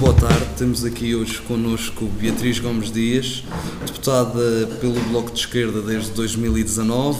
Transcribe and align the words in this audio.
boa 0.00 0.14
tarde. 0.14 0.46
Temos 0.56 0.82
aqui 0.82 1.14
hoje 1.14 1.42
connosco 1.42 2.06
Beatriz 2.06 2.58
Gomes 2.58 2.90
Dias, 2.90 3.44
deputada 3.86 4.66
pelo 4.80 4.98
Bloco 5.10 5.30
de 5.30 5.40
Esquerda 5.40 5.82
desde 5.82 6.10
2019. 6.12 7.18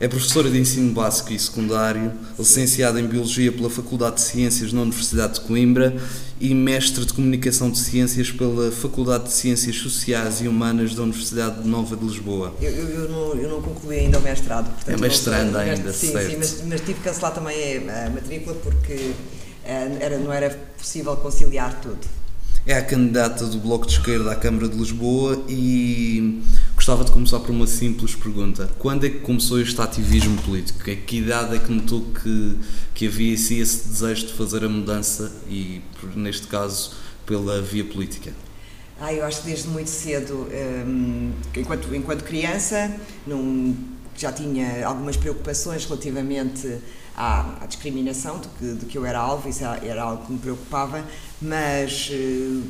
É 0.00 0.08
professora 0.08 0.50
de 0.50 0.58
ensino 0.58 0.92
básico 0.92 1.32
e 1.32 1.38
secundário, 1.38 2.10
licenciada 2.36 3.00
em 3.00 3.06
Biologia 3.06 3.52
pela 3.52 3.70
Faculdade 3.70 4.16
de 4.16 4.22
Ciências 4.22 4.72
na 4.72 4.82
Universidade 4.82 5.34
de 5.34 5.42
Coimbra 5.42 5.96
e 6.40 6.52
mestre 6.56 7.04
de 7.04 7.12
Comunicação 7.12 7.70
de 7.70 7.78
Ciências 7.78 8.32
pela 8.32 8.72
Faculdade 8.72 9.24
de 9.24 9.32
Ciências 9.32 9.76
Sociais 9.76 10.40
e 10.40 10.48
Humanas 10.48 10.96
da 10.96 11.04
Universidade 11.04 11.68
Nova 11.68 11.96
de 11.96 12.04
Lisboa. 12.04 12.52
Eu, 12.60 12.70
eu, 12.70 12.88
eu, 12.88 13.08
não, 13.08 13.34
eu 13.34 13.48
não, 13.48 13.62
concluí 13.62 13.96
ainda 13.96 14.18
o 14.18 14.22
mestrado. 14.22 14.68
Portanto, 14.74 14.96
é 14.96 15.00
mestrando 15.00 15.56
ainda, 15.56 15.92
sim, 15.92 16.10
certo. 16.10 16.30
Sim, 16.30 16.36
mas, 16.38 16.62
mas 16.66 16.80
tive 16.80 16.94
que 16.94 17.00
cancelar 17.00 17.32
também 17.32 17.88
a 17.88 18.10
matrícula 18.10 18.56
porque 18.56 19.12
era, 19.68 20.18
não 20.18 20.32
era 20.32 20.50
possível 20.76 21.16
conciliar 21.16 21.80
tudo. 21.80 22.18
É 22.66 22.74
a 22.74 22.84
candidata 22.84 23.46
do 23.46 23.58
Bloco 23.58 23.86
de 23.86 23.92
Esquerda 23.92 24.32
à 24.32 24.36
Câmara 24.36 24.68
de 24.68 24.76
Lisboa 24.76 25.42
e 25.48 26.42
gostava 26.74 27.02
de 27.02 27.10
começar 27.10 27.40
por 27.40 27.50
uma 27.50 27.66
simples 27.66 28.14
pergunta. 28.14 28.68
Quando 28.78 29.06
é 29.06 29.10
que 29.10 29.20
começou 29.20 29.60
este 29.60 29.80
ativismo 29.80 30.36
político? 30.42 30.78
A 30.90 30.94
que 30.94 31.18
idade 31.18 31.56
é 31.56 31.58
que 31.58 31.72
notou 31.72 32.02
que, 32.22 32.58
que 32.94 33.06
havia 33.06 33.32
esse 33.32 33.88
desejo 33.88 34.26
de 34.26 34.32
fazer 34.34 34.64
a 34.64 34.68
mudança 34.68 35.32
e, 35.48 35.80
neste 36.14 36.46
caso, 36.46 36.92
pela 37.24 37.62
via 37.62 37.84
política? 37.84 38.32
Ah, 39.00 39.14
eu 39.14 39.24
acho 39.24 39.40
que 39.42 39.46
desde 39.46 39.68
muito 39.68 39.88
cedo, 39.88 40.48
hum, 40.86 41.30
enquanto, 41.56 41.94
enquanto 41.94 42.24
criança, 42.24 42.94
não, 43.26 43.74
já 44.16 44.32
tinha 44.32 44.84
algumas 44.86 45.16
preocupações 45.16 45.84
relativamente 45.86 46.78
à, 47.18 47.64
à 47.64 47.66
discriminação 47.66 48.38
de 48.38 48.48
que, 48.48 48.72
de 48.74 48.86
que, 48.86 48.96
eu 48.96 49.04
era 49.04 49.18
alvo, 49.18 49.48
isso 49.48 49.64
era 49.64 50.02
algo 50.02 50.24
que 50.24 50.32
me 50.32 50.38
preocupava, 50.38 51.04
mas 51.42 52.10
eh, 52.12 52.62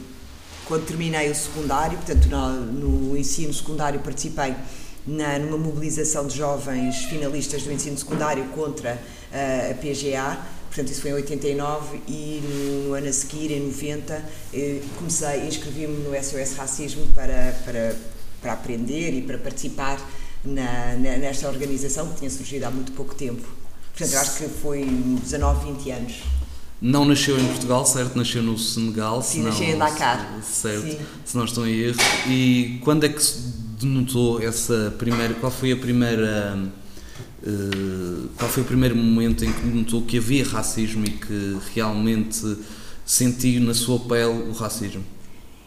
quando 0.65 0.87
terminei 0.87 1.31
o 1.31 1.35
secundário, 1.35 1.99
portanto 1.99 2.27
no, 2.29 3.11
no 3.11 3.17
ensino 3.17 3.53
secundário 3.53 4.01
participei 4.01 4.55
na, 5.07 5.39
numa 5.39 5.59
mobilização 5.59 6.27
de 6.27 6.39
jovens 6.39 6.97
finalistas 7.05 7.63
do 7.63 7.71
ensino 7.71 7.99
secundário 7.99 8.45
contra 8.49 8.95
uh, 8.95 9.71
a 9.71 9.75
PGA, 9.75 10.39
portanto 10.69 10.93
isso 10.93 11.03
foi 11.03 11.11
em 11.11 11.15
89 11.15 12.01
e 12.09 12.43
no, 12.43 12.89
no 12.89 12.95
ano 12.95 13.09
a 13.09 13.13
seguir, 13.13 13.53
em 13.53 13.67
90, 13.67 14.25
eh, 14.55 14.81
comecei, 14.97 15.47
inscrevi-me 15.47 16.05
no 16.05 16.15
SOS 16.23 16.57
Racismo 16.57 17.07
para, 17.13 17.55
para, 17.67 17.97
para 18.41 18.53
aprender 18.55 19.13
e 19.13 19.21
para 19.23 19.37
participar 19.37 19.99
na, 20.43 20.95
nesta 20.95 21.49
organização 21.49 22.09
que 22.09 22.21
tinha 22.21 22.31
surgido 22.31 22.65
há 22.65 22.71
muito 22.71 22.93
pouco 22.93 23.15
tempo. 23.15 23.58
Portanto, 23.99 24.15
eu 24.15 24.21
acho 24.21 24.39
que 24.39 24.49
foi 24.49 24.85
19, 24.85 25.73
20 25.73 25.91
anos. 25.91 26.15
Não 26.81 27.05
nasceu 27.05 27.37
em 27.39 27.45
Portugal, 27.45 27.85
certo? 27.85 28.17
Nasceu 28.17 28.43
no 28.43 28.57
Senegal. 28.57 29.21
Sim, 29.21 29.43
nasceu 29.43 29.67
em 29.67 29.77
Dakar. 29.77 30.39
Certo, 30.43 30.87
Sim. 30.87 30.99
se 31.25 31.37
não 31.37 31.45
estou 31.45 31.67
em 31.67 31.75
erro. 31.75 31.99
E 32.29 32.81
quando 32.85 33.05
é 33.05 33.09
que 33.09 33.21
se 33.21 33.59
denotou 33.79 34.41
essa 34.41 34.95
primeira. 34.99 35.35
Qual 35.35 35.51
foi 35.51 35.73
a 35.73 35.77
primeira. 35.77 36.71
Uh, 37.43 38.29
qual 38.37 38.51
foi 38.51 38.63
o 38.63 38.67
primeiro 38.67 38.97
momento 38.97 39.45
em 39.45 39.53
que 39.53 39.67
notou 39.67 40.03
que 40.03 40.19
havia 40.19 40.45
racismo 40.45 41.05
e 41.05 41.11
que 41.11 41.59
realmente 41.75 42.59
sentiu 43.05 43.61
na 43.63 43.75
sua 43.75 43.99
pele 44.01 44.49
o 44.49 44.53
racismo? 44.53 45.05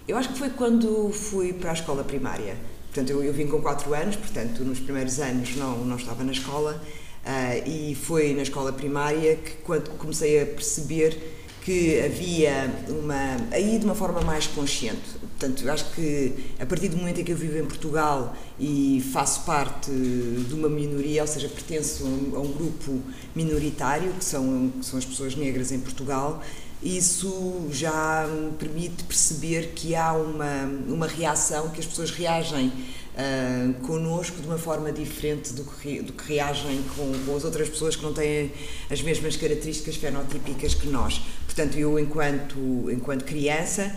Eu 0.07 0.17
acho 0.17 0.29
que 0.29 0.39
foi 0.39 0.49
quando 0.49 1.11
fui 1.11 1.53
para 1.53 1.71
a 1.71 1.73
escola 1.73 2.03
primária. 2.03 2.57
Portanto, 2.93 3.09
eu, 3.09 3.23
eu 3.23 3.33
vim 3.33 3.47
com 3.47 3.61
4 3.61 3.93
anos, 3.93 4.15
portanto, 4.17 4.63
nos 4.63 4.79
primeiros 4.79 5.19
anos 5.19 5.55
não, 5.55 5.85
não 5.85 5.95
estava 5.95 6.23
na 6.23 6.33
escola 6.33 6.81
Uh, 7.23 7.69
e 7.69 7.95
foi 7.95 8.33
na 8.33 8.41
escola 8.41 8.73
primária 8.73 9.35
que 9.35 9.51
quando 9.63 9.91
comecei 9.91 10.41
a 10.41 10.45
perceber 10.45 11.39
que 11.63 12.01
havia 12.01 12.73
uma 12.89 13.37
aí 13.51 13.77
de 13.77 13.85
uma 13.85 13.93
forma 13.93 14.21
mais 14.21 14.47
consciente. 14.47 15.19
Portanto 15.19 15.69
acho 15.69 15.91
que 15.93 16.33
a 16.59 16.65
partir 16.65 16.89
do 16.89 16.97
momento 16.97 17.21
em 17.21 17.23
que 17.23 17.31
eu 17.31 17.37
vivo 17.37 17.57
em 17.57 17.65
Portugal 17.65 18.35
e 18.59 19.03
faço 19.13 19.45
parte 19.45 19.91
de 19.91 20.53
uma 20.53 20.67
minoria 20.67 21.21
ou 21.21 21.27
seja 21.27 21.47
pertenço 21.47 22.03
a 22.03 22.07
um, 22.07 22.35
a 22.35 22.39
um 22.39 22.51
grupo 22.51 22.99
minoritário 23.35 24.11
que 24.13 24.25
são 24.25 24.71
que 24.79 24.85
são 24.85 24.97
as 24.97 25.05
pessoas 25.05 25.35
negras 25.35 25.71
em 25.71 25.79
Portugal 25.79 26.41
isso 26.81 27.67
já 27.71 28.25
permite 28.57 29.03
perceber 29.03 29.73
que 29.75 29.95
há 29.95 30.13
uma 30.13 30.65
uma 30.87 31.07
reação 31.07 31.69
que 31.69 31.79
as 31.79 31.85
pessoas 31.85 32.11
reagem 32.11 32.71
uh, 33.15 33.73
connosco 33.85 34.37
de 34.41 34.47
uma 34.47 34.57
forma 34.57 34.91
diferente 34.91 35.53
do 35.53 35.63
que, 35.63 36.01
do 36.01 36.13
que 36.13 36.33
reagem 36.33 36.83
com, 36.95 37.11
com, 37.25 37.35
as 37.35 37.43
outras 37.43 37.69
pessoas 37.69 37.95
que 37.95 38.03
não 38.03 38.13
têm 38.13 38.51
as 38.89 39.01
mesmas 39.01 39.35
características 39.35 39.95
fenotípicas 39.95 40.73
que 40.73 40.87
nós. 40.87 41.21
Portanto, 41.45 41.77
eu, 41.77 41.99
enquanto, 41.99 42.89
enquanto 42.91 43.25
criança, 43.25 43.95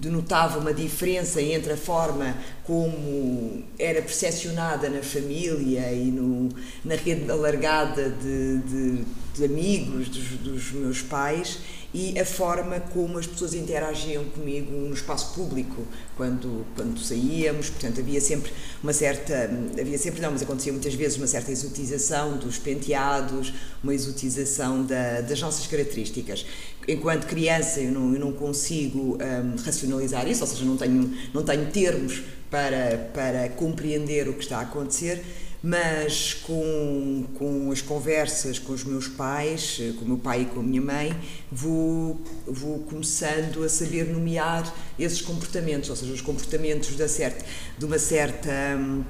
denotava 0.00 0.58
uma 0.58 0.72
diferença 0.72 1.40
entre 1.42 1.74
a 1.74 1.76
forma 1.76 2.34
como 2.64 3.62
era 3.78 4.00
percepcionada 4.00 4.88
na 4.88 5.02
família 5.02 5.92
e 5.92 6.06
no, 6.06 6.48
na 6.82 6.94
rede 6.94 7.30
alargada 7.30 8.08
de, 8.08 8.58
de, 8.58 9.04
de 9.34 9.44
amigos 9.44 10.08
dos, 10.08 10.28
dos 10.38 10.72
meus 10.72 11.02
pais 11.02 11.58
e 11.94 12.18
a 12.18 12.26
forma 12.26 12.80
como 12.92 13.18
as 13.18 13.26
pessoas 13.26 13.54
interagiam 13.54 14.24
comigo 14.24 14.72
no 14.72 14.92
espaço 14.92 15.32
público 15.32 15.86
quando 16.16 16.66
quando 16.74 16.98
saíamos 16.98 17.70
portanto 17.70 18.00
havia 18.00 18.20
sempre 18.20 18.52
uma 18.82 18.92
certa 18.92 19.48
havia 19.80 19.96
sempre 19.96 20.20
não 20.20 20.32
mas 20.32 20.42
acontecia 20.42 20.72
muitas 20.72 20.92
vezes 20.94 21.16
uma 21.16 21.28
certa 21.28 21.52
exotização 21.52 22.36
dos 22.36 22.58
penteados 22.58 23.54
uma 23.82 23.94
exotização 23.94 24.84
da, 24.84 25.20
das 25.20 25.40
nossas 25.40 25.66
características. 25.66 26.44
Enquanto 26.88 27.26
criança 27.26 27.80
eu 27.80 27.92
não, 27.92 28.12
eu 28.12 28.20
não 28.20 28.32
consigo 28.32 29.16
um, 29.16 29.62
racionalizar 29.62 30.26
isso 30.28 30.42
ou 30.42 30.48
seja 30.48 30.64
não 30.64 30.76
tenho 30.76 31.14
não 31.32 31.44
tenho 31.44 31.70
termos 31.70 32.22
para 32.50 32.98
para 33.14 33.48
compreender 33.50 34.28
o 34.28 34.34
que 34.34 34.42
está 34.42 34.58
a 34.58 34.62
acontecer 34.62 35.22
mas 35.66 36.34
com, 36.34 37.24
com 37.38 37.72
as 37.72 37.80
conversas 37.80 38.58
com 38.58 38.74
os 38.74 38.84
meus 38.84 39.08
pais, 39.08 39.80
com 39.98 40.04
o 40.04 40.08
meu 40.08 40.18
pai 40.18 40.42
e 40.42 40.44
com 40.44 40.60
a 40.60 40.62
minha 40.62 40.82
mãe, 40.82 41.18
vou, 41.50 42.20
vou 42.46 42.80
começando 42.80 43.64
a 43.64 43.68
saber 43.70 44.04
nomear 44.04 44.70
esses 44.98 45.22
comportamentos, 45.22 45.88
ou 45.88 45.96
seja, 45.96 46.12
os 46.12 46.20
comportamentos 46.20 46.94
da 46.96 47.08
certa, 47.08 47.46
de 47.78 47.84
uma 47.86 47.98
certa. 47.98 48.50
Hum, 48.76 49.04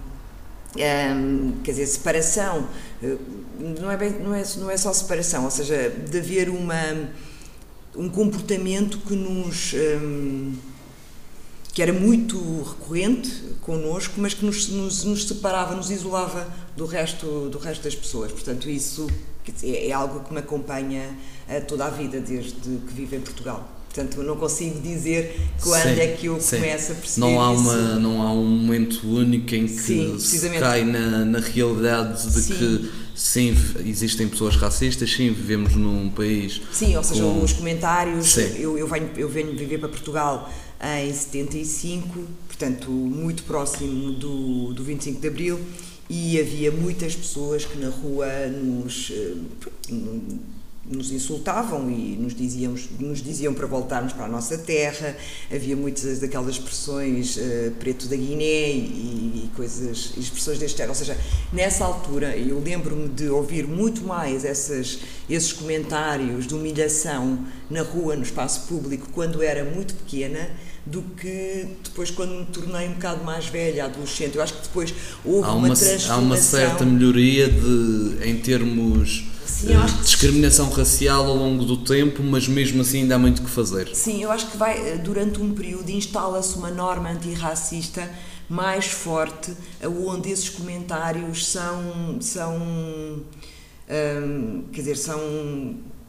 hum, 0.76 1.54
quer 1.65 1.72
dizer, 1.72 1.88
separação, 1.88 2.69
não 3.59 3.91
é, 3.91 3.97
bem, 3.97 4.12
não, 4.12 4.32
é, 4.32 4.44
não 4.59 4.71
é 4.71 4.76
só 4.76 4.92
separação, 4.92 5.47
ou 5.47 5.50
seja, 5.50 5.91
de 5.91 6.19
haver 6.19 6.48
uma, 6.48 7.10
um 7.97 8.09
comportamento 8.09 8.98
que 8.98 9.16
nos. 9.16 9.75
Hum, 9.75 10.53
que 11.75 11.83
era 11.83 11.93
muito 11.93 12.39
recorrente 12.62 13.31
connosco, 13.61 14.15
mas 14.19 14.33
que 14.33 14.45
nos, 14.45 14.69
nos, 14.69 15.03
nos, 15.03 15.27
separava, 15.27 15.75
nos 15.75 15.91
isolava 15.91 16.47
do 16.77 16.87
resto, 16.87 17.49
do 17.51 17.59
resto 17.59 17.83
das 17.83 17.97
pessoas. 17.97 18.31
Portanto, 18.31 18.71
isso 18.71 19.09
é, 19.62 19.89
é 19.89 19.93
algo 19.93 20.21
que 20.21 20.33
me 20.33 20.39
acompanha 20.39 21.17
toda 21.67 21.87
a 21.87 21.91
vida, 21.91 22.21
desde 22.21 22.53
que 22.53 22.93
vivo 22.95 23.17
em 23.17 23.21
Portugal. 23.21 23.69
Portanto, 23.93 24.23
não 24.25 24.37
consigo 24.37 24.81
dizer 24.81 25.41
quando 25.61 25.95
sim, 25.95 26.01
é 26.01 26.09
que 26.09 26.27
eu 26.27 26.41
sim. 26.41 26.57
começo 26.57 26.93
a 26.93 26.95
perceber 26.97 27.21
não 27.21 27.41
há 27.41 27.53
isso. 27.55 27.63
Uma, 27.63 27.77
não 28.01 28.23
há 28.23 28.33
um 28.33 28.45
momento 28.45 29.07
único 29.07 29.55
em 29.55 29.67
que 29.67 29.81
sim, 29.81 30.19
se 30.19 30.51
cai 30.59 30.84
na, 30.84 31.25
na 31.25 31.39
realidade 31.39 32.29
de 32.29 32.43
que 32.55 32.91
sim, 33.15 33.57
existem 33.87 34.27
pessoas 34.27 34.57
racistas, 34.57 35.13
sim, 35.13 35.33
vivemos 35.33 35.77
num 35.77 36.11
país... 36.11 36.61
Sim, 36.73 36.97
ou 36.97 37.05
seja, 37.05 37.23
com... 37.23 37.45
os 37.45 37.53
comentários... 37.53 38.37
Eu, 38.37 38.77
eu, 38.77 38.89
venho, 38.89 39.11
eu 39.17 39.29
venho 39.29 39.57
viver 39.57 39.79
para 39.79 39.89
Portugal 39.89 40.51
em 40.84 41.12
75, 41.12 42.21
portanto, 42.47 42.91
muito 42.91 43.43
próximo 43.45 44.12
do, 44.12 44.72
do 44.75 44.84
25 44.84 45.21
de 45.21 45.28
Abril, 45.28 45.61
e 46.09 46.39
havia 46.39 46.71
muitas 46.71 47.17
pessoas 47.17 47.65
que 47.65 47.78
na 47.78 47.89
rua 47.89 48.27
nos, 48.49 49.11
eh, 49.11 49.34
nos 50.87 51.11
insultavam 51.11 51.91
e 51.91 52.16
nos, 52.16 52.34
diziam 52.34 52.75
nos 53.01 53.22
diziam 53.22 53.54
para 53.54 53.66
voltarmos 53.66 54.13
para 54.13 54.27
a 54.27 54.28
nossa 54.28 54.59
terra. 54.59 55.16
Havia 55.51 55.75
muitas 55.75 56.19
daquelas 56.19 56.57
expressões 56.57 57.36
uh, 57.36 57.71
preto 57.78 58.07
da 58.07 58.16
Guiné 58.16 58.71
e, 58.71 59.45
e 59.47 59.51
coisas, 59.57 60.13
expressões 60.16 60.59
deste 60.59 60.77
género. 60.77 60.92
Ou 60.92 60.97
seja, 60.97 61.16
nessa 61.53 61.84
altura 61.84 62.36
eu 62.36 62.60
lembro-me 62.60 63.09
de 63.09 63.28
ouvir 63.28 63.66
muito 63.66 64.04
mais 64.04 64.45
essas, 64.45 64.98
esses 65.28 65.53
comentários 65.53 66.47
de 66.47 66.54
humilhação 66.54 67.39
na 67.71 67.83
rua, 67.83 68.15
no 68.15 68.22
espaço 68.22 68.66
público, 68.69 69.09
quando 69.13 69.42
era 69.42 69.65
muito 69.65 69.95
pequena 69.95 70.51
do 70.86 71.03
que 71.03 71.66
depois 71.83 72.10
quando 72.10 72.33
me 72.33 72.45
tornei 72.47 72.89
um 72.89 72.92
bocado 72.92 73.25
mais 73.25 73.47
velha, 73.47 73.86
adolescente. 73.86 74.36
Eu 74.36 74.42
acho 74.42 74.54
que 74.54 74.63
depois 74.63 74.95
houve 75.25 75.48
há 75.48 75.53
uma, 75.53 75.66
uma 75.69 75.77
transformação. 75.77 76.15
Há 76.15 76.19
uma 76.19 76.36
certa 76.36 76.84
melhoria 76.84 77.48
de, 77.48 78.19
em 78.22 78.36
termos 78.36 79.25
Sim, 79.47 79.69
de 79.69 80.03
discriminação 80.03 80.69
racial 80.71 81.27
ao 81.27 81.36
longo 81.36 81.65
do 81.65 81.78
tempo, 81.78 82.22
mas 82.22 82.47
mesmo 82.47 82.83
assim 82.83 83.03
ainda 83.03 83.15
há 83.15 83.19
muito 83.19 83.42
que 83.42 83.51
fazer. 83.51 83.95
Sim, 83.95 84.22
eu 84.22 84.31
acho 84.31 84.51
que 84.51 84.57
vai 84.57 84.98
durante 84.98 85.41
um 85.41 85.54
período 85.54 85.91
instala-se 85.91 86.57
uma 86.57 86.71
norma 86.71 87.10
antirracista 87.10 88.09
mais 88.48 88.86
forte, 88.86 89.53
onde 90.07 90.31
esses 90.31 90.51
comentários 90.51 91.47
são 91.47 92.19
são 92.21 92.59
hum, 93.89 94.65
quer 94.71 94.81
dizer, 94.81 94.97
são 94.97 95.19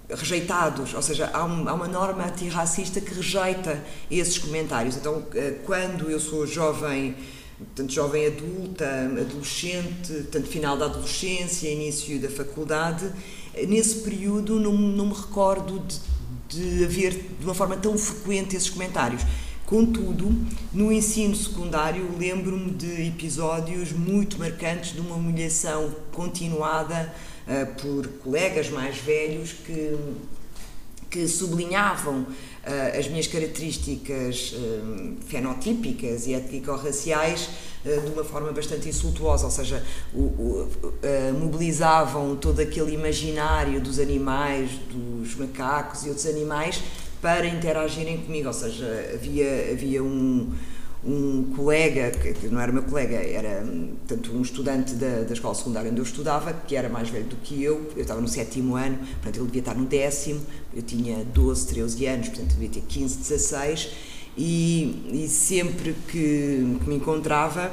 rejeitados, 0.10 0.94
ou 0.94 1.02
seja, 1.02 1.30
há, 1.34 1.44
um, 1.44 1.68
há 1.68 1.74
uma 1.74 1.88
norma 1.88 2.25
antirracista 2.25 3.02
que 3.02 3.13
rejeita 3.13 3.84
esses 4.10 4.38
comentários. 4.38 4.96
Então, 4.98 5.19
uh, 5.19 5.25
quando 5.66 6.10
eu 6.10 6.19
sou 6.19 6.46
jovem 6.46 7.16
tanto 7.74 7.94
jovem 7.94 8.28
adulta, 8.28 8.86
adolescente, 9.19 10.28
tanto 10.31 10.48
final 10.48 10.78
da 10.78 10.86
adolescência, 10.86 11.69
início 11.69 12.19
da 12.19 12.30
faculdade, 12.30 13.10
nesse 13.68 14.00
período 14.00 14.60
não, 14.60 14.74
não 14.74 15.06
me 15.07 15.13
recordo 15.13 15.80
de, 15.80 16.00
de 16.50 16.84
haver 16.84 17.13
de 17.40 17.46
uma 17.46 17.56
forma 17.56 17.78
tão 17.78 17.98
frequente 17.98 18.56
esses 18.56 18.69
comentários. 18.69 19.22
Contudo, 19.66 20.31
no 20.72 20.92
ensino 20.92 21.36
secundário, 21.36 22.08
lembro-me 22.19 22.72
de 22.72 23.08
episódios 23.08 23.92
muito 23.92 24.38
marcantes 24.38 24.94
de 24.94 25.00
uma 25.00 25.16
humilhação 25.16 25.92
continuada 26.12 27.12
por 27.81 28.07
colegas 28.24 28.69
mais 28.69 28.97
velhos 28.97 29.53
que, 29.53 29.97
que 31.09 31.27
sublinhavam 31.27 32.21
uh, 32.65 33.00
as 33.00 33.07
minhas 33.07 33.27
características 33.27 34.53
uh, 34.53 35.15
fenotípicas 35.27 36.27
e 36.27 36.33
étnico-raciais 36.33 37.50
uh, 37.86 38.01
de 38.01 38.12
uma 38.12 38.24
forma 38.24 38.51
bastante 38.51 38.89
insultuosa, 38.89 39.45
ou 39.45 39.51
seja, 39.51 39.83
o, 40.13 40.19
o, 40.19 40.71
mobilizavam 41.39 42.36
todo 42.36 42.59
aquele 42.59 42.94
imaginário 42.94 43.80
dos 43.80 44.00
animais, 44.00 44.71
dos 44.91 45.36
macacos 45.36 46.06
e 46.06 46.09
outros 46.09 46.25
animais 46.25 46.81
para 47.21 47.48
interagirem 47.48 48.18
comigo, 48.18 48.48
ou 48.48 48.53
seja, 48.53 49.12
havia, 49.13 49.71
havia 49.71 50.03
um 50.03 50.51
um 51.06 51.54
colega, 51.56 52.12
que 52.12 52.48
não 52.48 52.60
era 52.60 52.72
meu 52.72 52.81
colega, 52.84 53.16
era 53.16 53.63
tanto 54.07 54.36
um 54.36 54.42
estudante 54.42 54.96
da, 54.96 55.22
da 55.22 55.34
escola 55.34 55.54
secundária 55.54 55.92
onde 55.92 56.02
eu 56.02 56.04
estudava, 56.04 56.52
que 56.52 56.75
era 56.75 56.90
mais 56.90 57.10
velho 57.10 57.25
do 57.25 57.36
que 57.38 57.63
eu, 57.63 57.92
eu 57.96 58.02
estava 58.02 58.19
no 58.19 58.28
sétimo 58.28 58.75
ano, 58.75 58.98
portanto 58.98 59.38
ele 59.38 59.46
devia 59.46 59.62
estar 59.62 59.75
no 59.75 59.86
décimo, 59.86 60.42
eu 60.74 60.81
tinha 60.81 61.24
12, 61.24 61.68
13 61.68 62.06
anos, 62.07 62.30
portanto 62.30 62.54
devia 62.54 62.69
ter 62.69 62.81
15, 62.81 63.18
16, 63.18 63.90
e, 64.38 65.24
e 65.24 65.30
sempre 65.30 65.96
que, 66.07 66.78
que 66.84 66.90
me 66.90 66.96
encontrava, 66.96 67.72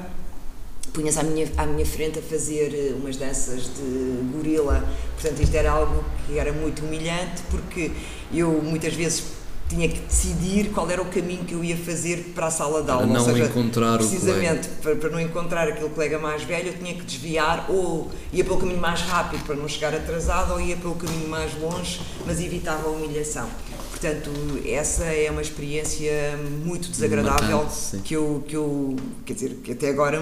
punha-se 0.92 1.18
à 1.18 1.22
minha, 1.22 1.50
à 1.56 1.64
minha 1.64 1.86
frente 1.86 2.18
a 2.18 2.22
fazer 2.22 2.94
umas 3.00 3.16
danças 3.16 3.70
de 3.74 4.30
gorila, 4.30 4.86
portanto 5.14 5.42
isto 5.42 5.54
era 5.54 5.70
algo 5.70 6.04
que 6.26 6.38
era 6.38 6.52
muito 6.52 6.84
humilhante, 6.84 7.42
porque 7.50 7.90
eu 8.32 8.60
muitas 8.62 8.92
vezes 8.92 9.24
tinha 9.72 9.88
que 9.88 10.00
decidir 10.00 10.70
qual 10.70 10.90
era 10.90 11.00
o 11.00 11.06
caminho 11.06 11.44
que 11.44 11.54
eu 11.54 11.64
ia 11.64 11.76
fazer 11.76 12.32
para 12.34 12.46
a 12.46 12.50
sala 12.50 12.82
de 12.82 12.90
aula. 12.90 13.06
Para 13.06 13.12
não 13.18 13.24
seja, 13.24 13.44
encontrar 13.44 13.96
precisamente, 13.96 14.68
o 14.68 14.82
para, 14.82 14.96
para, 14.96 15.10
não 15.10 15.20
encontrar 15.20 15.68
aquele 15.68 15.88
colega 15.88 16.18
mais 16.18 16.42
velho, 16.42 16.68
eu 16.68 16.74
tinha 16.74 16.94
que 16.94 17.02
desviar 17.02 17.70
ou 17.70 18.10
ia 18.32 18.44
pelo 18.44 18.58
caminho 18.58 18.80
mais 18.80 19.00
rápido 19.00 19.44
para 19.44 19.56
não 19.56 19.66
chegar 19.66 19.94
atrasado 19.94 20.52
ou 20.52 20.60
ia 20.60 20.76
pelo 20.76 20.94
caminho 20.94 21.28
mais 21.28 21.58
longe, 21.58 22.00
mas 22.26 22.40
evitava 22.40 22.88
a 22.88 22.90
humilhação. 22.90 23.48
Portanto, 23.90 24.30
essa 24.66 25.04
é 25.04 25.30
uma 25.30 25.42
experiência 25.42 26.36
muito 26.64 26.90
desagradável 26.90 27.58
Marcante, 27.58 27.98
que 28.04 28.14
eu, 28.14 28.44
que 28.46 28.56
eu, 28.56 28.96
quer 29.24 29.34
dizer, 29.34 29.50
que 29.62 29.72
até 29.72 29.88
agora 29.88 30.20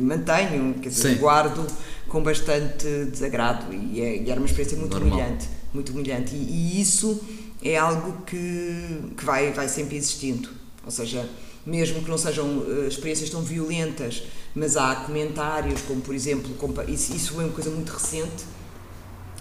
mantenho, 0.00 0.74
quer 0.74 0.88
dizer, 0.88 1.18
guardo 1.18 1.66
com 2.08 2.22
bastante 2.22 2.86
desagrado 3.10 3.74
e, 3.74 4.00
é, 4.00 4.22
e 4.22 4.30
era 4.30 4.38
uma 4.38 4.46
experiência 4.46 4.78
muito 4.78 4.98
Normal. 4.98 5.18
humilhante, 5.18 5.48
muito 5.74 5.92
humilhante 5.92 6.34
e, 6.34 6.38
e 6.76 6.80
isso 6.80 7.20
é 7.62 7.76
algo 7.76 8.22
que, 8.22 9.12
que 9.16 9.24
vai, 9.24 9.52
vai 9.52 9.68
sempre 9.68 9.96
existindo. 9.96 10.48
Ou 10.84 10.90
seja, 10.90 11.28
mesmo 11.64 12.02
que 12.02 12.10
não 12.10 12.18
sejam 12.18 12.58
uh, 12.58 12.86
experiências 12.88 13.30
tão 13.30 13.42
violentas, 13.42 14.24
mas 14.54 14.76
há 14.76 14.96
comentários, 14.96 15.80
como 15.82 16.00
por 16.00 16.14
exemplo, 16.14 16.50
isso, 16.88 17.32
foi 17.32 17.44
uma 17.44 17.52
coisa 17.52 17.70
muito 17.70 17.90
recente, 17.90 18.44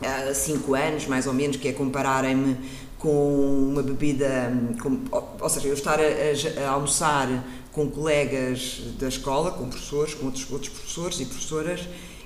há 0.02 0.34
cinco 0.34 0.76
anos 0.76 1.08
mais 1.08 1.28
ou 1.28 1.34
menos, 1.34 1.58
que 1.58 1.68
é 1.68 1.74
compararem-me 1.74 2.58
com 2.98 3.70
uma 3.72 3.82
bebida, 3.82 4.54
com, 4.80 5.00
ou 5.40 5.50
seja, 5.50 5.68
eu 5.68 5.74
estar 5.74 6.00
a, 6.00 6.04
a, 6.04 6.68
a, 6.68 6.70
almoçar 6.70 7.28
com 7.72 7.90
colegas 7.90 8.80
da 9.00 9.08
escola, 9.08 9.52
com 9.52 9.68
professores, 9.68 10.14
com 10.14 10.28
outros, 10.28 10.52
outros 10.52 10.70
professores 10.70 11.20
e 11.20 11.26
professoras, 11.26 11.82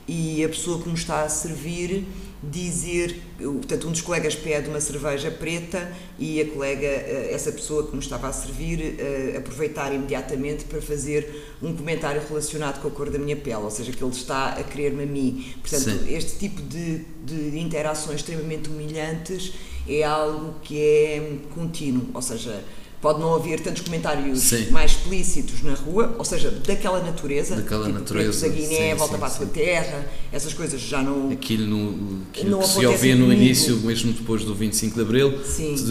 e 0.07 0.43
a 0.43 0.49
pessoa 0.49 0.81
que 0.81 0.89
me 0.89 0.95
está 0.95 1.23
a 1.23 1.29
servir 1.29 2.05
dizer, 2.51 3.21
portanto, 3.37 3.87
um 3.87 3.91
dos 3.91 4.01
colegas 4.01 4.35
pede 4.35 4.69
uma 4.69 4.79
cerveja 4.79 5.31
preta 5.31 5.91
e 6.19 6.41
a 6.41 6.45
colega, 6.45 6.85
eh, 6.85 7.29
essa 7.31 7.51
pessoa 7.51 7.87
que 7.87 7.93
me 7.93 8.01
estava 8.01 8.27
a 8.27 8.33
servir, 8.33 8.99
eh, 8.99 9.35
aproveitar 9.37 9.93
imediatamente 9.93 10.65
para 10.65 10.81
fazer 10.81 11.55
um 11.61 11.75
comentário 11.75 12.21
relacionado 12.27 12.81
com 12.81 12.87
a 12.87 12.91
cor 12.91 13.09
da 13.09 13.17
minha 13.17 13.35
pele, 13.35 13.55
ou 13.55 13.71
seja, 13.71 13.91
que 13.91 14.03
ele 14.03 14.11
está 14.11 14.49
a 14.49 14.63
querer-me 14.63 15.03
a 15.03 15.05
mim. 15.05 15.53
Portanto, 15.61 15.83
Sim. 15.83 16.13
este 16.13 16.37
tipo 16.37 16.61
de, 16.61 16.99
de 17.25 17.59
interações 17.59 18.17
extremamente 18.17 18.69
humilhantes 18.69 19.53
é 19.87 20.03
algo 20.03 20.55
que 20.61 20.79
é 20.79 21.37
contínuo, 21.53 22.07
ou 22.13 22.21
seja, 22.21 22.63
pode 23.05 23.19
não 23.19 23.35
haver 23.35 23.59
tantos 23.59 23.83
comentários 23.83 24.39
sim. 24.39 24.71
mais 24.71 24.93
explícitos 24.93 25.61
na 25.61 25.75
rua, 25.75 26.15
ou 26.17 26.25
seja, 26.25 26.49
daquela 26.49 26.99
natureza, 27.03 27.55
daquela 27.55 27.85
tipo, 27.85 27.99
natureza, 27.99 28.49
da 28.49 28.55
Guiné, 28.55 28.93
sim, 28.93 28.95
volta 28.95 29.13
sim, 29.13 29.19
para 29.19 29.27
a 29.27 29.31
tua 29.31 29.45
terra, 29.45 30.11
essas 30.31 30.55
coisas 30.55 30.81
já 30.81 31.03
não. 31.03 31.29
Aquilo, 31.29 31.67
no, 31.67 32.23
aquilo 32.31 32.49
não 32.49 32.59
que 32.61 32.67
se 32.67 32.83
ouvia 32.83 33.15
no 33.15 33.31
início, 33.31 33.77
mesmo 33.81 34.11
depois 34.11 34.43
do 34.43 34.55
25 34.55 34.95
de 34.95 35.01
Abril, 35.01 35.39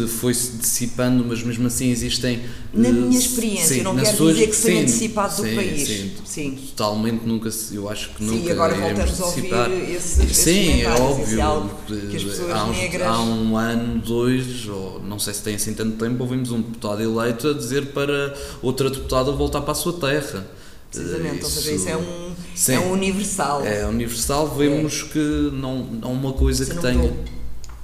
foi-se 0.09 0.57
dissipando, 0.57 1.25
mas 1.25 1.41
mesmo 1.45 1.69
assim 1.69 1.89
existem. 1.89 2.43
Na 2.73 2.91
minha 2.91 3.17
experiência, 3.17 3.81
não 3.85 3.95
quero 3.95 4.17
suas, 4.17 4.35
dizer 4.35 4.49
que 4.49 4.57
se 4.57 4.67
tenha 4.67 4.85
dissipado 4.85 5.37
do 5.37 5.55
país. 5.55 6.11
Sim, 6.25 6.59
totalmente 6.75 7.25
nunca, 7.25 7.49
eu 7.71 7.89
acho 7.89 8.11
que 8.11 8.25
nunca. 8.25 8.43
Sim, 8.43 8.51
agora 8.51 8.75
voltamos 8.75 9.21
a 9.21 9.27
ouvir 9.27 9.53
esses, 9.95 10.19
esses 10.19 10.37
Sim, 10.37 10.83
é 10.83 10.91
óbvio. 10.91 11.71
Que 12.11 12.17
as 12.17 12.25
pessoas 12.25 12.51
há, 12.51 12.65
uns, 12.65 12.77
negras... 12.77 13.07
há 13.07 13.21
um 13.21 13.57
ano, 13.57 14.01
dois, 14.01 14.67
ou 14.69 15.01
não 15.01 15.21
sei 15.21 15.33
se 15.33 15.43
tem 15.45 15.55
assim 15.55 15.75
tanto 15.75 15.97
tempo, 15.97 16.21
ouvimos 16.25 16.51
um 16.51 16.61
deputado 16.61 17.04
eleito 17.05 17.49
a 17.49 17.53
dizer 17.53 17.87
para 17.93 18.35
outra 18.63 18.91
deputada 18.91 19.31
voltar 19.33 19.61
para 19.61 19.73
a 19.73 19.75
sua 19.75 19.93
terra. 19.95 20.47
Precisamente, 20.91 21.39
isso, 21.39 21.45
ou 21.45 21.51
seja, 21.51 21.73
isso 21.73 21.89
é 21.89 21.97
um, 21.97 22.35
sim, 22.55 22.75
é 22.75 22.81
um 22.81 22.93
universal. 22.93 23.65
É 23.65 23.87
universal, 23.87 24.49
vemos 24.55 25.05
é. 25.09 25.13
que 25.13 25.51
não, 25.53 25.79
não 25.85 26.11
é 26.11 26.13
uma 26.13 26.33
coisa 26.33 26.65
que 26.65 26.81
tenha. 26.81 26.95
Mudou. 26.95 27.25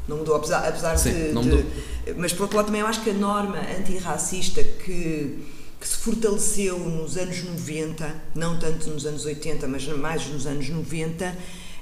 Não 0.06 0.16
mudou, 0.18 0.36
apesar, 0.36 0.68
apesar 0.68 0.96
sim, 0.96 1.12
de, 1.12 1.32
não 1.32 1.42
mudou. 1.42 1.62
de. 1.62 2.14
Mas 2.16 2.32
por 2.32 2.42
outro 2.42 2.56
lado, 2.56 2.66
também 2.66 2.80
eu 2.80 2.86
acho 2.86 3.02
que 3.02 3.10
a 3.10 3.14
norma 3.14 3.58
antirracista 3.78 4.62
que, 4.62 5.44
que 5.80 5.88
se 5.88 5.96
fortaleceu 5.96 6.78
nos 6.78 7.16
anos 7.16 7.42
90, 7.42 8.14
não 8.34 8.58
tanto 8.58 8.88
nos 8.88 9.04
anos 9.04 9.24
80, 9.24 9.66
mas 9.66 9.86
mais 9.88 10.26
nos 10.28 10.46
anos 10.46 10.68
90, 10.68 11.36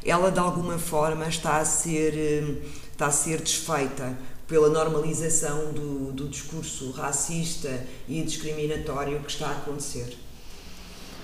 ela 0.05 0.31
de 0.31 0.39
alguma 0.39 0.79
forma 0.79 1.27
está 1.29 1.59
a 1.59 1.65
ser, 1.65 2.15
eh, 2.17 2.55
está 2.93 3.07
a 3.07 3.11
ser 3.11 3.41
desfeita 3.41 4.17
pela 4.49 4.71
normalização 4.71 5.73
do, 5.73 6.11
do 6.13 6.27
discurso 6.27 6.91
racista 6.91 7.87
e 8.09 8.23
discriminatório 8.23 9.21
que 9.21 9.31
está 9.31 9.49
a 9.49 9.53
acontecer. 9.53 10.17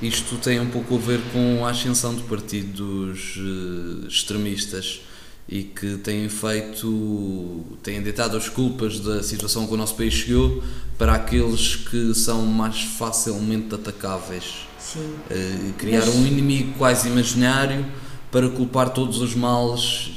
Isto 0.02 0.36
tem 0.36 0.60
um 0.60 0.70
pouco 0.70 0.96
a 0.96 0.98
ver 0.98 1.20
com 1.32 1.64
a 1.64 1.70
ascensão 1.70 2.14
de 2.14 2.22
partidos 2.24 3.36
uh, 3.36 4.06
extremistas 4.06 5.00
e 5.48 5.62
que 5.62 5.96
têm 5.98 6.28
feito, 6.28 7.64
têm 7.82 8.02
deitado 8.02 8.36
as 8.36 8.48
culpas 8.48 9.00
da 9.00 9.22
situação 9.22 9.66
que 9.66 9.72
o 9.72 9.76
nosso 9.76 9.94
país 9.94 10.12
chegou 10.12 10.62
para 10.98 11.14
aqueles 11.14 11.76
que 11.76 12.14
são 12.14 12.44
mais 12.44 12.82
facilmente 12.82 13.74
atacáveis. 13.74 14.66
Sim. 14.78 15.00
Uh, 15.00 15.72
criar 15.78 16.04
Mas... 16.04 16.14
um 16.14 16.26
inimigo 16.26 16.74
quase 16.76 17.08
imaginário 17.08 17.86
para 18.30 18.50
culpar 18.50 18.90
todos 18.90 19.20
os 19.22 19.34
males 19.34 20.10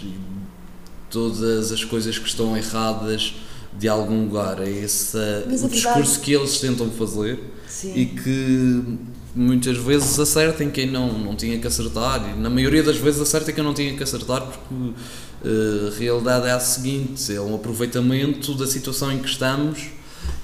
todas 1.18 1.72
as 1.72 1.84
coisas 1.84 2.20
que 2.20 2.28
estão 2.28 2.56
erradas 2.56 3.34
de 3.74 3.88
algum 3.88 4.26
lugar. 4.26 4.62
É 4.62 4.70
esse 4.70 5.18
o 5.64 5.68
discurso 5.68 6.20
que 6.20 6.32
eles 6.32 6.60
tentam 6.60 6.92
fazer 6.92 7.40
Sim. 7.68 7.94
e 7.96 8.06
que 8.06 8.84
muitas 9.36 9.78
vezes 9.78 10.20
acertem 10.20 10.70
quem 10.70 10.86
não, 10.86 11.12
não 11.18 11.36
tinha 11.36 11.58
que 11.58 11.66
acertar. 11.66 12.24
E 12.30 12.40
na 12.40 12.52
maioria 12.52 12.84
das 12.84 12.98
vezes 12.98 13.20
acertem 13.20 13.56
quem 13.56 13.64
não 13.64 13.74
tinha 13.74 13.96
que 13.96 14.04
acertar 14.04 14.44
porque 14.44 14.74
uh, 14.76 15.88
a 15.88 15.98
realidade 15.98 16.46
é 16.46 16.52
a 16.52 16.60
seguinte: 16.60 17.34
é 17.34 17.42
um 17.42 17.56
aproveitamento 17.56 18.54
da 18.54 18.68
situação 18.68 19.12
em 19.12 19.18
que 19.18 19.28
estamos 19.28 19.88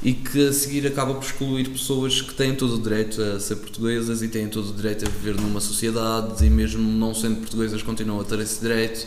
e 0.01 0.11
que 0.11 0.47
a 0.47 0.53
seguir 0.53 0.87
acaba 0.87 1.13
por 1.13 1.23
excluir 1.23 1.69
pessoas 1.69 2.19
que 2.19 2.33
têm 2.33 2.55
todo 2.55 2.77
o 2.77 2.81
direito 2.81 3.21
a 3.21 3.39
ser 3.39 3.57
portuguesas 3.57 4.23
e 4.23 4.27
têm 4.27 4.47
todo 4.47 4.71
o 4.71 4.73
direito 4.73 5.05
a 5.05 5.09
viver 5.09 5.39
numa 5.39 5.59
sociedade 5.59 6.43
e 6.43 6.49
mesmo 6.49 6.81
não 6.81 7.13
sendo 7.13 7.37
portuguesas 7.37 7.83
continuam 7.83 8.19
a 8.19 8.23
ter 8.23 8.39
esse 8.39 8.59
direito 8.59 9.05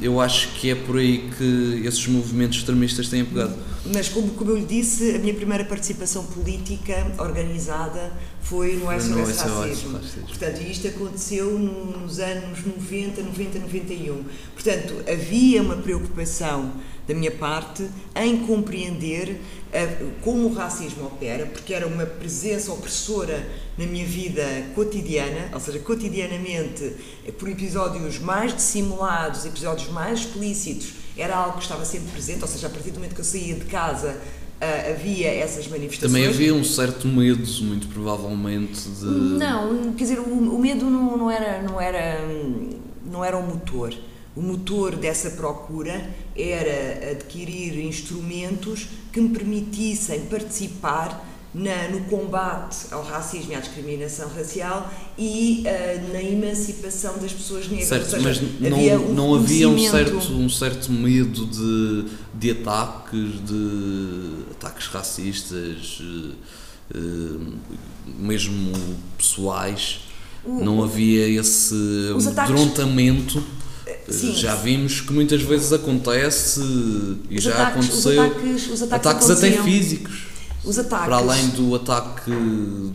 eu 0.00 0.20
acho 0.20 0.48
que 0.54 0.70
é 0.70 0.74
por 0.74 0.98
aí 0.98 1.30
que 1.36 1.82
esses 1.84 2.06
movimentos 2.06 2.58
extremistas 2.58 3.08
têm 3.08 3.24
pegado. 3.24 3.54
Mas, 3.92 4.08
como, 4.08 4.30
como 4.32 4.50
eu 4.50 4.56
lhe 4.56 4.64
disse, 4.64 5.14
a 5.14 5.18
minha 5.18 5.34
primeira 5.34 5.64
participação 5.64 6.24
política 6.24 7.06
organizada 7.18 8.12
foi 8.42 8.76
no 8.76 8.86
SOS 8.86 9.38
Racismo. 9.40 9.98
Portanto, 10.26 10.60
isto 10.60 10.88
aconteceu 10.88 11.58
nos 11.58 12.18
anos 12.18 12.64
90, 12.64 13.22
90, 13.22 13.58
91. 13.60 14.24
Portanto, 14.54 14.94
havia 15.08 15.62
uma 15.62 15.76
preocupação 15.76 16.72
da 17.06 17.14
minha 17.14 17.30
parte 17.30 17.88
em 18.14 18.38
compreender 18.46 19.40
uh, 19.68 20.10
como 20.22 20.48
o 20.48 20.52
racismo 20.52 21.06
opera, 21.06 21.46
porque 21.46 21.72
era 21.72 21.86
uma 21.86 22.04
presença 22.04 22.72
opressora 22.72 23.46
na 23.78 23.86
minha 23.86 24.06
vida 24.06 24.42
cotidiana, 24.74 25.50
ou 25.52 25.60
seja, 25.60 25.78
cotidianamente, 25.78 26.96
eh, 27.26 27.32
por 27.32 27.48
episódios 27.48 28.18
mais 28.18 28.54
dissimulados, 28.54 29.44
episódios 29.44 29.90
mais 29.90 30.20
explícitos, 30.20 30.94
era 31.16 31.36
algo 31.36 31.58
que 31.58 31.62
estava 31.62 31.84
sempre 31.84 32.10
presente, 32.10 32.42
ou 32.42 32.48
seja, 32.48 32.66
a 32.66 32.70
partir 32.70 32.90
do 32.90 32.94
momento 32.94 33.14
que 33.14 33.20
eu 33.20 33.24
saía 33.24 33.54
de 33.54 33.66
casa 33.66 34.16
uh, 34.60 34.90
havia 34.90 35.28
essas 35.28 35.68
manifestações. 35.68 36.12
Também 36.12 36.26
havia 36.28 36.54
um 36.54 36.64
certo 36.64 37.06
medo, 37.06 37.46
muito 37.62 37.86
provavelmente, 37.88 38.88
de. 38.88 39.04
Não, 39.04 39.92
quer 39.92 40.04
dizer, 40.04 40.18
o, 40.18 40.32
o 40.32 40.58
medo 40.58 40.86
não, 40.86 41.16
não, 41.16 41.30
era, 41.30 41.62
não, 41.62 41.80
era, 41.80 42.20
não 43.04 43.24
era 43.24 43.36
o 43.36 43.42
motor. 43.42 43.94
O 44.36 44.42
motor 44.42 44.96
dessa 44.96 45.30
procura 45.30 46.14
era 46.36 47.10
adquirir 47.12 47.82
instrumentos 47.82 48.86
que 49.10 49.18
me 49.18 49.30
permitissem 49.30 50.26
participar 50.26 51.26
na, 51.54 51.88
no 51.88 52.00
combate 52.02 52.88
ao 52.90 53.02
racismo 53.02 53.52
e 53.52 53.54
à 53.54 53.60
discriminação 53.60 54.28
racial 54.28 54.92
e 55.16 55.64
uh, 55.64 56.12
na 56.12 56.22
emancipação 56.22 57.16
das 57.16 57.32
pessoas 57.32 57.66
negras. 57.66 57.88
Certo, 57.88 58.10
seja, 58.10 58.22
mas 58.22 58.42
não 58.60 58.76
havia 58.76 59.00
um, 59.00 59.14
não 59.14 59.34
havia 59.34 59.68
um 59.70 59.78
certo, 59.78 60.32
um 60.34 60.50
certo 60.50 60.92
medo 60.92 61.46
de, 61.46 62.04
de 62.34 62.50
ataques, 62.50 63.42
de 63.42 64.44
ataques 64.50 64.86
racistas, 64.88 65.98
uh, 66.94 67.52
mesmo 68.18 68.72
pessoais. 69.16 70.00
O, 70.44 70.62
não 70.62 70.84
havia 70.84 71.26
esse 71.40 71.74
amedrontamento. 72.12 73.42
Sim. 74.08 74.34
Já 74.34 74.54
vimos 74.54 75.00
que 75.00 75.12
muitas 75.12 75.42
vezes 75.42 75.72
acontece 75.72 76.60
e 77.30 77.40
já 77.40 77.52
ataques, 77.52 77.86
aconteceu. 77.86 78.12
Os 78.12 78.30
ataques, 78.30 78.70
os 78.70 78.82
ataques, 78.82 79.06
ataques 79.06 79.30
até 79.30 79.50
físicos 79.62 80.36
os 80.66 80.78
ataques. 80.78 81.06
Para 81.06 81.16
além 81.16 81.48
do 81.50 81.74
ataque 81.74 82.32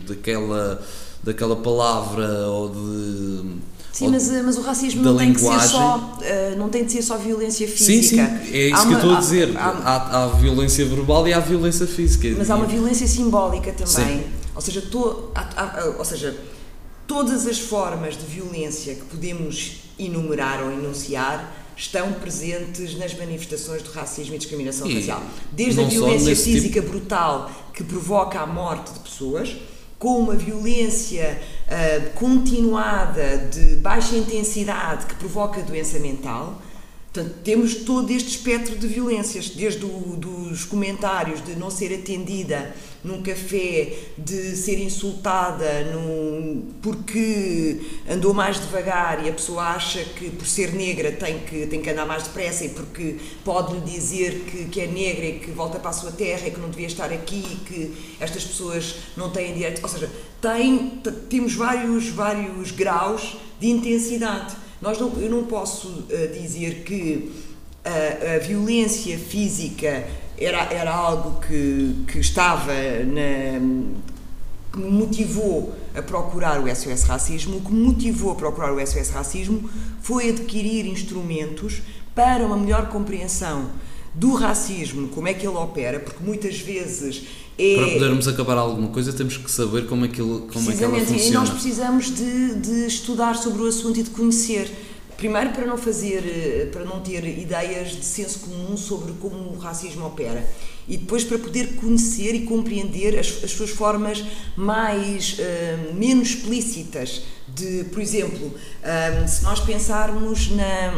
daquela, 0.06 0.82
daquela 1.22 1.56
palavra 1.56 2.46
ou 2.48 2.68
de. 2.68 3.72
Sim, 3.92 4.08
mas, 4.08 4.30
mas 4.42 4.56
o 4.56 4.62
racismo 4.62 5.02
não 5.02 5.16
tem, 5.16 5.34
que 5.34 5.40
ser 5.40 5.60
só, 5.60 6.18
não 6.56 6.70
tem 6.70 6.84
de 6.84 6.92
ser 6.92 7.02
só 7.02 7.18
violência 7.18 7.68
física. 7.68 7.84
Sim, 7.84 8.02
sim, 8.02 8.20
é 8.54 8.68
isso 8.68 8.76
há 8.76 8.80
que 8.80 8.86
uma, 8.86 8.92
eu 8.92 8.98
estou 8.98 9.14
a 9.14 9.20
dizer. 9.20 9.56
Há, 9.56 9.68
há, 9.68 10.24
há, 10.24 10.26
violência 10.28 10.84
verbal 10.86 11.28
e 11.28 11.32
há 11.34 11.40
violência 11.40 11.86
física. 11.86 12.34
Mas 12.38 12.50
há 12.50 12.56
uma 12.56 12.66
violência 12.66 13.06
simbólica 13.06 13.70
também. 13.72 14.18
Sim. 14.18 14.24
Ou 14.54 14.62
seja, 14.62 14.80
to, 14.80 15.30
há, 15.34 15.92
ou 15.98 16.04
seja, 16.06 16.34
todas 17.12 17.46
as 17.46 17.58
formas 17.58 18.16
de 18.16 18.24
violência 18.24 18.94
que 18.94 19.02
podemos 19.02 19.82
enumerar 19.98 20.62
ou 20.62 20.72
enunciar 20.72 21.54
estão 21.76 22.10
presentes 22.14 22.96
nas 22.96 23.12
manifestações 23.14 23.82
do 23.82 23.90
racismo 23.90 24.34
e 24.34 24.38
discriminação 24.38 24.88
e 24.88 24.94
racial. 24.94 25.22
Desde 25.52 25.82
a 25.82 25.84
violência 25.84 26.34
física 26.34 26.80
tipo... 26.80 26.90
brutal 26.90 27.50
que 27.74 27.84
provoca 27.84 28.40
a 28.40 28.46
morte 28.46 28.94
de 28.94 29.00
pessoas, 29.00 29.54
com 29.98 30.20
uma 30.20 30.34
violência 30.34 31.38
uh, 31.66 32.10
continuada 32.14 33.46
de 33.52 33.76
baixa 33.76 34.16
intensidade 34.16 35.04
que 35.04 35.14
provoca 35.16 35.60
doença 35.60 35.98
mental, 35.98 36.62
Portanto, 37.12 37.34
temos 37.44 37.74
todo 37.74 38.10
este 38.10 38.30
espectro 38.30 38.74
de 38.74 38.86
violências, 38.86 39.50
desde 39.50 39.84
o, 39.84 40.16
dos 40.16 40.64
comentários 40.64 41.44
de 41.44 41.54
não 41.56 41.70
ser 41.70 41.92
atendida 41.92 42.74
num 43.04 43.22
café, 43.22 43.92
de 44.16 44.56
ser 44.56 44.80
insultada 44.80 45.92
num, 45.92 46.70
porque 46.80 47.80
andou 48.08 48.32
mais 48.32 48.58
devagar 48.58 49.26
e 49.26 49.28
a 49.28 49.32
pessoa 49.32 49.62
acha 49.62 50.02
que 50.02 50.30
por 50.30 50.46
ser 50.46 50.72
negra 50.72 51.12
tem 51.12 51.40
que, 51.40 51.66
tem 51.66 51.82
que 51.82 51.90
andar 51.90 52.06
mais 52.06 52.22
depressa 52.22 52.64
e 52.64 52.70
porque 52.70 53.16
pode-lhe 53.44 53.80
dizer 53.80 54.44
que, 54.50 54.64
que 54.66 54.80
é 54.80 54.86
negra 54.86 55.26
e 55.26 55.38
que 55.38 55.50
volta 55.50 55.78
para 55.78 55.90
a 55.90 55.92
sua 55.92 56.12
terra 56.12 56.48
e 56.48 56.50
que 56.50 56.60
não 56.60 56.70
devia 56.70 56.86
estar 56.86 57.12
aqui 57.12 57.44
e 57.44 57.56
que 57.56 58.16
estas 58.20 58.44
pessoas 58.44 58.94
não 59.18 59.28
têm 59.28 59.52
direito. 59.52 59.82
Ou 59.82 59.88
seja, 59.88 60.10
tem, 60.40 61.02
temos 61.28 61.54
vários, 61.54 62.08
vários 62.08 62.70
graus 62.70 63.36
de 63.60 63.68
intensidade. 63.68 64.62
Nós 64.82 64.98
não, 64.98 65.12
eu 65.20 65.30
não 65.30 65.44
posso 65.44 65.86
uh, 65.88 66.32
dizer 66.32 66.82
que 66.82 67.32
a, 67.84 68.34
a, 68.34 68.38
violência 68.40 69.16
física 69.16 70.04
era, 70.36 70.64
era 70.72 70.92
algo 70.92 71.40
que, 71.40 72.04
que 72.08 72.18
estava 72.18 72.72
na, 73.06 73.60
que 74.72 74.78
me 74.80 74.90
motivou 74.90 75.72
a 75.94 76.02
procurar 76.02 76.60
o 76.60 76.74
SOS 76.74 77.04
Racismo. 77.04 77.58
O 77.58 77.60
que 77.60 77.72
me 77.72 77.80
motivou 77.86 78.32
a 78.32 78.34
procurar 78.34 78.72
o 78.72 78.84
SOS 78.84 79.10
Racismo 79.10 79.70
foi 80.00 80.30
adquirir 80.30 80.84
instrumentos 80.86 81.80
para 82.12 82.44
uma 82.44 82.56
melhor 82.56 82.88
compreensão 82.88 83.70
do 84.12 84.34
racismo, 84.34 85.08
como 85.08 85.28
é 85.28 85.32
que 85.32 85.46
ele 85.46 85.56
opera, 85.56 85.98
porque 85.98 86.22
muitas 86.22 86.58
vezes 86.58 87.26
é... 87.62 87.76
Para 87.76 87.88
podermos 87.92 88.28
acabar 88.28 88.58
alguma 88.58 88.88
coisa 88.88 89.12
temos 89.12 89.36
que 89.36 89.50
saber 89.50 89.86
como 89.86 90.04
é 90.04 90.08
que, 90.08 90.20
ele, 90.20 90.42
como 90.52 90.70
é 90.70 90.76
que 90.76 90.84
ela 90.84 90.98
funciona. 90.98 91.22
E 91.22 91.30
nós 91.30 91.50
precisamos 91.50 92.10
de, 92.10 92.54
de 92.56 92.86
estudar 92.86 93.36
sobre 93.36 93.62
o 93.62 93.66
assunto 93.66 94.00
e 94.00 94.02
de 94.02 94.10
conhecer. 94.10 94.70
Primeiro 95.16 95.50
para 95.50 95.64
não 95.66 95.78
fazer, 95.78 96.24
eh, 96.26 96.68
para 96.72 96.84
não 96.84 97.00
ter 97.00 97.24
ideias 97.24 97.90
de 97.90 98.04
senso 98.04 98.40
comum 98.40 98.76
sobre 98.76 99.12
como 99.20 99.52
o 99.52 99.58
racismo 99.58 100.06
opera 100.06 100.44
e 100.88 100.96
depois 100.96 101.22
para 101.24 101.38
poder 101.38 101.76
conhecer 101.76 102.34
e 102.34 102.40
compreender 102.44 103.18
as, 103.18 103.44
as 103.44 103.52
suas 103.52 103.70
formas 103.70 104.24
mais 104.56 105.38
uh, 105.38 105.94
menos 105.94 106.30
explícitas 106.30 107.22
de, 107.48 107.84
por 107.84 108.00
exemplo, 108.00 108.48
uh, 108.48 109.28
se 109.28 109.44
nós 109.44 109.60
pensarmos 109.60 110.50
na, 110.50 110.92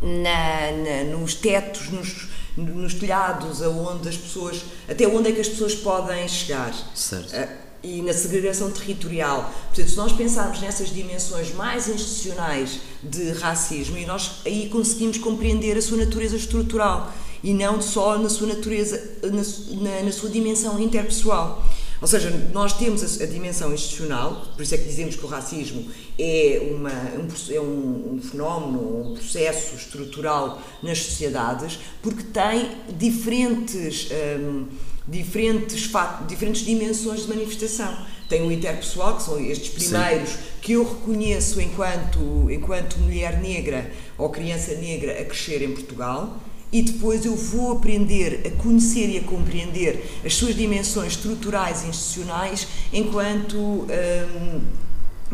na, 0.00 0.72
na, 0.72 1.18
nos 1.18 1.34
tetos, 1.34 1.88
nos, 1.90 2.28
nos 2.60 2.94
telhados, 2.94 3.62
aonde 3.62 4.08
as 4.08 4.16
pessoas, 4.16 4.62
até 4.88 5.06
onde 5.06 5.30
é 5.30 5.32
que 5.32 5.40
as 5.40 5.48
pessoas 5.48 5.74
podem 5.74 6.26
chegar. 6.28 6.74
Certo. 6.94 7.32
Uh, 7.34 7.70
e 7.82 8.02
na 8.02 8.12
segregação 8.12 8.70
territorial. 8.70 9.50
Portanto, 9.68 9.88
se 9.88 9.96
nós 9.96 10.12
pensarmos 10.12 10.60
nessas 10.60 10.90
dimensões 10.90 11.54
mais 11.54 11.88
institucionais 11.88 12.80
de 13.02 13.32
racismo, 13.32 13.96
e 13.96 14.04
nós 14.04 14.42
aí 14.44 14.68
conseguimos 14.68 15.16
compreender 15.18 15.76
a 15.78 15.82
sua 15.82 15.96
natureza 15.96 16.36
estrutural 16.36 17.10
e 17.42 17.54
não 17.54 17.80
só 17.80 18.18
na 18.18 18.28
sua 18.28 18.48
natureza, 18.48 19.02
na, 19.22 19.80
na, 19.80 20.02
na 20.02 20.12
sua 20.12 20.28
dimensão 20.28 20.78
interpessoal. 20.78 21.64
Ou 22.00 22.08
seja, 22.08 22.30
nós 22.52 22.72
temos 22.72 23.02
a, 23.02 23.24
a, 23.24 23.26
dimensão 23.26 23.74
institucional, 23.74 24.46
por 24.56 24.62
isso 24.62 24.74
é 24.74 24.78
que 24.78 24.84
dizemos 24.84 25.16
que 25.16 25.24
o 25.24 25.28
racismo 25.28 25.86
é, 26.18 26.68
uma, 26.70 26.90
um, 26.90 27.54
é 27.54 27.60
um, 27.60 28.14
um 28.14 28.20
fenómeno, 28.22 29.10
um 29.10 29.14
processo 29.14 29.76
estrutural 29.76 30.62
nas 30.82 30.98
sociedades, 30.98 31.78
porque 32.02 32.22
tem 32.22 32.70
diferentes. 32.96 34.08
Um, 34.38 34.66
diferentes, 35.10 35.86
fatos, 35.86 36.28
diferentes 36.28 36.64
dimensões 36.64 37.22
de 37.22 37.28
manifestação. 37.28 37.96
Tem 38.28 38.42
o 38.42 38.52
interpessoal, 38.52 39.16
que 39.16 39.24
são 39.24 39.40
estes 39.40 39.70
primeiros 39.70 40.30
Sim. 40.30 40.38
que 40.62 40.72
eu 40.72 40.88
reconheço 40.88 41.60
enquanto, 41.60 42.48
enquanto 42.48 42.96
mulher 42.98 43.40
negra 43.40 43.90
ou 44.16 44.30
criança 44.30 44.74
negra 44.76 45.20
a 45.20 45.24
crescer 45.24 45.62
em 45.62 45.72
Portugal, 45.72 46.38
e 46.72 46.82
depois 46.82 47.24
eu 47.24 47.34
vou 47.34 47.72
aprender 47.72 48.42
a 48.46 48.62
conhecer 48.62 49.08
e 49.08 49.18
a 49.18 49.22
compreender 49.22 50.20
as 50.24 50.34
suas 50.34 50.54
dimensões 50.54 51.12
estruturais 51.12 51.82
e 51.84 51.88
institucionais 51.88 52.68
enquanto 52.92 53.56
hum, 53.56 54.60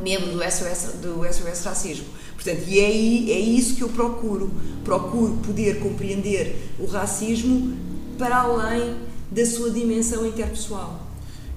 membro 0.02 0.32
do 0.32 0.42
SOS, 0.42 0.94
do 1.02 1.24
SOS 1.30 1.64
Racismo. 1.64 2.06
Portanto, 2.34 2.62
e 2.68 2.78
é, 2.78 2.84
é 2.84 3.40
isso 3.40 3.76
que 3.76 3.82
eu 3.82 3.88
procuro. 3.88 4.50
Procuro 4.84 5.36
poder 5.38 5.78
compreender 5.80 6.56
o 6.78 6.86
racismo 6.86 7.76
para 8.18 8.36
além 8.36 8.96
da 9.30 9.44
sua 9.44 9.70
dimensão 9.70 10.26
interpessoal. 10.26 11.06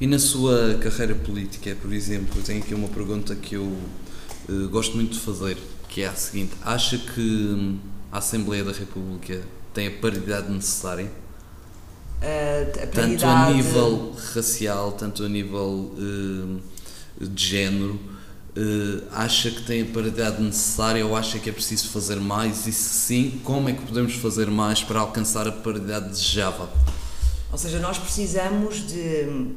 E 0.01 0.07
na 0.07 0.17
sua 0.17 0.77
carreira 0.81 1.13
política, 1.13 1.75
por 1.81 1.93
exemplo, 1.93 2.41
tenho 2.41 2.61
aqui 2.61 2.73
uma 2.73 2.87
pergunta 2.87 3.35
que 3.35 3.55
eu 3.55 3.63
uh, 3.63 4.69
gosto 4.69 4.95
muito 4.95 5.13
de 5.13 5.19
fazer, 5.19 5.57
que 5.89 6.01
é 6.01 6.07
a 6.07 6.15
seguinte: 6.15 6.53
acha 6.63 6.97
que 6.97 7.77
a 8.11 8.17
Assembleia 8.17 8.63
da 8.63 8.71
República 8.71 9.41
tem 9.73 9.87
a 9.87 9.91
paridade 9.91 10.51
necessária? 10.51 11.11
Uh, 12.21 12.83
a 12.83 12.87
paridade... 12.87 13.17
Tanto 13.17 13.25
a 13.25 13.49
nível 13.51 14.15
racial, 14.33 14.91
tanto 14.91 15.23
a 15.23 15.29
nível 15.29 15.93
uh, 15.97 16.61
de 17.21 17.45
género, 17.45 17.93
uh, 17.93 19.03
acha 19.11 19.51
que 19.51 19.63
tem 19.63 19.83
a 19.83 19.85
paridade 19.85 20.41
necessária 20.41 21.05
ou 21.05 21.15
acha 21.15 21.39
que 21.39 21.49
é 21.49 21.53
preciso 21.53 21.89
fazer 21.89 22.17
mais? 22.17 22.67
E 22.67 22.73
se 22.73 22.89
sim, 22.89 23.41
como 23.43 23.69
é 23.69 23.73
que 23.73 23.81
podemos 23.85 24.13
fazer 24.15 24.47
mais 24.47 24.83
para 24.83 24.99
alcançar 24.99 25.47
a 25.47 25.51
paridade 25.51 26.09
desejável? 26.09 26.67
Ou 27.51 27.57
seja, 27.57 27.79
nós 27.79 27.97
precisamos 27.97 28.87
de, 28.87 29.47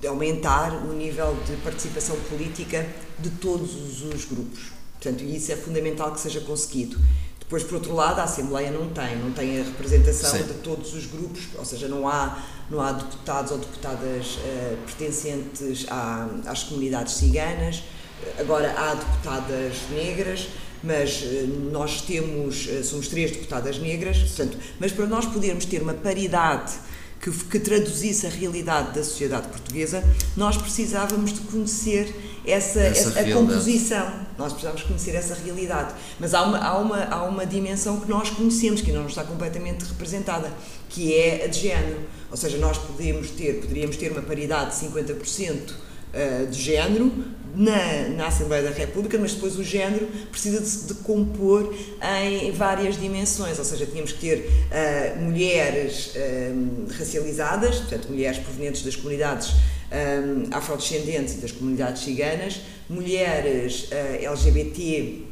de 0.00 0.06
aumentar 0.06 0.72
o 0.72 0.92
nível 0.92 1.36
de 1.46 1.56
participação 1.56 2.16
política 2.28 2.86
de 3.18 3.30
todos 3.30 3.74
os 4.02 4.24
grupos. 4.24 4.72
Portanto, 4.94 5.22
isso 5.22 5.52
é 5.52 5.56
fundamental 5.56 6.12
que 6.12 6.20
seja 6.20 6.40
conseguido. 6.40 6.98
Depois, 7.46 7.62
por 7.62 7.74
outro 7.76 7.94
lado, 7.94 8.18
a 8.18 8.24
Assembleia 8.24 8.72
não 8.72 8.88
tem, 8.88 9.16
não 9.18 9.30
tem 9.30 9.60
a 9.60 9.62
representação 9.62 10.32
Sim. 10.32 10.42
de 10.42 10.54
todos 10.54 10.92
os 10.94 11.06
grupos, 11.06 11.42
ou 11.56 11.64
seja, 11.64 11.86
não 11.86 12.08
há, 12.08 12.42
não 12.68 12.80
há 12.80 12.90
deputados 12.90 13.52
ou 13.52 13.58
deputadas 13.58 14.34
uh, 14.34 14.76
pertencentes 14.84 15.86
à, 15.88 16.28
às 16.44 16.64
comunidades 16.64 17.14
ciganas, 17.14 17.84
agora 18.36 18.74
há 18.76 18.94
deputadas 18.94 19.74
negras, 19.92 20.48
mas 20.82 21.22
uh, 21.22 21.46
nós 21.70 22.00
temos, 22.00 22.66
uh, 22.66 22.82
somos 22.82 23.06
três 23.06 23.30
deputadas 23.30 23.78
negras, 23.78 24.18
portanto, 24.18 24.58
mas 24.80 24.90
para 24.90 25.06
nós 25.06 25.24
podermos 25.26 25.66
ter 25.66 25.80
uma 25.80 25.94
paridade 25.94 26.72
que, 27.20 27.30
que 27.30 27.60
traduzisse 27.60 28.26
a 28.26 28.30
realidade 28.30 28.92
da 28.92 29.04
sociedade 29.04 29.46
portuguesa, 29.46 30.02
nós 30.36 30.56
precisávamos 30.56 31.32
de 31.32 31.40
conhecer 31.42 32.12
essa, 32.46 32.80
Essa 32.80 33.08
a 33.08 33.12
realidade. 33.22 33.32
composição. 33.46 34.12
Nós 34.38 34.52
precisamos 34.52 34.82
conhecer 34.82 35.14
essa 35.14 35.34
realidade. 35.34 35.94
Mas 36.20 36.32
há 36.34 36.42
uma, 36.42 36.58
há, 36.58 36.78
uma, 36.78 37.04
há 37.04 37.24
uma 37.24 37.44
dimensão 37.44 38.00
que 38.00 38.08
nós 38.08 38.30
conhecemos, 38.30 38.80
que 38.80 38.92
não 38.92 39.06
está 39.06 39.24
completamente 39.24 39.84
representada, 39.84 40.50
que 40.88 41.14
é 41.14 41.44
a 41.44 41.48
de 41.48 41.60
género. 41.60 42.00
Ou 42.30 42.36
seja, 42.36 42.56
nós 42.58 42.78
podemos 42.78 43.30
ter, 43.30 43.60
poderíamos 43.60 43.96
ter 43.96 44.12
uma 44.12 44.22
paridade 44.22 44.78
de 44.78 44.86
50% 44.86 45.72
eh, 46.12 46.46
de 46.50 46.60
género 46.62 47.12
na, 47.56 48.08
na 48.10 48.26
Assembleia 48.26 48.62
da 48.62 48.70
República, 48.70 49.18
mas 49.18 49.32
depois 49.32 49.58
o 49.58 49.64
género 49.64 50.06
precisa 50.30 50.60
de 50.60 50.66
se 50.66 50.92
decompor 50.92 51.74
em 52.22 52.52
várias 52.52 53.00
dimensões, 53.00 53.58
ou 53.58 53.64
seja, 53.64 53.86
tínhamos 53.86 54.12
que 54.12 54.18
ter 54.18 54.50
eh, 54.70 55.16
mulheres 55.18 56.12
eh, 56.14 56.52
racializadas, 56.98 57.76
portanto, 57.76 58.08
mulheres 58.10 58.38
provenientes 58.38 58.82
das 58.82 58.94
comunidades 58.94 59.54
eh, 59.90 60.20
afrodescendentes 60.52 61.34
e 61.34 61.38
das 61.38 61.52
comunidades 61.52 62.02
ciganas, 62.02 62.60
mulheres 62.90 63.88
eh, 63.90 64.24
LGBT 64.24 65.22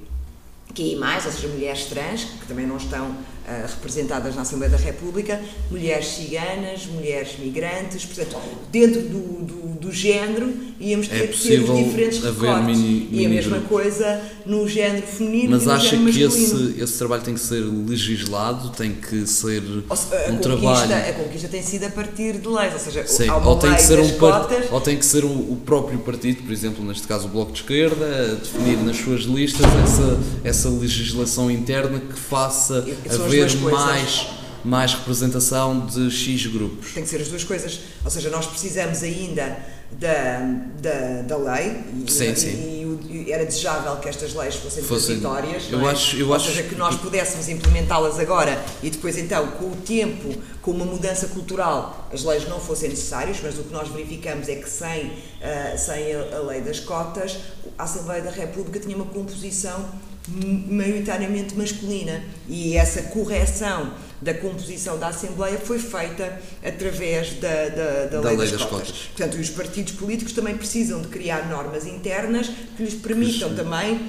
QI+, 0.75 0.97
ou 0.97 1.33
seja, 1.33 1.49
mulheres 1.49 1.85
trans, 1.87 2.25
que 2.25 2.47
também 2.47 2.67
não 2.67 2.79
estão 2.79 3.15
ah, 3.47 3.67
representadas 3.69 4.35
na 4.35 4.43
Assembleia 4.43 4.71
da 4.71 4.77
República, 4.79 5.41
mulheres 5.71 6.07
ciganas, 6.09 6.87
mulheres 6.87 7.39
migrantes, 7.39 8.05
portanto, 8.05 8.37
dentro 8.73 9.01
do, 9.03 9.45
do, 9.45 9.65
do 9.81 9.93
género 9.93 10.53
íamos 10.81 11.09
ter 11.09 11.15
É 11.17 11.27
ter 11.27 11.61
diferentes 11.63 12.25
haver 12.25 12.41
recortes. 12.49 12.79
mini- 12.79 13.09
e 13.11 13.15
a 13.15 13.29
mini 13.29 13.29
mesma 13.29 13.59
grupos. 13.59 13.69
coisa 13.69 14.21
no 14.47 14.67
género 14.69 15.07
feminino 15.07 15.51
Mas 15.53 15.63
e 15.63 15.67
no 15.67 15.73
acha 15.73 15.91
género 15.91 16.13
que 16.13 16.23
esse, 16.23 16.75
esse 16.81 16.99
trabalho 16.99 17.23
tem 17.23 17.35
que 17.35 17.41
ser 17.41 17.61
legislado, 18.05 18.71
tem 18.71 18.93
que 18.93 19.27
ser 19.27 19.63
Ou 19.89 19.97
se- 19.97 20.15
a, 20.15 20.31
um 20.31 20.39
trabalho. 20.39 20.95
a 20.95 21.13
conquista 21.13 21.49
tem 21.49 21.63
sido 21.63 21.85
a 21.85 21.91
partir 21.91 22.35
de 22.39 22.49
leis, 22.49 22.73
ou 22.73 22.79
seja, 22.81 23.07
Sim, 23.07 23.29
há 23.29 23.37
uma 23.37 23.51
ou 23.51 23.57
tem 23.59 23.75
que 23.75 23.83
ser 23.83 23.99
um 24.01 24.11
cotas, 24.13 24.71
ou 24.71 24.81
tem 24.81 24.97
que 24.97 25.05
ser 25.07 25.25
o, 25.25 25.29
o 25.29 25.57
próprio 25.65 25.99
partido, 26.01 26.43
por 26.43 26.53
exemplo, 26.53 26.85
neste 26.85 27.07
caso 27.07 27.27
o 27.27 27.31
Bloco 27.31 27.53
de 27.53 27.59
Esquerda, 27.61 28.37
definir 28.43 28.79
nas 28.79 28.97
suas 28.97 29.23
listas 29.23 29.67
essa, 29.85 30.19
essa 30.45 30.69
legislação 30.69 31.51
interna 31.51 32.01
que 32.01 32.19
faça 32.19 32.85
haver 33.43 33.71
mais, 33.71 34.27
mais 34.65 34.95
representação 34.95 35.87
de 35.87 36.11
X 36.11 36.47
grupos. 36.47 36.93
Tem 36.93 37.03
que 37.03 37.09
ser 37.09 37.21
as 37.21 37.29
duas 37.29 37.45
coisas. 37.45 37.81
Ou 38.05 38.11
seja, 38.11 38.31
nós 38.31 38.47
precisamos 38.47 39.03
ainda 39.03 39.57
da, 39.93 40.39
da, 40.81 41.23
da 41.23 41.37
lei 41.37 41.81
e, 42.07 42.11
Sim, 42.11 42.33
e- 42.33 42.37
sim. 42.37 42.99
e 43.11 43.31
era 43.33 43.45
desejável 43.47 43.95
que 43.97 44.09
estas 44.09 44.35
leis 44.35 44.57
fossem, 44.57 44.83
transitórias. 44.83 45.65
eu 45.71 45.87
é? 45.87 45.93
acho- 45.93 46.17
eu 46.17 46.29
Ou 46.29 46.35
acho 46.35 46.49
seja, 46.49 46.63
que 46.65 46.71
que- 46.71 46.75
nós 46.75 46.97
pudéssemos 46.97 47.49
implementá-las 47.49 48.19
agora 48.19 48.63
e 48.83 48.91
depois, 48.91 49.17
então, 49.17 49.47
com 49.53 49.67
o 49.67 49.77
tempo, 49.77 50.35
com 50.63 50.73
uma 50.73 50.85
mudança 50.85 51.29
cultural, 51.29 52.09
as 52.13 52.25
leis 52.25 52.49
não 52.49 52.59
fossem 52.59 52.89
necessárias, 52.89 53.37
mas 53.43 53.57
o 53.59 53.63
que 53.65 53.73
nós 53.73 53.89
verificamos 53.89 54.49
é 54.49 54.57
que 54.57 54.69
sem, 54.69 55.13
ah, 55.43 55.77
sem 55.77 56.13
a, 56.15 56.39
a 56.39 56.41
lei 56.41 56.61
das 56.61 56.81
cotas, 56.81 57.37
a 57.79 57.85
Assembleia 57.85 58.23
da 58.23 58.31
República 58.31 58.81
tinha 58.81 58.97
uma 58.97 59.07
composição 59.07 59.85
maioritariamente 60.29 61.55
masculina 61.57 62.23
e 62.49 62.77
essa 62.77 63.03
correção 63.03 63.93
da 64.23 64.33
composição 64.33 64.99
da 64.99 65.09
Assembleia 65.09 65.59
foi 65.59 65.79
feita 65.79 66.41
através 66.65 67.35
da, 67.35 67.69
da, 67.69 68.05
da 68.07 68.21
Da 68.21 68.29
lei, 68.31 68.37
lei 68.39 68.51
das, 68.51 68.53
das 68.53 68.63
cotas. 68.69 68.89
cotas. 68.89 69.03
Portanto, 69.17 69.35
os 69.41 69.51
partidos 69.51 69.93
políticos 69.93 70.33
também 70.33 70.57
precisam 70.57 71.03
de 71.03 71.09
criar 71.09 71.49
normas 71.49 71.87
internas 71.87 72.51
que 72.77 72.83
lhes 72.85 72.95
permitam 72.95 73.51
Sim. 73.51 73.57
também 73.57 74.01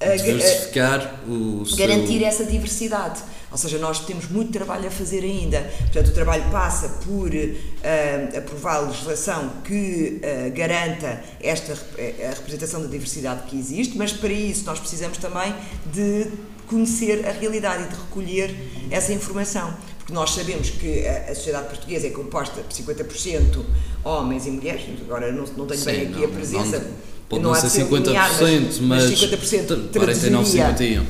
a- 0.00 0.04
a- 0.12 0.16
Diversificar 0.16 1.20
o 1.28 1.64
seu... 1.66 1.76
garantir 1.78 2.22
essa 2.22 2.44
diversidade. 2.44 3.20
Ou 3.56 3.58
seja, 3.58 3.78
nós 3.78 4.00
temos 4.00 4.28
muito 4.28 4.52
trabalho 4.52 4.86
a 4.86 4.90
fazer 4.90 5.20
ainda. 5.24 5.62
Portanto, 5.78 6.08
o 6.08 6.12
trabalho 6.12 6.44
passa 6.52 6.90
por 7.02 7.30
ah, 7.32 8.36
aprovar 8.38 8.80
legislação 8.86 9.50
que 9.64 10.20
ah, 10.22 10.50
garanta 10.50 11.22
esta 11.40 11.72
rep- 11.72 12.22
a 12.26 12.34
representação 12.34 12.82
da 12.82 12.86
diversidade 12.86 13.44
que 13.48 13.58
existe, 13.58 13.96
mas 13.96 14.12
para 14.12 14.30
isso 14.30 14.66
nós 14.66 14.78
precisamos 14.78 15.16
também 15.16 15.54
de 15.90 16.26
conhecer 16.66 17.26
a 17.26 17.32
realidade 17.32 17.84
e 17.84 17.86
de 17.88 17.94
recolher 17.94 18.54
essa 18.90 19.14
informação. 19.14 19.72
Porque 20.00 20.12
nós 20.12 20.32
sabemos 20.32 20.68
que 20.68 21.06
a, 21.06 21.30
a 21.30 21.34
sociedade 21.34 21.68
portuguesa 21.68 22.08
é 22.08 22.10
composta 22.10 22.60
por 22.60 22.72
50% 22.72 23.64
homens 24.04 24.46
e 24.46 24.50
mulheres, 24.50 24.82
agora 25.00 25.32
não, 25.32 25.44
não 25.56 25.66
tenho 25.66 25.80
Sim, 25.80 25.86
bem 25.86 26.02
aqui 26.02 26.12
não- 26.18 26.24
a 26.24 26.28
presença. 26.28 26.78
não- 26.78 27.06
pode 27.26 27.42
não 27.42 27.52
não 27.52 27.60
ser 27.60 27.84
linear, 27.84 28.30
50%, 28.38 28.80
mas, 28.82 29.02
50% 29.04 29.66
49, 29.66 29.88
traduziria 29.88 30.44
51. 30.44 31.06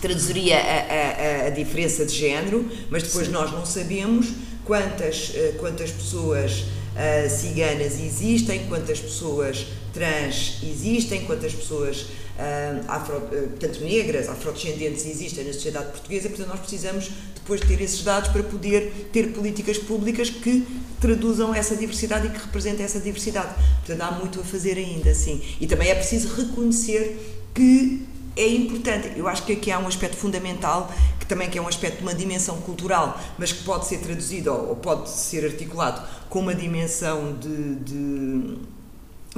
Traduziria 0.00 0.56
a, 0.58 1.42
a- 1.44 1.46
a 1.46 1.50
diferença 1.50 2.04
de 2.04 2.14
género, 2.16 2.68
mas 2.90 3.02
depois 3.02 3.28
nós 3.28 3.50
não 3.52 3.64
sabemos 3.66 4.28
quantas, 4.64 5.32
eh, 5.34 5.54
quantas 5.58 5.90
pessoas 5.90 6.64
ah, 6.96 7.28
ciganas 7.28 7.98
existem, 8.00 8.66
quantas 8.68 9.00
pessoas 9.00 9.66
trans 9.92 10.58
existem, 10.62 11.24
quantas 11.24 11.52
pessoas 11.52 12.06
ah, 12.38 12.80
afro, 12.88 13.16
eh, 13.32 13.40
portanto, 13.48 13.80
negras, 13.80 14.28
afrodescendentes 14.28 15.04
existem 15.06 15.44
na 15.44 15.52
sociedade 15.52 15.86
portuguesa, 15.92 16.28
portanto 16.28 16.48
nós 16.48 16.60
precisamos 16.60 17.10
depois 17.34 17.60
de 17.60 17.66
ter 17.66 17.80
esses 17.82 18.02
dados 18.04 18.28
para 18.30 18.42
poder 18.44 19.08
ter 19.12 19.32
políticas 19.32 19.76
públicas 19.78 20.30
que 20.30 20.64
traduzam 21.00 21.52
essa 21.52 21.74
diversidade 21.74 22.28
e 22.28 22.30
que 22.30 22.38
representem 22.38 22.84
essa 22.84 23.00
diversidade. 23.00 23.52
Portanto, 23.84 24.00
há 24.00 24.12
muito 24.12 24.40
a 24.40 24.44
fazer 24.44 24.78
ainda, 24.78 25.12
sim. 25.12 25.42
E 25.60 25.66
também 25.66 25.88
é 25.88 25.94
preciso 25.96 26.28
reconhecer 26.36 27.18
que 27.52 28.06
é 28.36 28.46
importante. 28.48 29.12
Eu 29.16 29.28
acho 29.28 29.42
que 29.44 29.52
aqui 29.52 29.70
há 29.70 29.78
um 29.78 29.86
aspecto 29.86 30.16
fundamental, 30.16 30.90
que 31.18 31.26
também 31.26 31.48
que 31.50 31.58
é 31.58 31.62
um 31.62 31.68
aspecto 31.68 31.98
de 31.98 32.02
uma 32.02 32.14
dimensão 32.14 32.56
cultural, 32.62 33.18
mas 33.38 33.52
que 33.52 33.62
pode 33.64 33.86
ser 33.86 33.98
traduzido 33.98 34.52
ou, 34.52 34.76
pode 34.76 35.08
ser 35.10 35.44
articulado 35.44 36.02
com 36.28 36.40
uma 36.40 36.54
dimensão 36.54 37.36
de, 37.38 37.74
de, 37.76 38.58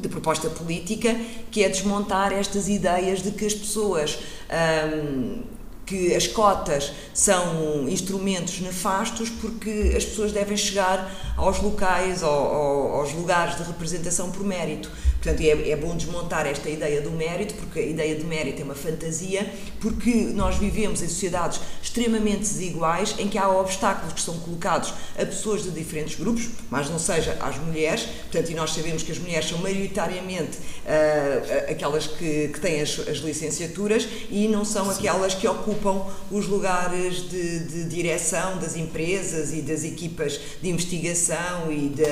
de 0.01 0.09
proposta 0.09 0.49
política, 0.51 1.15
que 1.51 1.63
é 1.65 1.69
desmontar 1.69 2.33
estas 2.33 2.69
ideias 2.69 3.23
de 3.23 3.31
que 3.33 3.45
as 3.47 3.55
pessoas. 3.55 4.19
hum, 4.51 5.43
que 5.87 6.15
as 6.15 6.27
cotas 6.27 6.93
são 7.13 7.87
instrumentos 7.91 8.59
nefastos 8.61 9.29
porque 9.29 9.93
as 9.95 10.03
pessoas 10.03 10.33
devem 10.33 10.57
chegar 10.57 11.15
aos 11.37 11.61
locais, 11.61 12.23
ao- 12.23 12.33
ao- 12.33 12.93
aos 13.01 13.13
lugares 13.13 13.59
de 13.59 13.65
representação 13.65 14.31
por 14.31 14.43
mérito. 14.47 14.91
Portanto, 15.25 15.41
é, 15.41 15.71
é 15.71 15.75
bom 15.77 15.97
desmontar 15.97 16.47
esta 16.47 16.69
ideia 16.69 17.01
do 17.01 17.11
mérito, 17.11 17.55
porque 17.55 17.79
a 17.79 17.83
ideia 17.83 18.15
de 18.15 18.25
mérito 18.25 18.61
é 18.61 18.65
uma 18.65 18.75
fantasia, 18.75 19.51
porque 19.81 20.11
nós 20.35 20.57
vivemos 20.59 21.01
em 21.03 21.09
sociedades 21.09 21.61
extremamente 21.83 22.41
desiguais, 22.41 23.15
em 23.19 23.27
que 23.27 23.39
há 23.39 23.49
obstáculos 23.49 24.13
que 24.13 24.21
são 24.21 24.39
colocados 24.41 24.93
a 25.19 25.25
pessoas 25.25 25.63
de 25.63 25.71
diferentes 25.71 26.17
grupos, 26.19 26.51
mas 26.71 26.91
não 26.91 26.99
seja 26.99 27.39
às 27.41 27.57
mulheres, 27.57 28.03
portanto, 28.31 28.51
e 28.51 28.55
nós 28.55 28.75
sabemos 28.75 29.03
que 29.03 29.13
as 29.13 29.19
mulheres 29.19 29.49
são 29.49 29.57
maioritariamente 29.59 30.59
ah, 30.87 31.71
aquelas 31.71 32.07
que, 32.07 32.49
que 32.49 32.61
têm 32.61 32.83
as, 32.83 32.99
as 33.09 33.19
licenciaturas 33.19 34.07
e 34.31 34.47
não 34.47 34.63
são 34.63 34.91
aquelas 34.91 35.35
que 35.35 35.49
ocupam 35.49 36.05
os 36.31 36.47
lugares 36.47 37.31
de, 37.31 37.61
de 37.61 37.85
direção 37.85 38.59
das 38.59 38.77
empresas 38.77 39.55
e 39.55 39.63
das 39.63 39.85
equipas 39.85 40.39
de 40.61 40.69
investigação 40.69 41.73
e 41.73 41.89
de- 41.89 42.05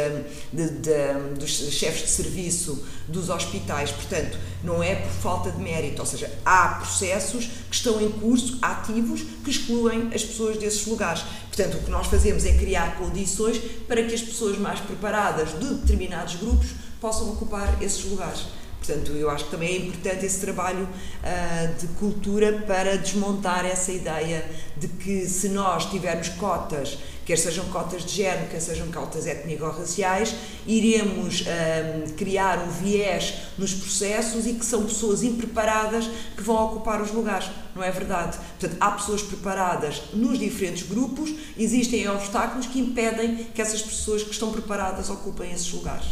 de- 0.50 0.70
de- 0.78 1.38
dos 1.38 1.50
chefes 1.50 2.02
de 2.04 2.08
serviço 2.10 2.82
dos 3.08 3.28
hospitais. 3.28 3.90
Portanto, 3.90 4.38
não 4.62 4.82
é 4.82 4.94
por 4.94 5.10
falta 5.10 5.50
de 5.50 5.60
mérito, 5.60 6.00
ou 6.00 6.06
seja, 6.06 6.30
há 6.44 6.68
processos 6.80 7.46
que 7.68 7.74
estão 7.74 8.00
em 8.00 8.10
curso, 8.10 8.58
ativos, 8.62 9.22
que 9.44 9.50
excluem 9.50 10.10
as 10.14 10.24
pessoas 10.24 10.56
desses 10.56 10.86
lugares. 10.86 11.22
Portanto, 11.48 11.78
o 11.78 11.82
que 11.82 11.90
nós 11.90 12.06
fazemos 12.06 12.44
é 12.44 12.52
criar 12.52 12.96
condições 12.96 13.58
para 13.86 14.02
que 14.02 14.14
as 14.14 14.22
pessoas 14.22 14.58
mais 14.58 14.80
preparadas 14.80 15.58
de 15.58 15.74
determinados 15.74 16.36
grupos 16.36 16.68
possam 17.00 17.30
ocupar 17.30 17.82
esses 17.82 18.04
lugares. 18.04 18.46
Portanto, 18.84 19.12
eu 19.12 19.30
acho 19.30 19.44
que 19.44 19.50
também 19.52 19.68
é 19.68 19.76
importante 19.78 20.26
esse 20.26 20.40
trabalho 20.40 20.88
ah, 21.22 21.72
de 21.78 21.86
cultura 21.98 22.64
para 22.66 22.98
desmontar 22.98 23.64
essa 23.64 23.92
ideia 23.92 24.44
de 24.76 24.88
que 24.88 25.24
se 25.26 25.48
nós 25.50 25.86
tivermos 25.86 26.28
cotas, 26.30 26.98
quer 27.24 27.36
sejam 27.36 27.64
cotas 27.66 28.04
de 28.04 28.12
género, 28.12 28.48
quer 28.48 28.60
sejam 28.60 28.90
cotas 28.90 29.26
étnico-raciais, 29.26 30.34
iremos 30.66 31.44
ah, 31.46 32.12
criar 32.16 32.58
um 32.58 32.70
viés 32.70 33.34
nos 33.58 33.74
processos 33.74 34.46
e 34.46 34.54
que 34.54 34.64
são 34.64 34.84
pessoas 34.84 35.22
impreparadas 35.22 36.08
que 36.36 36.42
vão 36.42 36.64
ocupar 36.66 37.00
os 37.00 37.10
lugares. 37.12 37.50
Não 37.74 37.82
é 37.82 37.90
verdade? 37.90 38.38
Portanto, 38.58 38.76
há 38.80 38.90
pessoas 38.92 39.22
preparadas 39.22 40.02
nos 40.12 40.38
diferentes 40.38 40.86
grupos, 40.86 41.32
existem 41.56 42.08
obstáculos 42.08 42.66
que 42.66 42.78
impedem 42.78 43.46
que 43.54 43.62
essas 43.62 43.82
pessoas 43.82 44.22
que 44.22 44.30
estão 44.30 44.52
preparadas 44.52 45.08
ocupem 45.08 45.52
esses 45.52 45.72
lugares. 45.72 46.06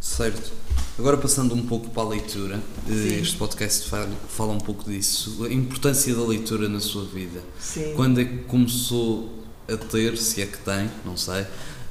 Certo. 0.00 0.52
Agora 0.98 1.16
passando 1.16 1.54
um 1.54 1.66
pouco 1.66 1.90
para 1.90 2.02
a 2.02 2.08
leitura, 2.08 2.62
eh, 2.88 2.92
Sim. 2.92 3.20
este 3.20 3.36
podcast 3.36 3.88
fala, 3.88 4.10
fala 4.28 4.52
um 4.52 4.58
pouco 4.58 4.88
disso, 4.88 5.44
a 5.44 5.52
importância 5.52 6.14
da 6.14 6.22
leitura 6.22 6.68
na 6.68 6.78
sua 6.78 7.04
vida. 7.04 7.42
Sim. 7.58 7.94
Quando 7.96 8.20
é 8.20 8.24
que 8.24 8.38
começou 8.44 9.43
a 9.68 9.76
ter, 9.76 10.16
se 10.16 10.42
é 10.42 10.46
que 10.46 10.58
tem, 10.58 10.90
não 11.04 11.16
sei, 11.16 11.46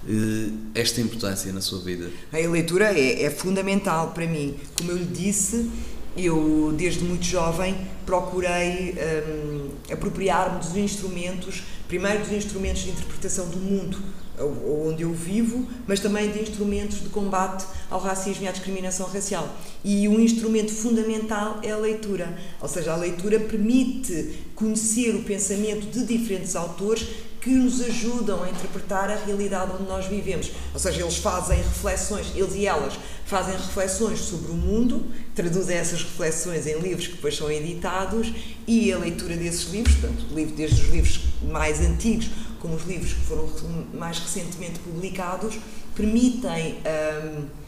eh, 0.08 0.50
esta 0.76 1.02
importância 1.02 1.52
na 1.52 1.62
sua 1.62 1.80
vida? 1.80 2.10
A 2.32 2.38
leitura 2.38 2.98
é, 2.98 3.24
é 3.24 3.30
fundamental 3.30 4.12
para 4.12 4.28
mim. 4.28 4.56
Como 4.78 4.92
eu 4.92 4.98
lhe 4.98 5.06
disse, 5.06 5.70
eu 6.16 6.74
desde 6.78 7.04
muito 7.04 7.26
jovem 7.26 7.76
procurei 8.06 8.94
hum, 8.94 9.70
apropriar-me 9.92 10.60
dos 10.60 10.76
instrumentos 10.76 11.64
primeiro 11.88 12.20
dos 12.24 12.32
instrumentos 12.32 12.84
de 12.84 12.90
interpretação 12.90 13.48
do 13.50 13.58
mundo 13.58 13.98
onde 14.40 15.04
eu 15.04 15.14
vivo, 15.14 15.68
mas 15.88 16.00
também 16.00 16.32
de 16.32 16.42
instrumentos 16.42 17.02
de 17.02 17.10
combate 17.10 17.66
ao 17.90 18.00
racismo 18.00 18.46
e 18.46 18.48
à 18.48 18.52
discriminação 18.52 19.08
racial. 19.08 19.48
E 19.84 20.08
um 20.08 20.20
instrumento 20.20 20.72
fundamental 20.72 21.60
é 21.62 21.72
a 21.72 21.78
leitura, 21.78 22.36
ou 22.60 22.68
seja, 22.68 22.94
a 22.94 22.96
leitura 22.96 23.40
permite 23.40 24.40
conhecer 24.56 25.16
o 25.16 25.24
pensamento 25.24 25.86
de 25.86 26.06
diferentes 26.06 26.56
autores 26.56 27.08
que 27.44 27.50
nos 27.50 27.82
ajudam 27.82 28.42
a 28.42 28.50
interpretar 28.50 29.10
a 29.10 29.16
realidade 29.16 29.74
onde 29.74 29.84
nós 29.84 30.06
vivemos. 30.06 30.52
Ou 30.74 30.80
seja, 30.80 31.02
eles 31.02 31.18
fazem 31.18 31.58
reflexões, 31.58 32.28
eles 32.36 32.56
e 32.56 32.66
elas 32.66 32.98
fazem 33.26 33.54
reflexões 33.54 34.20
sobre 34.20 34.52
o 34.52 34.56
mundo, 34.56 35.06
traduzem 35.36 35.76
essas 35.76 36.04
reflexões 36.04 36.66
em 36.66 36.80
livros 36.80 37.08
que 37.08 37.16
depois 37.16 37.36
são 37.36 37.52
editados 37.52 38.34
e 38.66 38.94
a 38.94 38.98
leitura 38.98 39.36
desses 39.36 39.70
livros, 39.72 39.96
portanto, 39.96 40.24
desde 40.56 40.82
os 40.82 40.90
livros 40.90 41.20
mais 41.42 41.82
antigos 41.82 42.30
como 42.64 42.76
os 42.76 42.86
livros 42.86 43.12
que 43.12 43.20
foram 43.20 43.50
mais 43.94 44.20
recentemente 44.20 44.80
publicados, 44.80 45.60
permitem 45.94 46.78
um, 46.78 47.63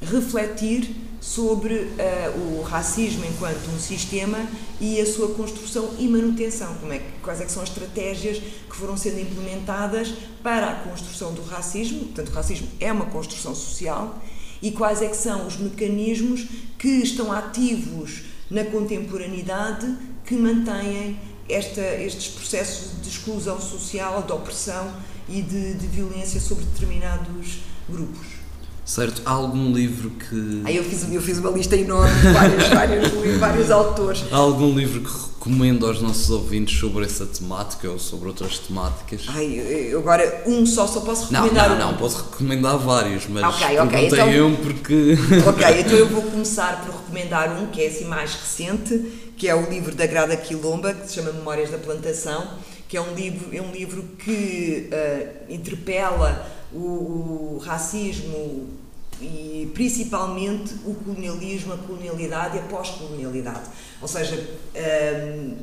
refletir 0.00 0.94
sobre 1.20 1.74
uh, 1.74 2.58
o 2.58 2.62
racismo 2.62 3.24
enquanto 3.24 3.68
um 3.74 3.78
sistema 3.78 4.38
e 4.80 5.00
a 5.00 5.06
sua 5.06 5.34
construção 5.34 5.90
e 5.98 6.06
manutenção. 6.06 6.74
Como 6.74 6.92
é, 6.92 7.02
quais 7.22 7.40
é 7.40 7.44
que 7.44 7.52
são 7.52 7.62
as 7.62 7.68
estratégias 7.68 8.38
que 8.38 8.76
foram 8.76 8.96
sendo 8.96 9.20
implementadas 9.20 10.14
para 10.42 10.70
a 10.70 10.74
construção 10.76 11.34
do 11.34 11.42
racismo, 11.42 12.00
portanto, 12.00 12.28
o 12.28 12.32
racismo 12.32 12.68
é 12.78 12.92
uma 12.92 13.06
construção 13.06 13.54
social, 13.54 14.22
e 14.62 14.70
quais 14.72 15.02
é 15.02 15.08
que 15.08 15.16
são 15.16 15.46
os 15.46 15.56
mecanismos 15.56 16.46
que 16.78 16.88
estão 16.88 17.32
ativos 17.32 18.22
na 18.50 18.64
contemporaneidade 18.64 19.96
que 20.24 20.34
mantêm 20.34 21.18
esta, 21.48 21.80
estes 21.80 22.28
processos 22.28 23.00
de 23.00 23.08
exclusão 23.08 23.60
social, 23.60 24.22
de 24.22 24.32
opressão 24.32 24.92
e 25.28 25.42
de, 25.42 25.74
de 25.74 25.86
violência 25.86 26.40
sobre 26.40 26.64
determinados 26.64 27.58
grupos. 27.88 28.37
Certo, 28.88 29.20
há 29.26 29.32
algum 29.32 29.70
livro 29.70 30.08
que. 30.08 30.62
Ah, 30.64 30.72
eu, 30.72 30.82
fiz, 30.82 31.12
eu 31.12 31.20
fiz 31.20 31.36
uma 31.36 31.50
lista 31.50 31.76
enorme 31.76 32.10
de 32.22 32.28
vários, 32.32 32.68
vários, 32.72 33.38
vários 33.38 33.70
autores. 33.70 34.24
Há 34.32 34.36
algum 34.36 34.74
livro 34.74 35.02
que 35.02 35.10
recomendo 35.10 35.86
aos 35.86 36.00
nossos 36.00 36.30
ouvintes 36.30 36.80
sobre 36.80 37.04
essa 37.04 37.26
temática 37.26 37.90
ou 37.90 37.98
sobre 37.98 38.28
outras 38.28 38.58
temáticas? 38.58 39.26
Ai, 39.28 39.60
eu 39.92 39.98
agora 39.98 40.42
um 40.46 40.64
só, 40.64 40.86
só 40.86 41.00
posso 41.00 41.30
recomendar 41.30 41.68
não, 41.68 41.78
não, 41.78 41.88
um. 41.88 41.92
Não, 41.92 41.98
posso 41.98 42.24
recomendar 42.30 42.78
vários, 42.78 43.26
mas 43.28 43.44
okay, 43.56 43.78
okay, 43.78 44.06
então, 44.06 44.46
um 44.46 44.56
porque. 44.56 45.18
Ok, 45.46 45.66
então 45.80 45.94
eu 45.98 46.08
vou 46.08 46.22
começar 46.22 46.82
por 46.86 46.94
recomendar 46.94 47.60
um 47.62 47.66
que 47.66 47.82
é 47.82 47.88
assim 47.88 48.06
mais 48.06 48.32
recente, 48.32 49.32
que 49.36 49.46
é 49.46 49.54
o 49.54 49.68
livro 49.68 49.94
da 49.94 50.06
Grada 50.06 50.34
Quilomba, 50.34 50.94
que 50.94 51.08
se 51.08 51.16
chama 51.16 51.30
Memórias 51.32 51.70
da 51.70 51.76
Plantação, 51.76 52.48
que 52.88 52.96
é 52.96 53.00
um 53.00 53.14
livro, 53.14 53.54
é 53.54 53.60
um 53.60 53.70
livro 53.70 54.02
que 54.18 54.88
uh, 54.90 55.52
interpela 55.52 56.50
o, 56.72 57.56
o 57.56 57.62
racismo 57.62 58.66
e 59.20 59.70
principalmente 59.74 60.74
o 60.86 60.94
colonialismo, 60.94 61.74
a 61.74 61.76
colonialidade 61.76 62.56
e 62.56 62.60
a 62.60 62.62
pós-colonialidade. 62.62 63.68
Ou 64.00 64.08
seja, 64.08 64.48
um, 64.74 65.56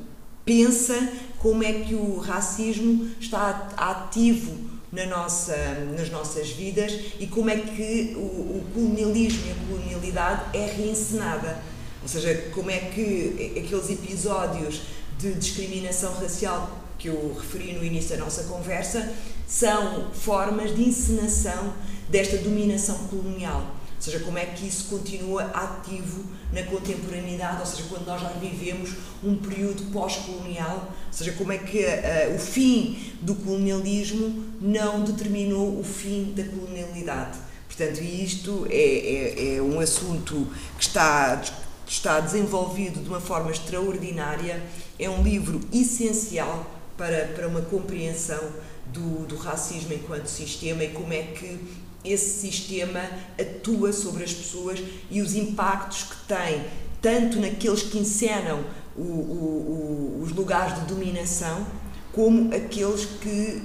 pensa 0.43 1.11
como 1.39 1.63
é 1.63 1.73
que 1.73 1.95
o 1.95 2.19
racismo 2.19 3.09
está 3.19 3.69
ativo 3.77 4.75
na 4.91 5.05
nossa, 5.05 5.55
nas 5.97 6.09
nossas 6.09 6.49
vidas 6.49 6.93
e 7.19 7.27
como 7.27 7.49
é 7.49 7.57
que 7.57 8.13
o, 8.15 8.19
o 8.19 8.65
colonialismo 8.73 9.41
e 9.47 9.51
a 9.51 9.55
colonialidade 9.67 10.57
é 10.57 10.65
reencenada. 10.65 11.59
Ou 12.03 12.07
seja, 12.07 12.49
como 12.53 12.69
é 12.69 12.77
que 12.77 13.53
aqueles 13.57 13.89
episódios 13.89 14.81
de 15.17 15.33
discriminação 15.33 16.13
racial 16.13 16.84
que 16.97 17.07
eu 17.07 17.35
referi 17.39 17.73
no 17.73 17.83
início 17.83 18.17
da 18.17 18.23
nossa 18.23 18.43
conversa 18.43 19.13
são 19.47 20.11
formas 20.11 20.75
de 20.75 20.83
encenação 20.83 21.73
desta 22.09 22.37
dominação 22.37 22.97
colonial. 23.07 23.75
Ou 23.95 24.01
seja, 24.01 24.19
como 24.19 24.37
é 24.37 24.45
que 24.45 24.67
isso 24.67 24.85
continua 24.89 25.43
ativo 25.45 26.25
na 26.51 26.63
contemporaneidade, 26.63 27.59
ou 27.59 27.65
seja, 27.65 27.83
quando 27.89 28.05
nós 28.05 28.21
já 28.21 28.29
vivemos 28.29 28.91
um 29.23 29.35
período 29.37 29.91
pós-colonial, 29.91 30.93
ou 31.07 31.13
seja, 31.13 31.31
como 31.33 31.51
é 31.51 31.57
que 31.57 31.79
uh, 31.79 32.35
o 32.35 32.39
fim 32.39 33.13
do 33.21 33.35
colonialismo 33.35 34.43
não 34.61 35.03
determinou 35.03 35.79
o 35.79 35.83
fim 35.83 36.33
da 36.35 36.43
colonialidade. 36.43 37.39
Portanto, 37.67 38.01
isto 38.01 38.67
é, 38.69 38.75
é, 38.75 39.55
é 39.55 39.61
um 39.61 39.79
assunto 39.79 40.47
que 40.77 40.83
está, 40.83 41.41
está 41.87 42.19
desenvolvido 42.19 43.01
de 43.01 43.09
uma 43.09 43.19
forma 43.19 43.49
extraordinária, 43.49 44.61
é 44.99 45.09
um 45.09 45.23
livro 45.23 45.61
essencial 45.73 46.74
para, 46.97 47.25
para 47.35 47.47
uma 47.47 47.61
compreensão 47.61 48.41
do, 48.87 49.25
do 49.25 49.35
racismo 49.35 49.93
enquanto 49.93 50.27
sistema 50.27 50.83
e 50.83 50.89
como 50.89 51.11
é 51.11 51.23
que 51.23 51.59
esse 52.03 52.39
sistema 52.39 53.01
atua 53.39 53.91
sobre 53.91 54.23
as 54.23 54.33
pessoas 54.33 54.79
e 55.09 55.21
os 55.21 55.35
impactos 55.35 56.03
que 56.03 56.15
tem, 56.27 56.65
tanto 57.01 57.39
naqueles 57.39 57.83
que 57.83 57.97
encenam 57.97 58.63
o, 58.95 59.01
o, 59.01 60.19
o, 60.19 60.23
os 60.23 60.31
lugares 60.31 60.79
de 60.79 60.85
dominação, 60.85 61.65
como 62.13 62.53
aqueles 62.53 63.05
que, 63.05 63.63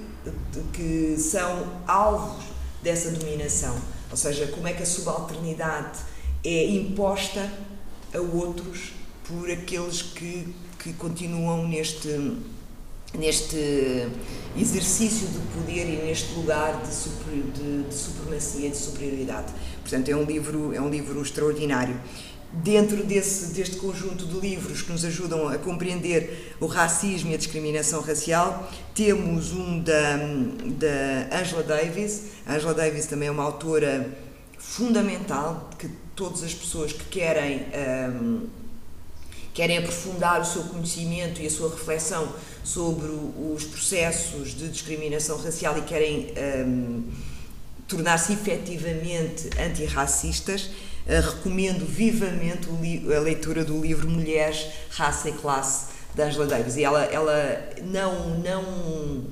que 0.72 1.16
são 1.18 1.82
alvos 1.86 2.44
dessa 2.82 3.10
dominação. 3.10 3.78
Ou 4.10 4.16
seja, 4.16 4.48
como 4.48 4.66
é 4.66 4.72
que 4.72 4.82
a 4.82 4.86
subalternidade 4.86 6.00
é 6.42 6.66
imposta 6.66 7.48
a 8.12 8.18
outros 8.18 8.92
por 9.24 9.48
aqueles 9.50 10.02
que, 10.02 10.52
que 10.78 10.92
continuam 10.94 11.68
neste 11.68 12.08
neste 13.14 14.08
exercício 14.56 15.28
de 15.28 15.38
poder 15.54 15.84
e 15.88 16.06
neste 16.06 16.32
lugar 16.34 16.80
de, 16.82 16.92
super, 16.92 17.32
de, 17.32 17.82
de 17.84 17.94
supremacia, 17.94 18.70
de 18.70 18.76
superioridade. 18.76 19.52
Portanto, 19.80 20.08
é 20.08 20.16
um 20.16 20.24
livro, 20.24 20.74
é 20.74 20.80
um 20.80 20.88
livro 20.88 21.20
extraordinário. 21.22 22.00
Dentro 22.52 23.04
desse, 23.04 23.52
deste 23.54 23.76
conjunto 23.76 24.26
de 24.26 24.40
livros 24.40 24.82
que 24.82 24.90
nos 24.90 25.04
ajudam 25.04 25.46
a 25.48 25.56
compreender 25.56 26.56
o 26.58 26.66
racismo 26.66 27.30
e 27.30 27.34
a 27.34 27.36
discriminação 27.36 28.00
racial, 28.00 28.68
temos 28.92 29.52
um 29.52 29.78
da, 29.80 30.16
da 30.76 31.38
Angela 31.38 31.62
Davis. 31.62 32.22
A 32.44 32.54
Angela 32.54 32.74
Davis 32.74 33.06
também 33.06 33.28
é 33.28 33.30
uma 33.30 33.44
autora 33.44 34.12
fundamental 34.58 35.70
que 35.78 35.88
todas 36.16 36.42
as 36.42 36.52
pessoas 36.52 36.92
que 36.92 37.04
querem 37.04 37.66
um, 38.12 38.48
querem 39.54 39.78
aprofundar 39.78 40.40
o 40.40 40.44
seu 40.44 40.62
conhecimento 40.64 41.40
e 41.40 41.46
a 41.46 41.50
sua 41.50 41.70
reflexão 41.70 42.28
sobre 42.62 43.06
os 43.06 43.64
processos 43.64 44.54
de 44.54 44.68
discriminação 44.68 45.38
racial 45.38 45.76
e 45.78 45.82
querem 45.82 46.32
um, 46.66 47.04
tornar-se 47.88 48.32
efetivamente 48.32 49.50
antirracistas, 49.58 50.64
uh, 51.06 51.36
recomendo 51.36 51.84
vivamente 51.84 52.68
a 53.14 53.20
leitura 53.20 53.64
do 53.64 53.80
livro 53.80 54.08
Mulheres, 54.08 54.66
Raça 54.90 55.28
e 55.28 55.32
Classe, 55.32 55.86
de 56.14 56.22
Angela 56.22 56.46
Davis. 56.46 56.76
E 56.76 56.84
ela, 56.84 57.04
ela 57.04 57.70
não, 57.82 58.38
não, 58.38 59.24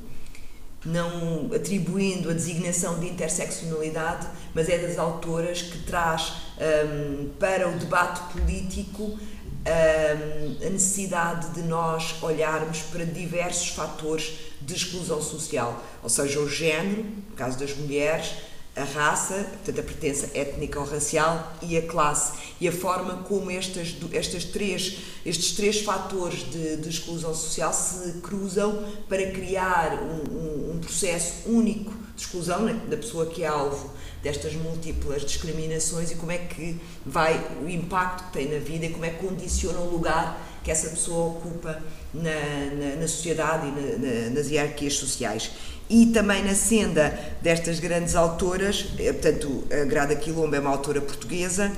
não 0.85 1.55
atribuindo 1.55 2.31
a 2.31 2.33
designação 2.33 2.99
de 2.99 3.07
interseccionalidade, 3.09 4.27
mas 4.55 4.69
é 4.69 4.79
das 4.79 4.99
autoras 4.99 5.63
que 5.63 5.79
traz 5.79 6.33
um, 6.59 7.29
para 7.39 7.69
o 7.69 7.79
debate 7.79 8.33
político 8.33 9.19
a 9.65 10.69
necessidade 10.71 11.51
de 11.51 11.63
nós 11.63 12.17
olharmos 12.23 12.83
para 12.83 13.05
diversos 13.05 13.69
fatores 13.69 14.35
de 14.61 14.75
exclusão 14.75 15.21
social, 15.21 15.83
ou 16.03 16.09
seja, 16.09 16.41
o 16.41 16.49
género, 16.49 17.05
no 17.05 17.37
caso 17.37 17.59
das 17.59 17.77
mulheres, 17.77 18.33
a 18.79 18.85
raça, 18.85 19.35
portanto 19.35 19.81
a 19.81 19.83
pertença 19.83 20.31
étnica 20.35 20.79
ou 20.79 20.87
racial 20.87 21.55
e 21.63 21.77
a 21.77 21.83
classe 21.83 22.33
e 22.61 22.69
a 22.69 22.73
forma 22.73 23.23
como 23.25 23.51
estas, 23.51 23.97
estas 24.13 24.45
três, 24.45 24.99
estes 25.27 25.53
três 25.53 25.81
fatores 25.81 26.51
de, 26.51 26.77
de 26.77 26.89
exclusão 26.89 27.35
social 27.35 27.73
se 27.73 28.21
cruzam 28.21 28.85
para 29.09 29.31
criar 29.31 30.01
um, 30.03 30.33
um, 30.33 30.73
um 30.75 30.79
processo 30.79 31.49
único 31.49 31.93
de 32.15 32.23
exclusão 32.23 32.67
da 32.89 32.97
pessoa 32.97 33.27
que 33.27 33.43
é 33.43 33.47
alvo 33.47 33.91
destas 34.23 34.55
múltiplas 34.55 35.23
discriminações 35.23 36.11
e 36.11 36.17
como 36.17 36.33
é 36.33 36.39
que 36.39 36.81
vai 37.07 37.41
o 37.63 37.69
impacto 37.69 38.25
que 38.25 38.33
tem 38.33 38.49
na 38.49 38.59
vida 38.59 38.87
e 38.87 38.91
como 38.91 39.05
é 39.05 39.11
que 39.11 39.27
condiciona 39.27 39.79
o 39.79 39.91
lugar 39.91 40.47
que 40.63 40.71
essa 40.71 40.91
pessoa 40.91 41.29
ocupa 41.31 41.83
na, 42.13 42.31
na, 42.75 42.97
na 42.97 43.09
sociedade 43.09 43.69
e 43.69 43.71
na, 43.71 44.31
nas 44.31 44.51
hierarquias 44.51 44.95
sociais. 44.95 45.51
E 45.91 46.07
também 46.07 46.45
na 46.45 46.55
senda 46.55 47.19
destas 47.41 47.81
grandes 47.81 48.15
autoras, 48.15 48.87
eh, 48.99 49.13
portanto, 49.13 49.65
a 49.71 49.85
Grada 49.87 50.15
Quilombo 50.15 50.55
é 50.55 50.61
uma 50.61 50.71
autora 50.71 51.01
portuguesa, 51.01 51.73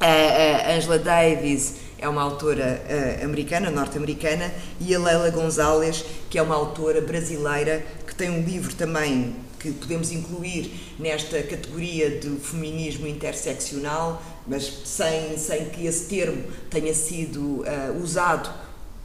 a 0.00 0.72
Angela 0.76 0.98
Davis 0.98 1.74
é 1.98 2.08
uma 2.08 2.22
autora 2.22 2.80
uh, 2.88 3.24
americana, 3.24 3.70
norte-americana, 3.70 4.52
e 4.80 4.94
a 4.94 4.98
Leila 4.98 5.30
Gonzalez, 5.30 6.04
que 6.30 6.38
é 6.38 6.42
uma 6.42 6.54
autora 6.54 7.00
brasileira, 7.00 7.84
que 8.06 8.14
tem 8.14 8.30
um 8.30 8.42
livro 8.42 8.74
também 8.74 9.34
que 9.58 9.72
podemos 9.72 10.12
incluir 10.12 10.94
nesta 11.00 11.42
categoria 11.42 12.10
de 12.10 12.30
feminismo 12.38 13.08
interseccional, 13.08 14.22
mas 14.46 14.72
sem, 14.84 15.36
sem 15.36 15.64
que 15.70 15.84
esse 15.84 16.04
termo 16.04 16.44
tenha 16.70 16.94
sido 16.94 17.40
uh, 17.40 18.00
usado 18.00 18.48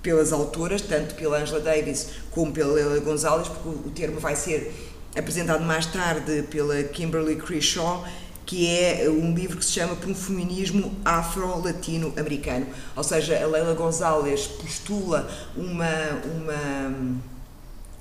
pelas 0.04 0.34
autoras, 0.34 0.82
tanto 0.82 1.16
pela 1.16 1.40
Angela 1.40 1.62
Davis 1.62 2.10
como 2.30 2.52
pela 2.52 2.74
Leila 2.74 3.00
Gonzalez, 3.00 3.48
porque 3.48 3.70
o 3.70 3.92
termo 3.92 4.20
vai 4.20 4.36
ser 4.36 4.92
apresentado 5.18 5.64
mais 5.64 5.86
tarde 5.86 6.44
pela 6.44 6.84
Kimberly 6.84 7.38
Crenshaw, 7.38 8.06
que 8.46 8.68
é 8.70 9.10
um 9.10 9.34
livro 9.34 9.58
que 9.58 9.64
se 9.64 9.72
chama 9.72 9.96
Por 9.96 10.10
um 10.10 10.16
Feminismo 10.16 10.94
Afro-Latino-Americano. 11.06 12.68
Ou 12.96 13.04
seja, 13.04 13.42
a 13.42 13.48
Leila 13.48 13.74
Gonzalez 13.74 14.46
postula 14.46 15.30
uma, 15.56 15.88
uma, 16.26 17.18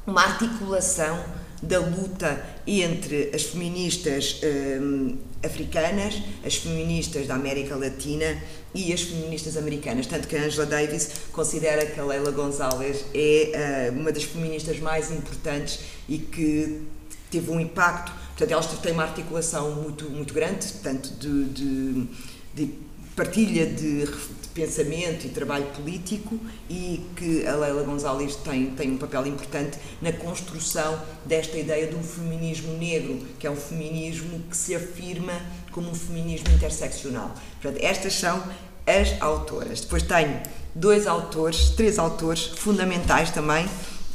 uma 0.05 0.23
articulação 0.23 1.25
da 1.62 1.79
luta 1.79 2.44
entre 2.66 3.31
as 3.33 3.44
feministas 3.44 4.40
hum, 4.42 5.16
africanas, 5.44 6.20
as 6.44 6.57
feministas 6.57 7.27
da 7.27 7.35
América 7.35 7.77
Latina 7.77 8.37
e 8.75 8.92
as 8.92 9.03
feministas 9.03 9.57
americanas. 9.57 10.07
Tanto 10.07 10.27
que 10.27 10.37
a 10.37 10.42
Angela 10.44 10.66
Davis 10.66 11.11
considera 11.33 11.87
que 11.87 11.98
a 11.98 12.05
Leila 12.05 12.31
Gonzalez 12.31 13.05
é 13.14 13.90
uh, 13.92 13.98
uma 13.98 14.11
das 14.11 14.25
feministas 14.25 14.79
mais 14.81 15.11
importantes 15.11 15.81
e 16.09 16.18
que 16.18 16.83
teve 17.31 17.51
um 17.51 17.61
impacto. 17.61 18.12
Portanto, 18.29 18.51
elas 18.51 18.66
têm 18.66 18.92
uma 18.92 19.05
articulação 19.05 19.70
muito, 19.77 20.11
muito 20.11 20.35
grande, 20.35 20.66
tanto 20.83 21.11
de, 21.14 21.44
de, 21.44 22.07
de 22.55 22.75
partilha 23.14 23.66
de, 23.66 24.07
de, 24.07 24.33
pensamento 24.55 25.27
e 25.27 25.31
trabalho 25.31 25.64
político 25.66 26.38
e 26.68 27.07
que 27.16 27.46
a 27.46 27.57
Leila 27.57 27.83
Gonzalez 27.85 28.37
tem, 28.37 28.70
tem 28.70 28.90
um 28.90 28.98
papel 28.98 29.27
importante 29.27 29.79
na 30.01 30.12
construção 30.12 31.01
desta 31.25 31.57
ideia 31.57 31.87
de 31.87 31.96
um 31.96 32.03
feminismo 32.03 32.77
negro, 32.77 33.18
que 33.38 33.46
é 33.46 33.51
um 33.51 33.57
feminismo 33.57 34.40
que 34.51 34.57
se 34.57 34.75
afirma 34.75 35.33
como 35.70 35.90
um 35.90 35.94
feminismo 35.94 36.53
interseccional. 36.55 37.35
Portanto, 37.61 37.83
estas 37.83 38.12
são 38.12 38.42
as 38.87 39.20
autoras. 39.22 39.81
Depois 39.81 40.03
tenho 40.03 40.42
dois 40.75 41.07
autores, 41.07 41.70
três 41.70 41.98
autores 41.98 42.44
fundamentais 42.44 43.31
também, 43.31 43.66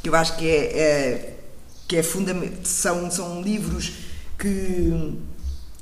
que 0.02 0.08
eu 0.08 0.14
acho 0.14 0.36
que 0.36 0.48
é, 0.48 0.78
é 0.78 1.34
que 1.88 1.96
é 1.96 2.02
são, 2.62 3.10
são 3.10 3.42
livros 3.42 3.92
que 4.38 5.18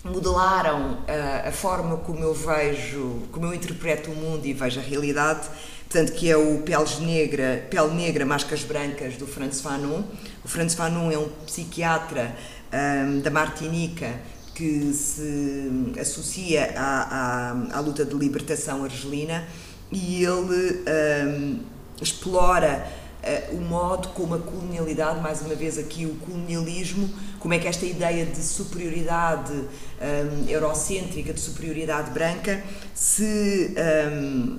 modelaram 0.07 0.99
a, 1.07 1.49
a, 1.49 1.53
forma 1.53 1.97
como 1.99 2.21
eu 2.21 2.35
vejo, 2.35 3.23
como 3.33 3.47
eu 3.47 3.55
interpreto 3.55 4.11
o 4.11 4.14
mundo 4.14 4.47
e 4.47 4.53
vejo 4.53 4.81
a 4.81 4.83
realidade, 4.83 5.49
portanto 5.88 6.12
que 6.12 6.31
é 6.31 6.37
o 6.37 6.62
Peles 6.62 6.99
Negra, 6.99 7.66
Pele 7.71 7.95
Negra, 7.95 8.25
Máscaras 8.25 8.62
Brancas, 8.62 9.16
do 9.16 9.27
Franz 9.27 9.61
Fanon. 9.61 10.03
O 10.45 10.49
Franz 10.49 10.75
Fanon 10.75 11.11
é 11.11 11.19
um 11.19 11.29
psiquiatra 11.45 12.35
um, 12.73 13.21
da 13.21 13.31
Martinica 13.31 14.14
que 14.55 14.92
se 14.92 15.92
associa 16.01 16.73
à, 16.77 17.51
à, 17.73 17.77
à, 17.77 17.81
luta 17.81 18.05
de 18.05 18.14
libertação 18.14 18.85
argelina 18.85 19.45
e 19.92 20.25
ele 20.25 20.83
um, 21.29 21.61
explora 22.01 22.87
uh, 22.87 23.06
o 23.53 23.57
modo 23.57 24.09
como 24.09 24.35
a 24.35 24.39
colonialidade, 24.39 25.21
mais 25.21 25.41
uma 25.41 25.55
vez 25.55 25.79
aqui 25.79 26.07
o 26.07 26.15
colonialismo, 26.17 27.09
como 27.41 27.55
é 27.55 27.59
que 27.59 27.67
esta 27.67 27.85
ideia 27.85 28.25
de 28.25 28.43
superioridade 28.43 29.53
um, 29.53 30.49
eurocêntrica, 30.49 31.33
de 31.33 31.41
superioridade 31.41 32.11
branca, 32.11 32.62
se, 32.95 33.75
um, 34.12 34.59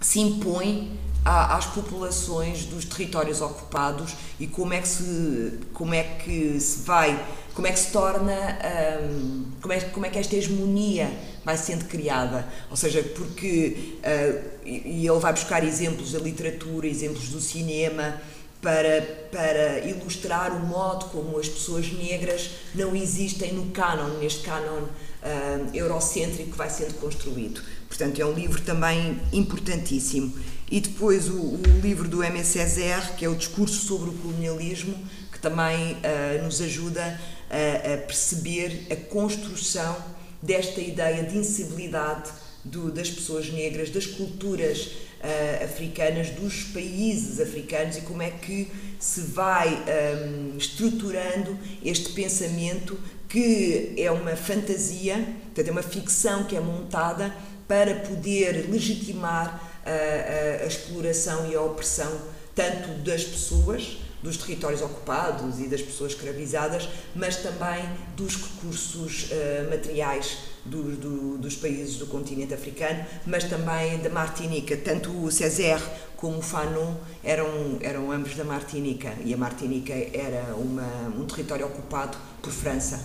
se 0.00 0.20
impõe 0.20 0.98
às 1.24 1.66
populações 1.66 2.66
dos 2.66 2.84
territórios 2.84 3.40
ocupados 3.40 4.14
e 4.38 4.46
como 4.46 4.74
é 4.74 4.80
que 4.80 4.88
se, 4.88 5.58
como 5.72 5.94
é 5.94 6.02
que 6.02 6.60
se 6.60 6.82
vai, 6.82 7.24
como 7.54 7.66
é 7.66 7.72
que 7.72 7.78
se 7.78 7.90
torna, 7.90 8.58
um, 9.02 9.44
como, 9.60 9.72
é, 9.72 9.80
como 9.80 10.04
é 10.04 10.10
que 10.10 10.18
esta 10.18 10.36
hegemonia 10.36 11.10
vai 11.44 11.56
sendo 11.56 11.84
criada. 11.86 12.46
Ou 12.70 12.76
seja, 12.76 13.02
porque. 13.02 13.96
Uh, 14.00 14.54
e 14.66 15.06
ele 15.06 15.18
vai 15.18 15.32
buscar 15.32 15.62
exemplos 15.62 16.12
da 16.12 16.18
literatura, 16.18 16.86
exemplos 16.86 17.28
do 17.28 17.40
cinema, 17.40 18.18
para, 18.62 19.02
para 19.30 19.80
ilustrar 19.80 20.56
o 20.56 20.60
modo 20.66 21.04
como 21.06 21.38
as 21.38 21.46
pessoas 21.46 21.92
negras 21.92 22.50
não 22.74 22.96
existem 22.96 23.52
no 23.52 23.66
canon, 23.66 24.18
neste 24.18 24.40
canon 24.40 24.84
uh, 24.84 25.70
eurocêntrico 25.74 26.52
que 26.52 26.56
vai 26.56 26.70
sendo 26.70 26.94
construído. 26.94 27.62
Portanto, 27.88 28.20
é 28.20 28.24
um 28.24 28.32
livro 28.32 28.60
também 28.62 29.20
importantíssimo. 29.32 30.34
E 30.70 30.80
depois 30.80 31.28
o, 31.28 31.40
o 31.40 31.62
livro 31.82 32.08
do 32.08 32.22
M. 32.22 32.42
Césaire, 32.44 33.12
que 33.16 33.24
é 33.24 33.28
o 33.28 33.34
Discurso 33.34 33.86
sobre 33.86 34.10
o 34.10 34.12
Colonialismo, 34.14 34.94
que 35.30 35.38
também 35.38 35.94
uh, 35.94 36.42
nos 36.42 36.60
ajuda 36.60 37.20
a, 37.50 37.94
a 37.94 37.96
perceber 37.98 38.86
a 38.90 38.96
construção 38.96 39.96
desta 40.42 40.80
ideia 40.80 41.22
de 41.24 41.38
incivilidade 41.38 42.30
do, 42.64 42.90
das 42.90 43.10
pessoas 43.10 43.50
negras, 43.50 43.90
das 43.90 44.06
culturas 44.06 44.86
uh, 44.86 45.64
africanas, 45.64 46.30
dos 46.30 46.64
países 46.64 47.40
africanos 47.40 47.98
e 47.98 48.00
como 48.02 48.22
é 48.22 48.30
que 48.30 48.70
se 48.98 49.20
vai 49.20 49.68
um, 49.68 50.52
ehm, 50.52 50.56
estruturando 50.56 51.58
este 51.84 52.12
pensamento 52.12 52.98
que 53.28 53.94
é 53.98 54.10
uma 54.10 54.36
fantasia, 54.36 55.16
portanto, 55.46 55.68
é 55.68 55.70
uma 55.70 55.82
ficção 55.82 56.44
que 56.44 56.56
é 56.56 56.60
montada 56.60 57.34
para 57.66 57.94
poder 57.96 58.70
legitimar 58.70 59.73
a, 59.84 60.64
a, 60.64 60.66
exploração 60.66 61.50
e 61.50 61.54
a 61.54 61.60
opressão 61.60 62.12
tanto 62.54 62.88
das 63.02 63.24
pessoas 63.24 63.98
dos 64.22 64.38
territórios 64.38 64.80
ocupados 64.80 65.60
e 65.60 65.68
das 65.68 65.82
pessoas 65.82 66.12
escravizadas, 66.12 66.88
mas 67.14 67.36
também 67.36 67.84
dos 68.16 68.36
recursos 68.36 69.24
uh, 69.24 69.68
materiais 69.68 70.38
do, 70.64 70.96
do, 70.96 71.38
dos 71.38 71.56
países 71.56 71.96
do 71.96 72.06
continente 72.06 72.54
africano, 72.54 73.04
mas 73.26 73.44
também 73.44 73.98
da 73.98 74.08
Martinica. 74.08 74.76
Tanto 74.78 75.10
o 75.10 75.30
Césaire 75.30 75.82
como 76.16 76.38
o 76.38 76.42
Fanon 76.42 76.94
eram, 77.22 77.78
eram 77.82 78.10
ambos 78.10 78.34
da 78.34 78.44
Martinica 78.44 79.14
e 79.22 79.34
a 79.34 79.36
Martinica 79.36 79.92
era 79.92 80.54
uma, 80.54 81.12
um 81.14 81.26
território 81.26 81.66
ocupado 81.66 82.16
por 82.40 82.50
França. 82.50 83.04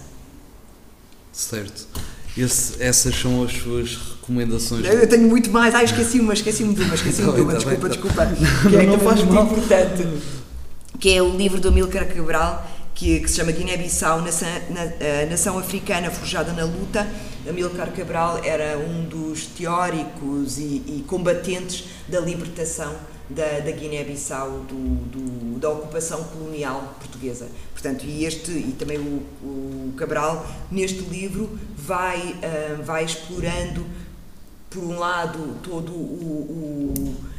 Certo. 1.33 1.85
Esse, 2.37 2.81
essas 2.81 3.15
são 3.15 3.43
as 3.43 3.51
suas 3.51 3.97
recomendações? 4.11 4.85
Eu 4.85 5.07
tenho 5.07 5.27
muito 5.27 5.49
mais. 5.49 5.73
Ah, 5.75 5.83
esqueci 5.83 6.19
uma, 6.19 6.33
esqueci-me 6.33 6.73
de 6.73 6.81
uma, 6.81 6.95
esqueci-me 6.95 7.33
de 7.33 7.41
uma, 7.41 7.51
tá 7.51 7.57
desculpa, 7.57 7.69
bem, 7.69 7.79
tá. 7.79 7.87
desculpa. 7.87 8.69
Que 8.69 8.75
é, 8.75 8.85
não, 8.85 8.99
faz 8.99 9.23
muito 9.23 9.53
importante 9.53 10.07
que 10.99 11.15
é 11.15 11.21
o 11.21 11.35
livro 11.35 11.61
do 11.61 11.69
Amílcar 11.69 12.05
Cabral, 12.07 12.67
que, 12.93 13.21
que, 13.21 13.29
se 13.29 13.37
chama 13.37 13.53
Guiné-Bissau, 13.53 14.21
nação, 14.21 14.49
na, 14.69 15.25
nação 15.29 15.57
Africana 15.57 16.11
Forjada 16.11 16.51
na 16.51 16.65
Luta. 16.65 17.07
Amílcar 17.47 17.89
Cabral 17.93 18.41
era 18.43 18.77
um 18.77 19.05
dos 19.05 19.45
teóricos 19.45 20.59
e, 20.59 20.83
e 20.85 21.05
combatentes 21.07 21.85
da 22.07 22.19
libertação 22.19 22.93
da, 23.29 23.59
da 23.59 23.71
Guiné-Bissau, 23.71 24.65
da 25.59 25.69
ocupação 25.69 26.23
colonial 26.25 26.95
portuguesa. 26.99 27.47
Portanto, 27.73 28.05
e 28.05 28.25
este 28.25 28.51
e 28.51 28.75
também 28.77 28.97
o, 28.97 29.23
o 29.43 29.93
Cabral 29.97 30.45
neste 30.71 31.01
livro 31.01 31.57
vai 31.75 32.19
uh, 32.19 32.83
vai 32.83 33.05
explorando 33.05 33.85
por 34.69 34.83
um 34.83 34.99
lado 34.99 35.57
todo 35.63 35.91
o, 35.91 35.95
o 35.95 37.29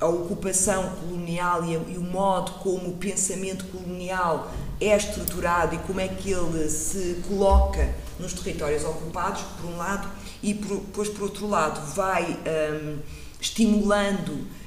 a 0.00 0.06
ocupação 0.06 0.90
colonial 0.96 1.62
e, 1.64 1.74
e, 1.92 1.98
o 1.98 2.00
modo 2.00 2.52
como 2.52 2.88
o 2.88 2.96
pensamento 2.96 3.66
colonial 3.66 4.50
é 4.80 4.96
estruturado 4.96 5.74
e 5.74 5.78
como 5.78 6.00
é 6.00 6.08
que 6.08 6.30
ele 6.30 6.70
se 6.70 7.22
coloca 7.28 7.94
nos 8.18 8.32
territórios 8.32 8.82
ocupados, 8.82 9.42
por 9.60 9.70
um 9.70 9.76
lado, 9.76 10.08
e 10.42 10.54
por, 10.54 10.78
depois, 10.78 11.08
por 11.10 11.24
outro 11.24 11.46
lado, 11.46 11.94
vai 11.94 12.24
um, 12.24 12.98
estimulando 13.38 14.30
uh, 14.30 14.36
uh, 14.36 14.59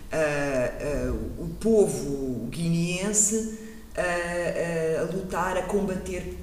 o 1.40 1.48
povo 1.60 2.48
guineense 2.50 3.60
a, 3.98 5.02
a, 5.02 5.04
lutar, 5.16 5.58
a 5.58 5.64
combater 5.64 6.38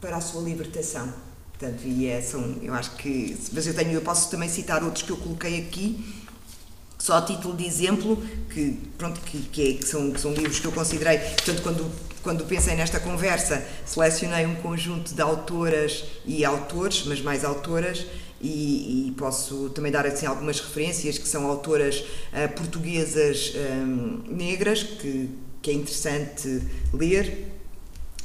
para 0.00 0.16
a 0.16 0.20
sua 0.20 0.42
libertação. 0.42 1.12
Portanto, 1.58 1.82
e 1.84 2.06
é, 2.06 2.20
são, 2.20 2.56
eu 2.62 2.74
acho 2.74 2.96
que, 2.96 3.36
mas 3.52 3.66
eu 3.66 3.74
tenho, 3.74 3.92
eu 3.92 4.02
posso 4.02 4.30
também 4.30 4.48
citar 4.48 4.82
outros 4.84 5.02
que 5.02 5.10
eu 5.10 5.16
coloquei 5.16 5.58
aqui, 5.60 6.04
só 6.98 7.18
a 7.18 7.22
título 7.22 7.56
de 7.56 7.64
exemplo, 7.64 8.22
que, 8.50 8.78
pronto, 8.98 9.20
que, 9.20 9.38
que, 9.38 9.70
é, 9.70 9.74
que, 9.74 9.86
são, 9.86 10.10
que 10.10 10.20
são 10.20 10.32
livros 10.34 10.60
que 10.60 10.66
eu 10.66 10.72
considerei, 10.72 11.18
portanto, 11.18 11.62
quando, 11.62 11.92
quando 12.22 12.44
pensei 12.44 12.74
nesta 12.74 13.00
conversa, 13.00 13.64
selecionei 13.86 14.44
um 14.44 14.56
conjunto 14.56 15.14
de 15.14 15.22
autoras 15.22 16.04
e 16.26 16.44
autores, 16.44 17.04
mas 17.06 17.22
mais 17.22 17.42
autoras, 17.44 18.04
e, 18.40 19.08
e 19.08 19.14
posso 19.16 19.70
também 19.70 19.90
dar 19.90 20.06
assim 20.06 20.26
algumas 20.26 20.60
referências 20.60 21.18
que 21.18 21.26
são 21.26 21.46
autoras 21.46 22.00
uh, 22.00 22.52
portuguesas 22.54 23.52
um, 23.54 24.22
negras, 24.28 24.82
que, 24.82 25.30
que 25.62 25.70
é 25.70 25.74
interessante 25.74 26.62
ler, 26.92 27.56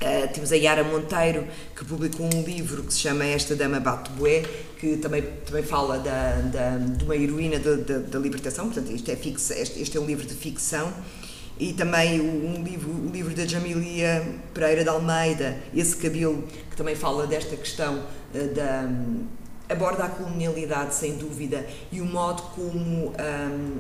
Uh, 0.01 0.27
temos 0.33 0.51
a 0.51 0.55
Yara 0.55 0.83
Monteiro, 0.83 1.45
que 1.75 1.85
publicou 1.85 2.25
um 2.25 2.41
livro 2.41 2.81
que 2.81 2.91
se 2.91 3.01
chama 3.01 3.23
Esta 3.23 3.55
Dama 3.55 3.79
Bate 3.79 4.09
Bué, 4.13 4.43
que 4.79 4.97
também, 4.97 5.21
também 5.45 5.61
fala 5.61 5.99
da, 5.99 6.41
da, 6.41 6.77
de 6.79 7.05
uma 7.05 7.15
heroína 7.15 7.59
da, 7.59 8.17
libertação, 8.17 8.65
portanto, 8.65 8.91
isto 8.91 9.11
é 9.11 9.15
fixa, 9.15 9.53
este, 9.53 9.79
este, 9.79 9.95
é 9.95 10.01
um 10.01 10.07
livro 10.07 10.25
de 10.25 10.33
ficção. 10.33 10.91
E 11.59 11.73
também 11.73 12.19
um 12.19 12.63
livro, 12.63 12.89
o 12.89 13.11
livro 13.11 13.35
da 13.35 13.45
Jamilia 13.45 14.27
Pereira 14.55 14.81
de 14.81 14.89
Almeida, 14.89 15.59
Esse 15.71 15.95
Cabelo, 15.95 16.47
que 16.71 16.75
também 16.75 16.95
fala 16.95 17.27
desta 17.27 17.55
questão 17.55 17.99
uh, 17.99 18.55
da, 18.55 18.89
aborda 19.71 20.03
a 20.03 20.09
colonialidade 20.09 20.95
sem 20.95 21.15
dúvida 21.15 21.65
e 21.91 22.01
o 22.01 22.05
modo 22.05 22.41
como 22.55 23.07
um, 23.09 23.13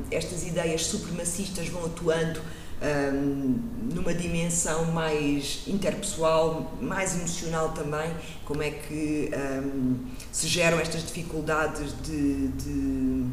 estas 0.09 0.43
ideias 0.45 0.85
supremacistas 0.85 1.67
vão 1.67 1.85
atuando 1.85 2.41
um, 2.81 3.59
numa 3.93 4.13
dimensão 4.13 4.85
mais 4.85 5.63
interpessoal, 5.67 6.75
mais 6.81 7.15
emocional 7.15 7.69
também, 7.69 8.11
como 8.45 8.63
é 8.63 8.71
que 8.71 9.29
um, 9.63 9.97
se 10.31 10.47
geram 10.47 10.79
estas 10.79 11.05
dificuldades 11.05 11.93
de, 12.01 12.47
de 12.47 13.25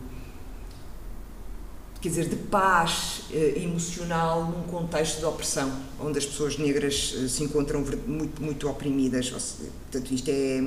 quer 2.01 2.11
dizer, 2.11 2.29
de 2.29 2.37
paz 2.37 3.23
eh, 3.33 3.55
emocional 3.57 4.45
num 4.45 4.63
contexto 4.65 5.19
de 5.19 5.25
opressão, 5.25 5.73
onde 5.99 6.19
as 6.19 6.25
pessoas 6.25 6.57
negras 6.57 7.15
eh, 7.17 7.29
se 7.29 7.43
encontram 7.43 7.85
muito, 8.07 8.41
muito 8.41 8.69
oprimidas. 8.69 9.31
Portanto, 9.31 10.15
isto 10.15 10.29
é, 10.29 10.59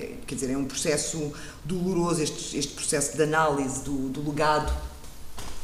é, 0.00 0.14
quer 0.26 0.34
dizer, 0.34 0.50
é 0.50 0.56
um 0.56 0.64
processo 0.64 1.32
doloroso, 1.64 2.22
este, 2.22 2.58
este 2.58 2.74
processo 2.74 3.16
de 3.16 3.22
análise 3.22 3.84
do, 3.84 4.08
do 4.08 4.28
legado, 4.28 4.72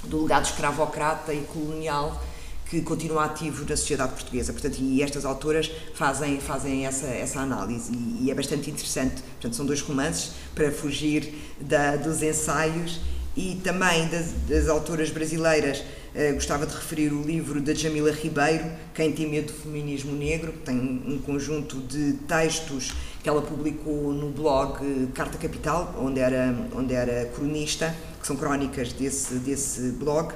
do 0.05 0.23
legado 0.23 0.45
escravocrata 0.45 1.35
e 1.35 1.43
colonial 1.53 2.23
que 2.71 2.83
continua 2.83 3.25
ativo 3.25 3.65
na 3.69 3.77
sociedade 3.77 4.13
portuguesa. 4.13 4.53
Portanto, 4.53 4.77
e 4.79 5.03
estas 5.03 5.25
autoras 5.25 5.71
fazem, 5.95 6.39
fazem 6.39 6.87
essa, 6.87 7.07
essa 7.07 7.41
análise 7.41 7.91
e, 7.93 8.27
e 8.27 8.31
é 8.31 8.35
bastante 8.35 8.71
interessante. 8.71 9.23
Portanto, 9.23 9.57
são 9.57 9.67
dois 9.67 9.81
romances 9.81 10.33
para 10.55 10.71
fugir 10.71 11.35
da, 11.61 11.97
dos 11.97 12.23
ensaios 12.23 13.01
e 13.39 13.55
também 13.63 14.09
das, 14.09 14.33
das 14.49 14.69
autoras 14.69 15.11
brasileiras, 15.11 15.85
eh, 16.13 16.33
gostava 16.33 16.67
de 16.67 16.75
referir 16.75 17.13
o 17.13 17.23
livro 17.23 17.61
da 17.61 17.73
Jamila 17.73 18.11
Ribeiro, 18.11 18.65
Quem 18.93 19.13
tem 19.13 19.31
medo 19.31 19.53
do 19.53 19.53
feminismo 19.53 20.13
negro, 20.13 20.53
que 20.53 20.59
tem 20.59 20.77
um 20.77 21.19
conjunto 21.25 21.77
de 21.77 22.15
textos 22.27 22.93
que 23.23 23.29
ela 23.29 23.41
publicou 23.41 24.13
no 24.13 24.31
blog 24.31 25.07
Carta 25.15 25.39
Capital, 25.39 25.95
onde 26.01 26.19
era, 26.19 26.53
onde 26.75 26.93
era 26.93 27.27
cronista, 27.27 27.95
que 28.21 28.27
são 28.27 28.35
crónicas 28.35 28.93
desse, 28.93 29.35
desse 29.35 29.93
blog. 29.93 30.35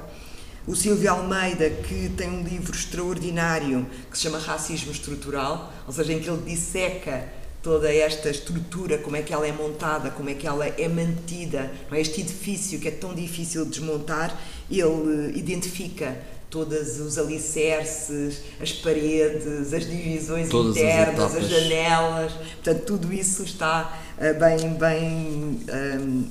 O 0.64 0.76
Silvio 0.76 1.10
Almeida, 1.10 1.68
que 1.70 2.08
tem 2.10 2.30
um 2.30 2.44
livro 2.44 2.72
extraordinário 2.72 3.84
que 4.08 4.16
se 4.16 4.22
chama 4.22 4.38
Racismo 4.38 4.92
Estrutural, 4.92 5.72
ou 5.88 5.92
seja, 5.92 6.12
em 6.12 6.20
que 6.20 6.30
ele 6.30 6.42
disseca 6.46 7.41
toda 7.62 7.94
esta 7.94 8.28
estrutura, 8.28 8.98
como 8.98 9.16
é 9.16 9.22
que 9.22 9.32
ela 9.32 9.46
é 9.46 9.52
montada, 9.52 10.10
como 10.10 10.28
é 10.28 10.34
que 10.34 10.46
ela 10.46 10.66
é 10.66 10.88
mantida, 10.88 11.70
é? 11.90 12.00
este 12.00 12.20
edifício 12.20 12.80
que 12.80 12.88
é 12.88 12.90
tão 12.90 13.14
difícil 13.14 13.64
de 13.64 13.70
desmontar, 13.70 14.36
ele 14.68 15.38
identifica 15.38 16.18
todos 16.50 17.00
os 17.00 17.16
alicerces, 17.16 18.42
as 18.60 18.72
paredes, 18.72 19.72
as 19.72 19.86
divisões 19.88 20.50
Todas 20.50 20.76
internas, 20.76 21.36
as, 21.36 21.44
as, 21.44 21.48
janelas, 21.48 22.32
portanto 22.32 22.84
tudo 22.84 23.12
isso 23.12 23.42
está 23.44 23.98
uh, 24.18 24.38
bem, 24.38 24.74
bem 24.74 25.64
um, 25.72 26.24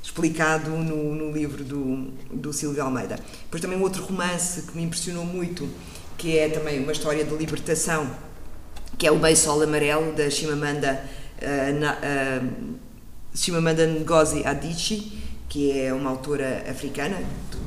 explicado 0.00 0.70
no, 0.70 1.14
no, 1.16 1.32
livro 1.32 1.64
do, 1.64 2.12
do 2.30 2.52
Silvio 2.52 2.84
Almeida. 2.84 3.18
Depois 3.42 3.60
também 3.60 3.76
um 3.76 3.82
outro 3.82 4.04
romance 4.04 4.62
que 4.62 4.76
me 4.76 4.84
impressionou 4.84 5.24
muito, 5.24 5.68
que 6.16 6.38
é 6.38 6.48
também 6.48 6.80
uma 6.80 6.92
história 6.92 7.24
de 7.24 7.34
libertação 7.34 8.08
que 8.98 9.06
é 9.06 9.12
o 9.12 9.18
Beijo 9.18 9.42
Sol 9.42 9.62
Amarelo, 9.62 10.12
da 10.12 10.30
Chimamanda, 10.30 11.02
uh, 11.42 11.78
na, 11.78 11.92
uh, 11.94 12.76
Chimamanda 13.34 13.86
Ngozi 13.86 14.46
Adichie, 14.46 15.12
que 15.48 15.78
é 15.78 15.92
uma 15.92 16.10
autora 16.10 16.64
africana, 16.68 17.18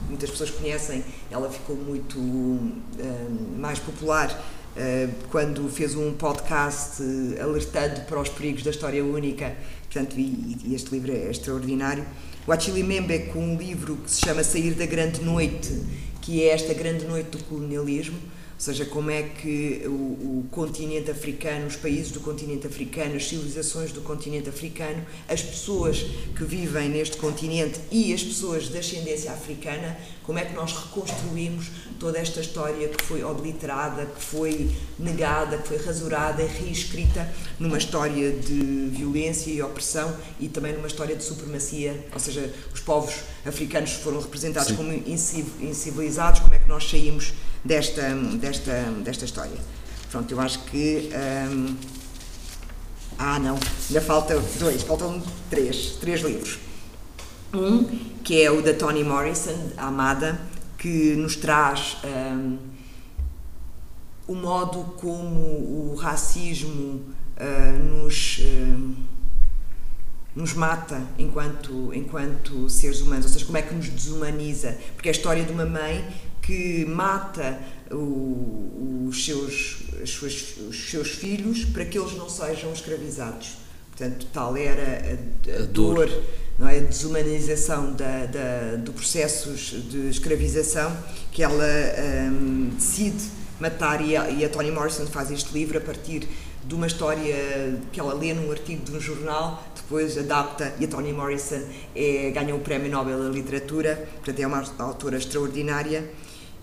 muitas 0.08 0.30
pessoas 0.30 0.50
conhecem, 0.50 1.04
ela 1.32 1.50
ficou 1.50 1.76
muito 1.76 2.18
uh, 2.20 3.58
mais 3.58 3.80
popular 3.80 4.30
uh, 4.30 5.14
quando 5.30 5.70
fez 5.70 5.96
um 5.96 6.14
podcast 6.14 7.02
alertando 7.42 8.02
para 8.02 8.20
os 8.20 8.30
perigos 8.30 8.64
da 8.64 8.72
história 8.72 9.04
única, 9.04 9.56
portanto, 9.84 10.16
e, 10.18 10.58
e 10.66 10.76
este 10.76 10.92
livro 10.92 11.12
é 11.12 11.30
extraordinário. 11.30 12.06
O 12.48 12.52
Achille 12.52 12.84
Membe 12.84 13.20
com 13.32 13.40
um 13.40 13.58
livro 13.58 13.98
que 13.98 14.10
se 14.10 14.22
chama 14.22 14.44
Sair 14.44 14.74
da 14.74 14.86
Grande 14.86 15.22
Noite, 15.22 15.72
que 16.22 16.44
é 16.44 16.50
esta 16.50 16.74
grande 16.74 17.06
noite 17.06 17.30
do 17.38 17.44
colonialismo, 17.44 18.18
seja, 18.62 18.86
como 18.86 19.10
é 19.10 19.24
que 19.24 19.84
o, 19.86 19.90
o, 19.90 20.48
continente 20.52 21.10
africano, 21.10 21.66
os 21.66 21.78
países 21.78 22.12
do 22.12 22.20
continente 22.20 22.68
africano, 22.68 23.16
as 23.16 23.28
civilizações 23.28 23.94
do 23.94 24.02
continente 24.02 24.50
africano, 24.50 25.06
as 25.30 25.42
pessoas 25.42 26.06
que 26.36 26.44
vivem 26.44 26.90
neste 26.90 27.16
continente 27.16 27.80
e 27.90 28.14
as 28.14 28.22
pessoas 28.22 28.68
de 28.68 28.78
ascendência 28.78 29.32
africana, 29.32 29.98
como 30.24 30.40
é 30.40 30.46
que 30.46 30.54
nós 30.54 30.74
reconstruímos 30.74 31.68
toda 31.98 32.20
esta 32.20 32.42
história 32.42 32.90
que 32.90 33.04
foi 33.04 33.24
obliterada, 33.24 34.06
que 34.06 34.22
foi 34.22 34.70
negada, 35.00 35.58
que 35.58 35.68
foi 35.70 35.78
rasurada 35.78 36.44
e 36.44 36.48
reescrita 36.48 37.34
numa 37.58 37.78
história 37.78 38.32
de 38.32 38.90
violência 38.92 39.52
e 39.52 39.62
opressão 39.62 40.14
e 40.40 40.50
também 40.50 40.74
numa 40.74 40.88
história 40.88 41.16
de 41.16 41.24
supremacia, 41.24 42.08
ou 42.14 42.20
seja, 42.20 42.54
os 42.74 42.82
povos 42.82 43.16
africanos 43.46 43.94
foram 43.94 44.20
representados 44.20 44.70
Sim. 44.70 44.76
como 44.76 44.92
incivilizados, 44.92 46.42
como 46.42 46.54
é 46.54 46.60
que 46.60 46.68
nós 46.68 46.90
saímos 46.90 47.34
desta, 47.64 48.16
desta, 48.40 48.74
desta 49.04 49.26
história. 49.26 49.58
Pronto, 50.12 50.32
eu 50.32 50.40
acho 50.40 50.60
que. 50.66 51.10
Hum, 51.52 51.76
ah, 53.18 53.38
não, 53.38 53.60
ainda 53.90 54.02
falta 54.02 54.40
dois, 54.60 54.82
faltam 54.82 55.22
três, 55.50 55.98
três 56.00 56.22
livros. 56.22 56.58
Um, 57.54 57.84
que 58.24 58.42
é 58.42 58.50
o 58.50 58.62
da 58.62 58.74
Toni 58.74 59.04
Morrison, 59.04 59.72
a 59.76 59.88
Amada, 59.88 60.40
que 60.78 61.16
nos 61.16 61.36
traz 61.36 61.98
um, 62.06 62.58
o 64.28 64.36
modo 64.36 64.84
como 64.98 65.42
o 65.42 65.96
racismo 66.00 67.02
uh, 67.38 67.84
nos, 67.84 68.40
nos 70.34 70.54
mata 70.54 71.02
enquanto, 71.18 71.94
enquanto 71.94 72.70
seres 72.70 73.02
humanos, 73.02 73.26
ou 73.26 73.32
seja, 73.32 73.46
como 73.46 73.58
é 73.58 73.62
que 73.64 73.74
nos 73.74 73.90
desumaniza. 73.90 74.78
Porque 74.96 75.10
é 75.10 75.12
a 75.12 75.16
história 75.16 75.44
de 75.44 75.52
uma 75.52 75.66
mãe 75.66 76.08
que 76.50 76.84
mata 76.84 77.60
o, 77.92 79.06
os, 79.08 79.24
seus, 79.24 79.84
suas, 80.04 80.56
os 80.68 80.90
seus 80.90 81.10
filhos 81.10 81.64
para 81.66 81.86
que 81.86 82.00
eles 82.00 82.14
não 82.18 82.28
sejam 82.28 82.74
escravizados. 82.74 83.58
Portanto, 83.92 84.26
tal 84.34 84.58
era 84.58 84.82
a, 84.82 85.52
a, 85.52 85.62
a 85.62 85.66
dor, 85.68 86.08
dor, 86.08 86.24
não 86.58 86.68
é? 86.68 86.78
a 86.78 86.82
desumanização 86.82 87.94
da, 87.94 88.26
da, 88.26 88.78
do 88.78 88.92
processos 88.94 89.76
de 89.92 90.10
escravização 90.10 90.92
que 91.32 91.44
ela 91.44 91.64
um, 92.32 92.72
decide 92.76 93.26
matar 93.60 94.04
e 94.04 94.18
a, 94.18 94.32
e 94.32 94.44
a 94.44 94.50
Toni 94.50 94.72
Morrison 94.72 95.06
faz 95.06 95.30
este 95.30 95.54
livro 95.54 95.78
a 95.78 95.82
partir 95.82 96.28
de 96.66 96.74
uma 96.74 96.88
história 96.88 97.80
que 97.92 98.00
ela 98.00 98.14
lê 98.16 98.34
num 98.34 98.50
artigo 98.52 98.84
de 98.84 98.92
um 98.92 99.00
jornal, 99.00 99.64
depois 99.76 100.18
adapta 100.18 100.74
e 100.80 100.86
a 100.86 100.88
Toni 100.88 101.14
Morrison 101.14 101.62
é, 101.96 102.32
ganha 102.32 102.56
o 102.56 102.60
Prémio 102.60 102.90
Nobel 102.90 103.22
da 103.22 103.30
Literatura, 103.30 104.10
portanto 104.16 104.40
é 104.40 104.48
uma 104.48 104.64
autora 104.80 105.18
extraordinária 105.18 106.10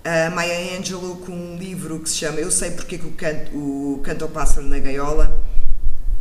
a 0.07 0.31
Maya 0.31 0.79
Angelou 0.79 1.17
com 1.17 1.33
um 1.33 1.59
livro 1.59 1.99
que 1.99 2.09
se 2.09 2.19
chama 2.19 2.39
Eu 2.39 2.49
Sei 2.49 2.71
Porque 2.71 2.97
que 2.97 3.07
o 3.07 3.11
Canto, 3.11 3.51
o 3.57 4.01
canto 4.05 4.23
ao 4.23 4.31
Pássaro 4.31 4.65
na 4.65 4.79
Gaiola, 4.79 5.43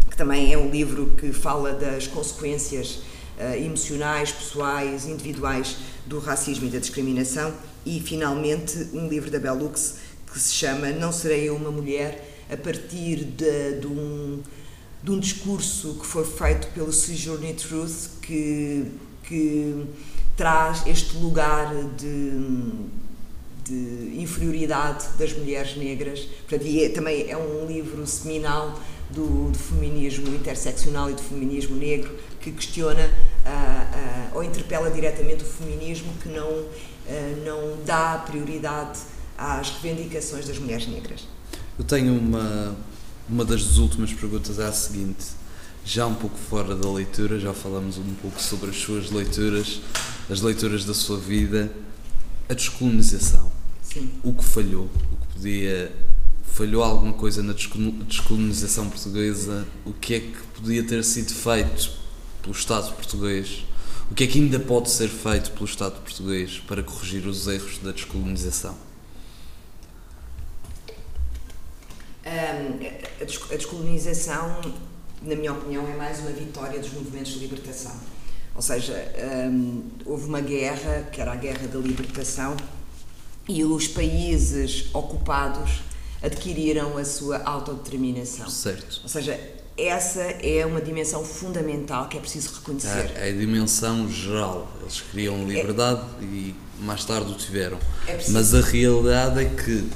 que 0.10 0.18
também 0.18 0.52
é 0.52 0.58
um 0.58 0.72
livro 0.72 1.14
que 1.16 1.32
fala 1.32 1.72
das 1.72 2.08
consequências 2.08 3.04
uh, 3.38 3.54
emocionais, 3.56 4.32
pessoais, 4.32 5.06
individuais 5.06 5.78
do 6.08 6.18
racismo 6.18 6.66
e 6.66 6.70
da 6.72 6.80
discriminação. 6.80 7.54
E, 7.86 8.00
finalmente, 8.00 8.88
um 8.92 9.08
livro 9.08 9.30
da 9.30 9.38
Bellux 9.38 9.98
que 10.34 10.40
se 10.40 10.56
chama 10.56 10.90
Não 10.90 11.12
Serei 11.12 11.48
Eu 11.48 11.56
Uma 11.56 11.70
Mulher, 11.70 12.44
a 12.52 12.58
partir 12.58 13.24
de, 13.24 13.82
de, 13.82 13.86
um, 13.86 14.42
de 15.04 15.12
um 15.12 15.20
discurso 15.20 16.00
que 16.02 16.08
foi 16.08 16.26
feito 16.26 16.70
pelo 16.74 16.92
Sojourner 16.92 17.54
Truth, 17.56 18.20
que, 18.20 18.92
que 19.26 19.86
traz 20.36 20.88
este 20.88 21.18
lugar 21.18 21.72
de 21.96 23.05
de 23.66 24.22
inferioridade 24.22 25.06
das 25.18 25.34
mulheres 25.34 25.76
negras. 25.76 26.20
Portanto, 26.48 26.68
e 26.68 26.84
é, 26.84 26.90
também 26.90 27.30
é 27.30 27.36
um 27.36 27.66
livro 27.66 28.06
seminal 28.06 28.80
do, 29.10 29.50
do, 29.52 29.58
feminismo 29.58 30.28
interseccional 30.36 31.10
e 31.10 31.14
do 31.14 31.22
feminismo 31.22 31.76
negro 31.76 32.16
que 32.40 32.52
questiona 32.52 33.06
uh, 33.06 34.32
uh, 34.34 34.36
ou 34.36 34.44
interpela 34.44 34.90
diretamente 34.90 35.44
o 35.44 35.48
feminismo 35.48 36.12
que 36.22 36.30
não, 36.30 36.48
uh, 36.48 36.68
não 37.44 37.84
dá 37.84 38.24
prioridade 38.26 39.00
às 39.38 39.70
reivindicações 39.82 40.48
das 40.48 40.58
mulheres 40.60 40.88
negras. 40.88 41.28
Eu 41.78 41.84
tenho 41.84 42.18
uma, 42.18 42.76
uma 43.28 43.44
das 43.44 43.78
últimas 43.78 44.14
perguntas 44.14 44.60
é 44.60 44.66
a 44.66 44.72
seguinte, 44.72 45.26
já 45.84 46.06
um 46.06 46.16
pouco 46.16 46.38
fora 46.38 46.76
da 46.76 46.90
leitura, 46.92 47.40
já 47.40 47.54
falamos 47.54 47.98
um 47.98 48.14
pouco 48.22 48.42
sobre 48.42 48.70
as 48.70 48.78
suas 48.78 49.12
leituras, 49.12 49.82
as 50.30 50.42
leituras 50.42 50.86
da 50.86 50.94
sua 50.94 51.18
vida, 51.18 51.72
a 52.48 52.54
descolonização. 52.54 53.55
Sim. 53.96 54.12
O 54.22 54.34
que 54.34 54.44
falhou? 54.44 54.86
O 54.86 55.18
que 55.26 55.34
podia. 55.34 55.96
Falhou 56.44 56.84
alguma 56.84 57.14
coisa 57.14 57.42
na 57.42 57.54
descolonização 57.54 58.90
portuguesa? 58.90 59.66
O 59.86 59.94
que 59.94 60.16
é 60.16 60.20
que 60.20 60.38
podia 60.54 60.84
ter 60.86 61.04
sido 61.04 61.34
feito 61.34 61.92
pelo 62.42 62.54
Estado 62.54 62.94
português? 62.94 63.66
O 64.12 64.14
que 64.14 64.26
é 64.26 64.28
que 64.28 64.40
ainda 64.40 64.60
pode 64.60 64.90
ser 64.90 65.08
feito 65.08 65.52
pelo 65.52 65.66
Estado 65.66 66.02
português 66.02 66.62
para 66.68 66.84
corrigir 66.84 67.26
os 67.26 67.48
erros 67.48 67.78
da 67.80 67.92
descolonização? 67.92 68.78
Um, 72.26 73.52
a 73.52 73.56
descolonização 73.56 74.62
na 75.22 75.36
minha 75.36 75.54
opinião, 75.54 75.88
é 75.88 75.96
mais 75.96 76.20
uma 76.20 76.32
vitória 76.32 76.80
dos 76.80 76.94
movimentos 76.94 77.34
de 77.34 77.40
libertação. 77.40 77.96
Ou 78.56 78.62
seja, 78.62 78.94
hum, 79.50 79.84
houve 80.06 80.26
uma 80.28 80.40
guerra, 80.40 81.08
que 81.12 81.20
era 81.20 81.34
a 81.34 81.36
Guerra 81.36 81.68
da 81.68 81.80
Libertação, 81.80 82.56
e 83.48 83.64
os 83.64 83.88
países 83.88 84.86
ocupados 84.94 85.82
adquiriram 86.22 86.98
a 86.98 87.06
sua 87.06 87.42
autodeterminação. 87.44 88.50
Certo. 88.50 89.02
Ou 89.04 89.10
seja, 89.10 89.40
essa 89.78 90.22
é 90.22 90.66
uma 90.66 90.82
dimensão 90.82 91.24
fundamental 91.24 92.08
que 92.08 92.18
é 92.18 92.20
preciso 92.20 92.56
reconhecer. 92.56 93.12
É, 93.16 93.28
é 93.28 93.30
a 93.30 93.34
dimensão 93.34 94.10
geral. 94.10 94.68
Eles 94.82 95.02
queriam 95.02 95.46
liberdade 95.46 96.02
é, 96.22 96.24
e 96.24 96.56
mais 96.80 97.04
tarde 97.06 97.32
o 97.32 97.36
tiveram. 97.36 97.78
É 98.08 98.18
Mas 98.30 98.54
a 98.54 98.62
realidade 98.62 99.42
é 99.42 99.46
que. 99.50 99.90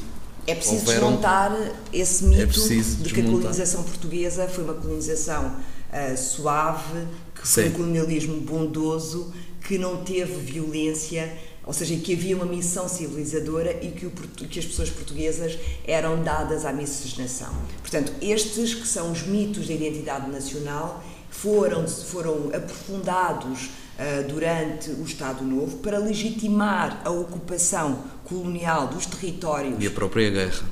É 0.46 0.56
preciso 0.56 0.82
houveram, 0.82 1.08
desmontar 1.10 1.72
esse 1.94 2.24
mito 2.24 2.42
é 2.42 3.04
de 3.04 3.14
que 3.14 3.22
a 3.22 3.24
colonização 3.24 3.84
portuguesa 3.84 4.48
foi 4.48 4.64
uma 4.64 4.74
colonização 4.74 5.46
uh, 5.46 6.18
suave, 6.18 7.08
que 7.36 7.48
foi 7.48 7.64
Sim. 7.64 7.70
um 7.70 7.74
colonialismo 7.74 8.42
bondoso, 8.42 9.32
que 9.62 9.78
não 9.78 10.04
teve 10.04 10.34
violência 10.34 11.32
ou 11.70 11.74
seja, 11.74 11.96
que 11.98 12.14
havia 12.14 12.36
uma 12.36 12.48
missão 12.48 12.90
civilizadora 12.90 13.78
e 13.80 13.92
que, 13.92 14.08
o, 14.08 14.10
que, 14.10 14.58
as 14.58 14.66
pessoas 14.66 14.90
portuguesas 14.90 15.56
eram 15.86 16.24
dadas 16.24 16.66
à 16.66 16.74
miscigenação. 16.74 17.54
Portanto, 17.82 18.12
estes 18.24 18.74
que 18.74 18.88
são 18.88 19.12
os 19.12 19.22
mitos 19.22 19.68
da 19.68 19.76
identidade 19.76 20.32
nacional 20.32 21.04
foram, 21.30 21.88
foram 21.88 22.50
aprofundados 22.52 23.66
uh, 23.66 24.28
durante 24.28 24.90
o 24.90 25.04
Estado 25.04 25.44
Novo 25.44 25.78
para 25.78 26.00
legitimar 26.00 27.04
a 27.06 27.12
ocupação 27.12 28.04
colonial 28.24 28.88
dos 28.88 29.06
territórios. 29.06 29.76
E 29.80 29.86
a 29.86 29.92
própria 29.92 30.28
guerra. 30.28 30.66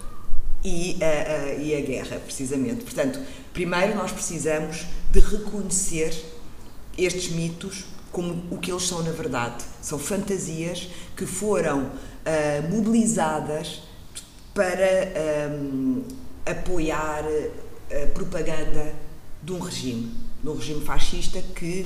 E, 0.66 0.98
e 1.62 1.76
a 1.76 1.82
guerra, 1.82 2.20
precisamente. 2.26 2.84
Portanto, 2.84 3.20
primeiro 3.54 3.93
nós 3.93 4.12
precisamos 4.12 4.88
de 5.12 5.20
reconhecer 5.20 6.12
estes 6.98 7.30
mitos 7.30 7.86
como 8.18 8.43
o 8.49 8.57
que 8.57 8.72
eles 8.72 8.82
são 8.82 9.03
na 9.03 9.11
verdade. 9.11 9.63
São 9.80 9.99
fantasias 9.99 10.89
que 11.15 11.28
foram 11.28 11.84
uh, 11.84 12.76
mobilizadas 12.76 13.84
para 14.55 15.51
um, 15.51 16.01
apoiar 16.43 17.24
a 17.91 18.07
propaganda 18.15 18.91
de 19.43 19.53
um 19.53 19.59
regime, 19.59 20.11
de 20.41 20.49
um 20.49 20.55
regime 20.55 20.84
fascista 20.84 21.39
que 21.55 21.86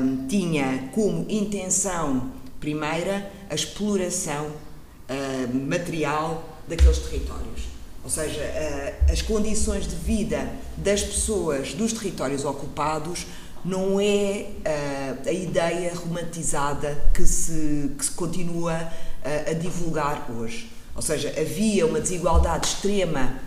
um, 0.00 0.26
tinha 0.26 0.88
como 0.94 1.26
intenção 1.28 2.32
primeira 2.58 3.30
a 3.50 3.54
exploração 3.54 4.46
uh, 4.46 5.54
material 5.68 6.48
daqueles 6.66 6.96
territórios. 6.96 7.64
Ou 8.02 8.08
seja, 8.08 8.40
uh, 8.40 9.12
as 9.12 9.20
condições 9.20 9.86
de 9.86 9.96
vida 9.96 10.50
das 10.78 11.02
pessoas 11.02 11.74
dos 11.74 11.92
territórios 11.92 12.42
ocupados 12.42 13.26
não 13.64 14.00
é 14.00 14.46
uh, 14.66 15.28
a 15.28 15.32
ideia 15.32 15.94
romantizada 15.94 17.10
que 17.14 17.24
se, 17.24 17.92
que 17.96 18.04
se 18.04 18.10
continua 18.12 18.74
uh, 18.74 19.50
a 19.50 19.52
divulgar 19.52 20.28
hoje. 20.30 20.70
Ou 20.94 21.02
seja, 21.02 21.32
havia 21.38 21.86
uma 21.86 22.00
desigualdade 22.00 22.66
extrema 22.66 23.40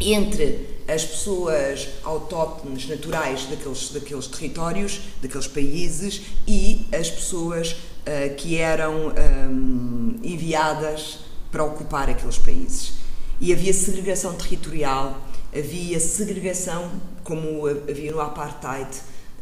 entre 0.00 0.68
as 0.88 1.04
pessoas 1.04 1.88
autóctones 2.02 2.88
naturais 2.88 3.46
daqueles, 3.46 3.90
daqueles 3.90 4.26
territórios, 4.26 5.00
daqueles 5.20 5.46
países 5.46 6.22
e 6.46 6.86
as 6.92 7.10
pessoas 7.10 7.72
uh, 7.72 8.34
que 8.36 8.56
eram 8.56 9.08
um, 9.08 10.16
enviadas 10.22 11.18
para 11.50 11.64
ocupar 11.64 12.08
aqueles 12.08 12.38
países. 12.38 12.94
E 13.40 13.52
havia 13.52 13.72
segregação 13.72 14.34
territorial, 14.34 15.20
havia 15.54 15.98
segregação 15.98 16.90
como 17.22 17.66
havia 17.66 18.12
no 18.12 18.20
apartheid, 18.20 18.88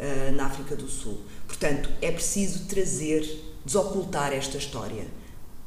uh, 0.02 0.32
na 0.32 0.46
África 0.46 0.74
do 0.74 0.88
Sul. 0.88 1.20
Portanto, 1.46 1.88
é 2.00 2.10
preciso 2.10 2.64
trazer, 2.66 3.54
desocultar 3.64 4.32
esta 4.32 4.58
história 4.58 5.06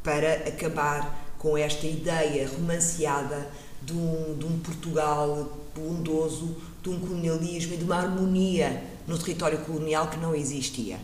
para 0.04 0.34
acabar 0.48 1.36
com 1.40 1.58
esta 1.58 1.88
ideia 1.88 2.48
romanceada 2.48 3.50
de 3.82 3.94
um, 3.94 4.38
de 4.38 4.46
um 4.46 4.60
Portugal 4.60 5.58
bondoso, 5.76 6.56
de 6.82 6.90
um 6.90 7.00
colonialismo 7.00 7.74
e 7.74 7.78
de 7.78 7.84
uma 7.84 7.98
harmonia 7.98 8.84
no 9.08 9.18
território 9.18 9.60
colonial 9.60 10.08
que 10.10 10.18
não 10.18 10.36
existia. 10.36 11.00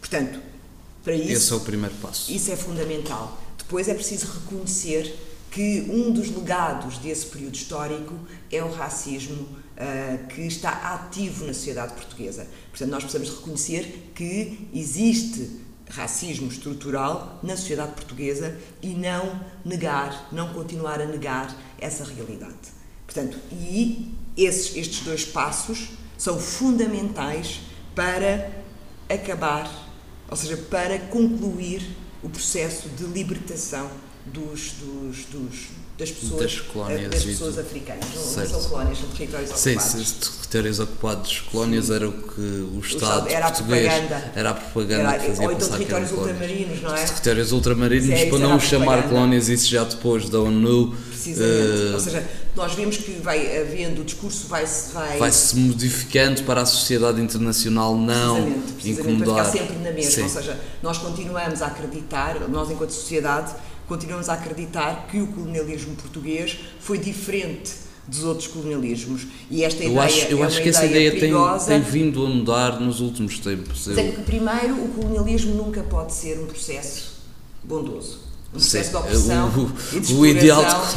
Portanto, 0.00 0.40
para 1.02 1.14
isso. 1.14 1.32
Esse 1.32 1.52
é 1.52 1.56
o 1.56 1.60
primeiro 1.60 1.94
passo. 1.96 2.32
Isso 2.32 2.50
é 2.50 2.56
fundamental. 2.56 3.40
Depois 3.58 3.88
é 3.88 3.94
preciso 3.94 4.26
reconhecer 4.26 5.16
que 5.50 5.86
um 5.88 6.10
dos 6.10 6.28
legados 6.30 6.98
desse 6.98 7.26
período 7.26 7.54
histórico 7.54 8.14
é 8.50 8.62
o 8.62 8.72
racismo 8.72 9.46
uh, 9.76 10.26
que 10.28 10.42
está 10.42 10.70
ativo 10.94 11.46
na 11.46 11.54
sociedade 11.54 11.94
portuguesa. 11.94 12.46
Portanto, 12.70 12.90
nós 12.90 13.04
precisamos 13.04 13.38
reconhecer 13.38 14.12
que 14.14 14.68
existe 14.72 15.64
racismo 15.90 16.48
estrutural 16.48 17.38
na 17.42 17.56
sociedade 17.56 17.92
portuguesa 17.92 18.58
e 18.82 18.88
não 18.88 19.40
negar, 19.64 20.28
não 20.32 20.52
continuar 20.52 21.00
a 21.00 21.06
negar 21.06 21.54
essa 21.78 22.04
realidade. 22.04 22.72
Portanto, 23.06 23.38
e 23.52 24.14
esses, 24.36 24.76
estes 24.76 25.00
dois 25.00 25.24
passos 25.24 25.90
são 26.16 26.38
fundamentais 26.38 27.60
para 27.94 28.50
acabar, 29.08 29.70
ou 30.28 30.36
seja, 30.36 30.56
para 30.56 30.98
concluir 30.98 31.96
o 32.22 32.30
processo 32.30 32.88
de 32.88 33.04
libertação 33.04 33.90
dos, 34.26 34.72
dos, 34.72 35.24
dos 35.26 35.68
das 35.96 36.10
pessoas, 36.10 36.42
das, 36.42 36.60
colónias 36.60 37.10
das 37.10 37.24
pessoas 37.24 37.58
africanas. 37.58 38.04
Não, 38.14 38.42
não, 38.42 38.46
são 38.46 38.64
colónias, 38.64 38.98
são 38.98 39.08
territórios 39.10 39.50
ocupados. 39.50 39.92
Sim, 39.92 40.36
territórios 40.40 40.80
ocupados, 40.80 41.40
colónias 41.52 41.86
Sim. 41.86 41.94
era 41.94 42.08
o 42.08 42.12
que 42.12 42.40
o 42.40 42.80
Estado, 42.80 43.26
o 43.26 43.28
era 43.28 43.50
português 43.50 43.86
a 43.86 43.90
propaganda. 43.90 44.32
era 44.34 44.50
a 44.50 44.54
propaganda 44.54 45.02
era, 45.02 45.18
que 45.18 45.26
fazia 45.28 45.46
Ou 45.46 45.52
então 45.52 45.68
territórios 45.68 46.12
ultramarinos, 46.12 46.82
não 46.82 46.94
é? 46.96 47.04
Territórios 47.04 47.52
ultramarinos, 47.52 48.10
é, 48.10 48.26
para 48.26 48.38
não 48.38 48.58
chamar 48.58 49.08
colónias, 49.08 49.48
isso 49.48 49.68
já 49.68 49.84
depois 49.84 50.28
da 50.28 50.40
ONU. 50.40 50.96
Precisamente. 51.10 51.90
Uh, 51.90 51.94
Ou 51.94 52.00
seja, 52.00 52.28
nós 52.56 52.74
vemos 52.74 52.96
que 52.96 53.12
vai 53.12 53.60
havendo, 53.60 54.02
o 54.02 54.04
discurso 54.04 54.48
vai-se 54.48 54.92
vai, 54.92 55.18
vai 55.18 55.30
-se 55.30 55.56
modificando 55.56 56.42
para 56.42 56.62
a 56.62 56.66
sociedade 56.66 57.20
internacional 57.20 57.96
não 57.96 58.34
precisamente, 58.34 58.72
precisamente 58.72 59.12
incomodar. 59.12 59.46
Ficar 59.46 59.58
sempre 59.58 59.76
na 59.78 59.92
mesma. 59.92 60.10
Sim. 60.10 60.22
Ou 60.22 60.28
seja, 60.28 60.60
nós 60.82 60.98
continuamos 60.98 61.62
a 61.62 61.66
acreditar, 61.66 62.40
nós 62.48 62.70
enquanto 62.70 62.90
sociedade, 62.90 63.54
continuamos 63.88 64.28
a 64.28 64.34
acreditar 64.34 65.06
que 65.10 65.20
o 65.20 65.26
colonialismo 65.28 65.94
português 65.96 66.58
foi 66.80 66.98
diferente 66.98 67.84
dos 68.06 68.24
outros 68.24 68.46
colonialismos. 68.48 69.26
E 69.50 69.64
esta 69.64 69.82
eu 69.82 69.92
ideia 69.92 70.04
acho, 70.04 70.26
eu 70.26 70.42
é 70.42 70.46
acho 70.46 70.62
que 70.62 70.68
essa 70.68 70.84
ideia 70.84 71.10
tem, 71.12 71.32
tem, 71.66 71.80
vindo 71.80 72.24
a 72.24 72.28
mudar 72.28 72.80
nos 72.80 73.00
últimos 73.00 73.38
tempos. 73.38 73.88
É 73.88 74.10
que, 74.10 74.22
primeiro, 74.22 74.84
o 74.84 74.88
colonialismo 74.88 75.54
nunca 75.54 75.82
pode 75.82 76.12
ser 76.12 76.38
um 76.38 76.46
processo 76.46 77.14
bondoso. 77.62 78.20
Um 78.48 78.58
processo 78.58 78.84
Sim, 78.84 78.90
de 78.90 78.96
opressão 78.96 79.70
o, 80.14 80.20
o 80.20 80.26
ideal 80.26 80.64
de 80.64 80.94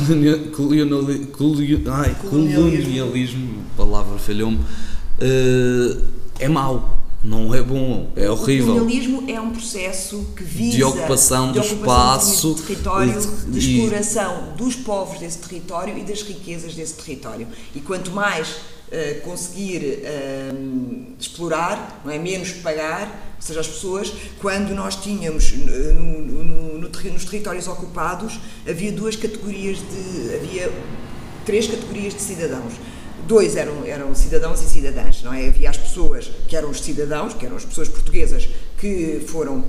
colonialismo, 0.52 0.52
colonialismo, 0.52 2.22
colonialismo 2.30 3.64
palavra 3.76 4.20
falhou-me, 4.20 4.58
uh, 4.58 6.04
é 6.40 6.48
mau 6.48 6.97
não 7.24 7.54
é 7.54 7.62
bom, 7.62 8.12
é 8.16 8.30
horrível. 8.30 8.76
O 8.76 8.80
colonialismo 8.80 9.24
é 9.28 9.42
um 9.42 9.52
processo 9.52 10.28
que 10.36 10.44
visa 10.44 10.78
de 10.78 10.84
ocupação 10.84 11.52
do 11.52 11.60
espaço, 11.60 12.54
de 12.56 12.62
território, 12.62 13.20
de, 13.20 13.60
de 13.60 13.76
exploração 13.76 14.54
dos 14.56 14.76
povos 14.76 15.20
desse 15.20 15.40
território 15.40 15.98
e 15.98 16.04
das 16.04 16.22
riquezas 16.22 16.76
desse 16.76 16.94
território. 16.94 17.48
E 17.76 17.80
quanto 17.80 18.12
mais 18.12 18.50
uh, 18.50 19.22
conseguir 19.24 20.00
uh, 20.04 21.16
explorar, 21.20 22.02
não 22.06 22.12
é 22.12 22.20
menos 22.20 22.52
pagar, 22.52 23.36
ou 23.36 23.42
seja, 23.42 23.60
as 23.62 23.68
pessoas, 23.68 24.14
quando 24.40 24.74
nós 24.76 24.96
tínhamos 24.96 25.52
no, 25.54 26.22
no, 26.22 26.80
no, 26.80 26.90
nos 26.90 27.26
territórios 27.26 27.68
ocupados, 27.68 28.40
havia 28.68 28.92
duas 28.92 29.16
categorias 29.16 29.80
de 29.80 30.36
havia 30.36 30.72
três 31.46 31.66
categorias 31.66 32.14
de 32.14 32.22
cidadãos 32.22 32.74
dois 33.28 33.56
eram, 33.56 33.86
eram 33.86 34.16
cidadãos 34.16 34.62
e 34.62 34.66
cidadãs, 34.66 35.22
não 35.22 35.34
é? 35.34 35.48
Havia 35.48 35.70
as 35.70 35.78
pessoas 35.78 36.32
que 36.48 36.56
eram 36.56 36.70
os 36.70 36.82
cidadãos, 36.82 37.34
que 37.34 37.46
eram 37.46 37.58
as 37.58 37.66
pessoas 37.66 37.90
portuguesas 37.90 38.48
que 38.78 39.24
foram 39.28 39.66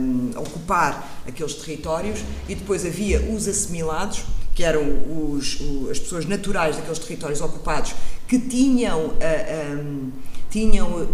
um, 0.00 0.30
ocupar 0.36 1.22
aqueles 1.26 1.54
territórios 1.54 2.20
e 2.48 2.54
depois 2.54 2.84
havia 2.84 3.20
os 3.20 3.48
assimilados, 3.48 4.24
que 4.54 4.62
eram 4.62 4.82
os, 4.82 5.58
as 5.90 5.98
pessoas 5.98 6.26
naturais 6.26 6.76
daqueles 6.76 6.98
territórios 6.98 7.40
ocupados 7.40 7.94
que 8.28 8.38
tinham, 8.38 9.06
uh, 9.06 9.16
um, 9.78 10.10
tinham 10.50 11.08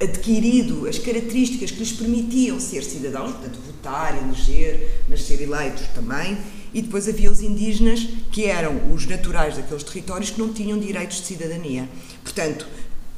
adquirido 0.00 0.88
as 0.88 0.98
características 0.98 1.70
que 1.70 1.78
lhes 1.78 1.92
permitiam 1.92 2.58
ser 2.58 2.82
cidadãos, 2.82 3.32
portanto, 3.32 3.58
votar, 3.66 4.16
eleger, 4.22 5.02
mas 5.08 5.22
ser 5.22 5.40
eleitos 5.40 5.86
também, 5.94 6.38
e 6.74 6.82
depois 6.82 7.08
havia 7.08 7.30
os 7.30 7.40
indígenas, 7.40 8.06
que 8.30 8.44
eram 8.44 8.92
os 8.92 9.06
naturais 9.06 9.56
daqueles 9.56 9.84
territórios 9.84 10.30
que 10.30 10.40
não 10.40 10.52
tinham 10.52 10.78
direitos 10.78 11.18
de 11.18 11.26
cidadania. 11.28 11.88
Portanto, 12.22 12.66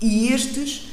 e 0.00 0.28
estes, 0.28 0.88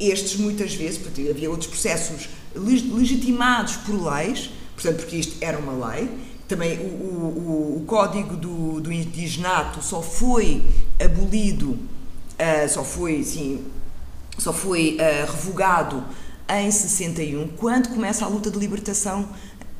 estes 0.00 0.36
muitas 0.36 0.72
vezes, 0.74 1.00
havia 1.28 1.50
outros 1.50 1.68
processos 1.68 2.28
legitimados 2.54 3.76
por 3.78 4.00
leis, 4.00 4.48
portanto, 4.74 4.98
porque 4.98 5.16
isto 5.16 5.36
era 5.40 5.58
uma 5.58 5.88
lei, 5.88 6.08
também 6.46 6.78
o, 6.78 6.84
o, 6.84 7.78
o 7.82 7.84
código 7.86 8.36
do, 8.36 8.80
do 8.80 8.92
indigenato 8.92 9.82
só 9.82 10.00
foi 10.00 10.62
abolido 11.02 11.78
uh, 12.34 12.68
só 12.68 12.84
foi, 12.84 13.22
sim, 13.22 13.64
só 14.38 14.52
foi 14.52 14.96
uh, 14.96 15.32
revogado 15.32 16.04
em 16.48 16.70
61, 16.70 17.48
quando 17.56 17.88
começa 17.88 18.24
a 18.24 18.28
luta 18.28 18.50
de 18.50 18.58
libertação 18.58 19.28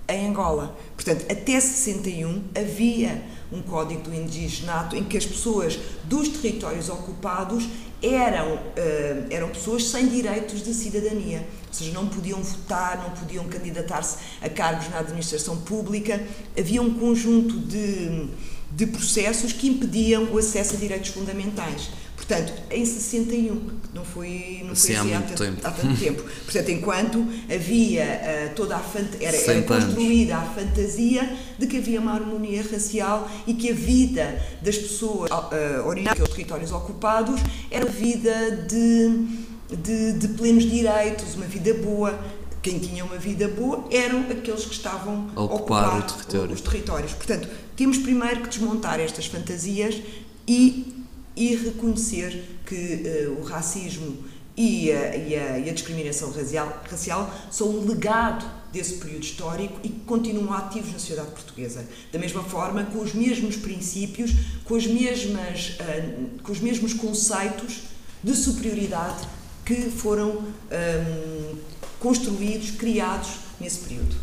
em 0.09 0.29
Angola. 0.29 0.77
Portanto, 0.95 1.25
até 1.31 1.59
61 1.59 2.45
havia 2.55 3.23
um 3.53 3.63
código 3.63 4.03
do 4.03 4.15
indigenato 4.15 4.97
em 4.97 5.05
que 5.05 5.17
as 5.17 5.25
pessoas 5.25 5.79
dos 6.05 6.29
territórios 6.29 6.89
ocupados 6.89 7.69
eram, 8.03 8.55
uh, 8.55 9.27
eram 9.31 9.49
pessoas 9.49 9.85
sem 9.85 10.09
direitos 10.09 10.63
de 10.63 10.75
cidadania, 10.75 11.47
ou 11.69 11.73
seja, 11.73 11.93
não 11.93 12.07
podiam 12.07 12.43
votar, 12.43 12.99
não 12.99 13.11
podiam 13.11 13.45
candidatar-se 13.47 14.19
a 14.43 14.49
cargos 14.49 14.89
na 14.91 14.99
administração 14.99 15.57
pública, 15.59 16.23
havia 16.59 16.83
um 16.83 16.93
conjunto 16.95 17.59
de, 17.59 18.29
de 18.71 18.87
processos 18.87 19.53
que 19.53 19.69
impediam 19.69 20.33
o 20.33 20.39
acesso 20.39 20.75
a 20.75 20.79
direitos 20.79 21.11
fundamentais. 21.11 21.91
Portanto, 22.27 22.55
em 22.71 22.87
61, 22.87 23.61
não 23.93 24.03
foi, 24.03 24.63
não 24.65 24.75
foi 24.75 24.97
assim, 24.97 25.13
há, 25.13 25.21
tanto, 25.21 25.45
tempo. 25.45 25.61
há 25.63 25.71
tanto 25.71 25.97
tempo. 26.01 26.23
Portanto, 26.23 26.69
enquanto 26.71 27.27
havia 27.55 28.05
uh, 28.05 28.55
toda 28.55 28.77
a 28.77 28.83
era, 29.21 29.37
era 29.37 29.63
construída 29.63 30.39
a 30.39 30.43
fantasia 30.43 31.37
de 31.59 31.67
que 31.67 31.77
havia 31.77 32.01
uma 32.01 32.15
harmonia 32.15 32.63
racial 32.63 33.31
e 33.47 33.53
que 33.53 33.71
a 33.71 33.75
vida 33.75 34.43
das 34.63 34.79
pessoas 34.79 35.31
uh, 35.31 35.87
originárias 35.87 36.27
dos 36.27 36.35
territórios 36.35 36.73
ocupados 36.73 37.39
era 37.71 37.85
vida 37.85 38.51
de, 38.69 39.77
de, 39.77 40.13
de 40.15 40.29
plenos 40.29 40.65
direitos, 40.65 41.35
uma 41.35 41.47
vida 41.47 41.75
boa, 41.75 42.19
quem 42.63 42.79
tinha 42.79 43.05
uma 43.05 43.19
vida 43.19 43.49
boa 43.49 43.85
eram 43.91 44.21
aqueles 44.31 44.65
que 44.65 44.73
estavam 44.73 45.29
a 45.37 45.43
ocupar, 45.43 45.99
ocupar 45.99 46.07
território. 46.07 46.55
os 46.55 46.61
territórios. 46.63 47.13
Portanto, 47.13 47.49
temos 47.77 47.99
primeiro 47.99 48.41
que 48.41 48.49
desmontar 48.49 48.99
estas 48.99 49.27
fantasias 49.27 50.01
e 50.49 50.94
e 51.37 51.55
reconhecer 51.57 52.45
que 52.67 53.03
uh, 53.27 53.41
o 53.41 53.45
racismo 53.45 54.17
e 54.57 54.93
a, 54.93 55.17
e, 55.17 55.35
a, 55.35 55.59
e 55.59 55.69
a, 55.69 55.73
discriminação 55.73 56.31
racial, 56.31 56.83
racial 56.89 57.35
são 57.51 57.69
um 57.71 57.87
legado 57.87 58.45
desse 58.73 58.95
período 58.95 59.25
histórico 59.25 59.81
e 59.83 59.89
que 59.89 60.01
continuam 60.01 60.53
ativos 60.53 60.93
na 60.93 60.99
sociedade 60.99 61.31
portuguesa. 61.31 61.85
Da 62.13 62.19
mesma 62.19 62.43
forma, 62.43 62.85
com 62.85 63.01
os 63.01 63.15
mesmos 63.15 63.57
princípios, 63.57 64.33
com, 64.65 64.77
as 64.77 64.87
mesmas, 64.87 65.77
uh, 65.81 66.43
com 66.43 66.53
os 66.53 66.61
mesmos 66.61 66.95
conceitos 66.95 67.83
de 68.23 68.35
superioridade 68.35 69.27
que 69.65 69.75
foram 69.91 70.31
um, 70.31 70.53
ehm, 70.71 71.57
construídos, 71.99 72.73
criados 72.73 73.31
nesse 73.59 73.79
período. 73.79 74.15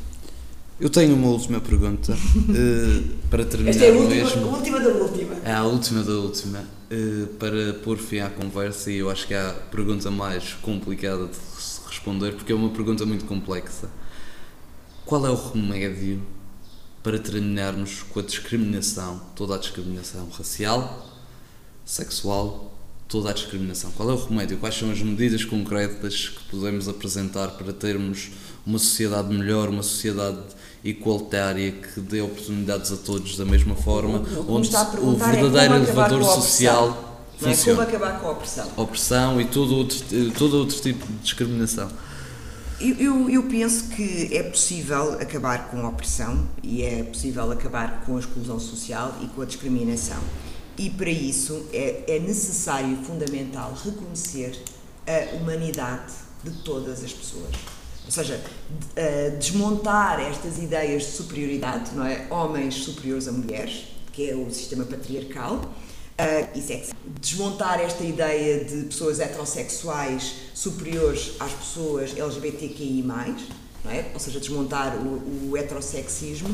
Eu 0.80 0.90
tenho 0.90 1.16
uma 1.16 1.28
última 1.30 1.60
pergunta 1.60 2.14
uh, 2.14 3.28
para 3.30 3.46
terminar 3.46 3.72
Esta 3.72 3.86
é 3.86 3.90
a 3.90 3.94
última, 3.94 4.16
mesmo. 4.16 4.48
Última 4.48 4.80
da 4.80 4.90
última. 4.90 5.36
É 5.44 5.54
a 5.54 5.64
última 5.64 6.04
da 6.04 6.14
última. 6.14 6.81
Uh, 6.92 7.28
para 7.40 7.74
pôr 7.76 7.98
fim 7.98 8.20
à 8.20 8.30
conversa, 8.30 8.92
e 8.92 8.98
eu 8.98 9.10
acho 9.10 9.26
que 9.26 9.34
é 9.34 9.40
a 9.40 9.54
pergunta 9.54 10.12
mais 10.12 10.56
complicada 10.56 11.26
de 11.26 11.38
responder, 11.88 12.34
porque 12.34 12.52
é 12.52 12.56
uma 12.56 12.70
pergunta 12.70 13.06
muito 13.06 13.24
complexa. 13.24 13.90
Qual 15.06 15.26
é 15.26 15.30
o 15.30 15.36
remédio 15.36 16.22
para 17.02 17.18
terminarmos 17.18 18.04
com 18.04 18.20
a 18.20 18.24
discriminação, 18.24 19.22
toda 19.38 19.56
a 19.56 19.58
discriminação 19.58 20.28
racial, 20.32 21.08
sexual, 21.86 22.78
toda 23.08 23.30
a 23.30 23.34
discriminação? 23.34 23.90
Qual 23.92 24.10
é 24.10 24.14
o 24.14 24.26
remédio? 24.26 24.58
Quais 24.58 24.76
são 24.76 24.92
as 24.92 25.02
medidas 25.02 25.46
concretas 25.46 26.28
que 26.28 26.44
podemos 26.50 26.90
apresentar 26.90 27.52
para 27.52 27.72
termos 27.72 28.32
uma 28.66 28.78
sociedade 28.78 29.34
melhor, 29.34 29.70
uma 29.70 29.84
sociedade 29.84 30.42
igualitária 30.84 31.72
que 31.72 32.00
dê 32.00 32.22
oportunidades 32.22 32.92
a 32.92 32.98
todos 32.98 33.38
da 33.38 33.46
mesma 33.46 33.76
forma, 33.76 34.20
o, 34.20 34.56
onde 34.56 34.70
o 34.70 35.14
é 35.14 35.32
verdadeiro 35.32 35.74
é 35.74 35.78
elevador 35.78 36.24
social 36.24 37.12
é? 37.40 37.46
funciona. 37.46 37.86
Como 37.86 37.98
acabar 37.98 38.20
com 38.20 38.28
a 38.28 38.32
opressão? 38.32 38.72
Opressão 38.78 39.42
e 39.42 39.46
todo 39.46 39.76
outro, 39.76 39.98
todo 40.38 40.58
outro 40.58 40.82
tipo 40.82 41.06
de 41.06 41.20
discriminação. 41.20 41.90
Eu, 42.80 42.96
eu, 42.96 43.30
eu, 43.30 43.44
penso 43.44 43.90
que 43.90 44.36
é 44.36 44.42
possível 44.42 45.14
acabar 45.14 45.70
com 45.70 45.86
a 45.86 45.90
opressão 45.90 46.48
e 46.64 46.82
é 46.82 47.04
possível 47.04 47.52
acabar 47.52 48.04
com 48.04 48.18
a 48.18 48.20
exclusão 48.20 48.60
social 48.60 49.16
e 49.22 49.28
com 49.28 49.44
a 49.44 49.46
discriminação. 49.46 50.18
E 50.80 50.90
para 50.90 51.12
isso 51.12 51.68
é, 51.72 52.16
é 52.16 52.20
necessário 52.20 52.98
e 53.00 53.06
fundamental 53.06 53.72
reconhecer 53.84 54.60
a 55.06 55.36
humanidade 55.36 56.14
de 56.44 56.50
todas 56.64 57.04
as 57.04 57.14
pessoas 57.14 57.52
ou 58.06 58.12
seja, 58.12 58.42
desmontar 59.40 60.20
estas 60.20 60.58
ideias 60.58 61.04
de 61.04 61.12
superioridade, 61.12 61.92
não 61.96 62.06
é? 62.06 62.28
Homens 62.30 62.76
superiores 62.76 63.28
a 63.28 63.32
mulheres, 63.32 63.86
que 64.12 64.30
é 64.30 64.36
o 64.36 64.50
sistema 64.52 64.84
patriarcal, 64.84 65.62
Uh, 66.22 66.48
e 66.56 66.62
sexo. 66.62 66.92
Desmontar 67.20 67.80
esta 67.80 68.04
ideia 68.04 68.64
de 68.64 68.84
pessoas 68.84 69.20
heterossexuais 69.20 70.36
superiores 70.54 71.32
às 71.40 71.52
pessoas 71.52 72.16
LGBTQI, 72.16 73.02
não 73.84 73.92
é? 73.92 74.06
ou 74.14 74.20
seja, 74.20 74.40
desmontar 74.40 74.98
o, 74.98 75.50
o 75.50 75.58
heterossexismo 75.58 76.54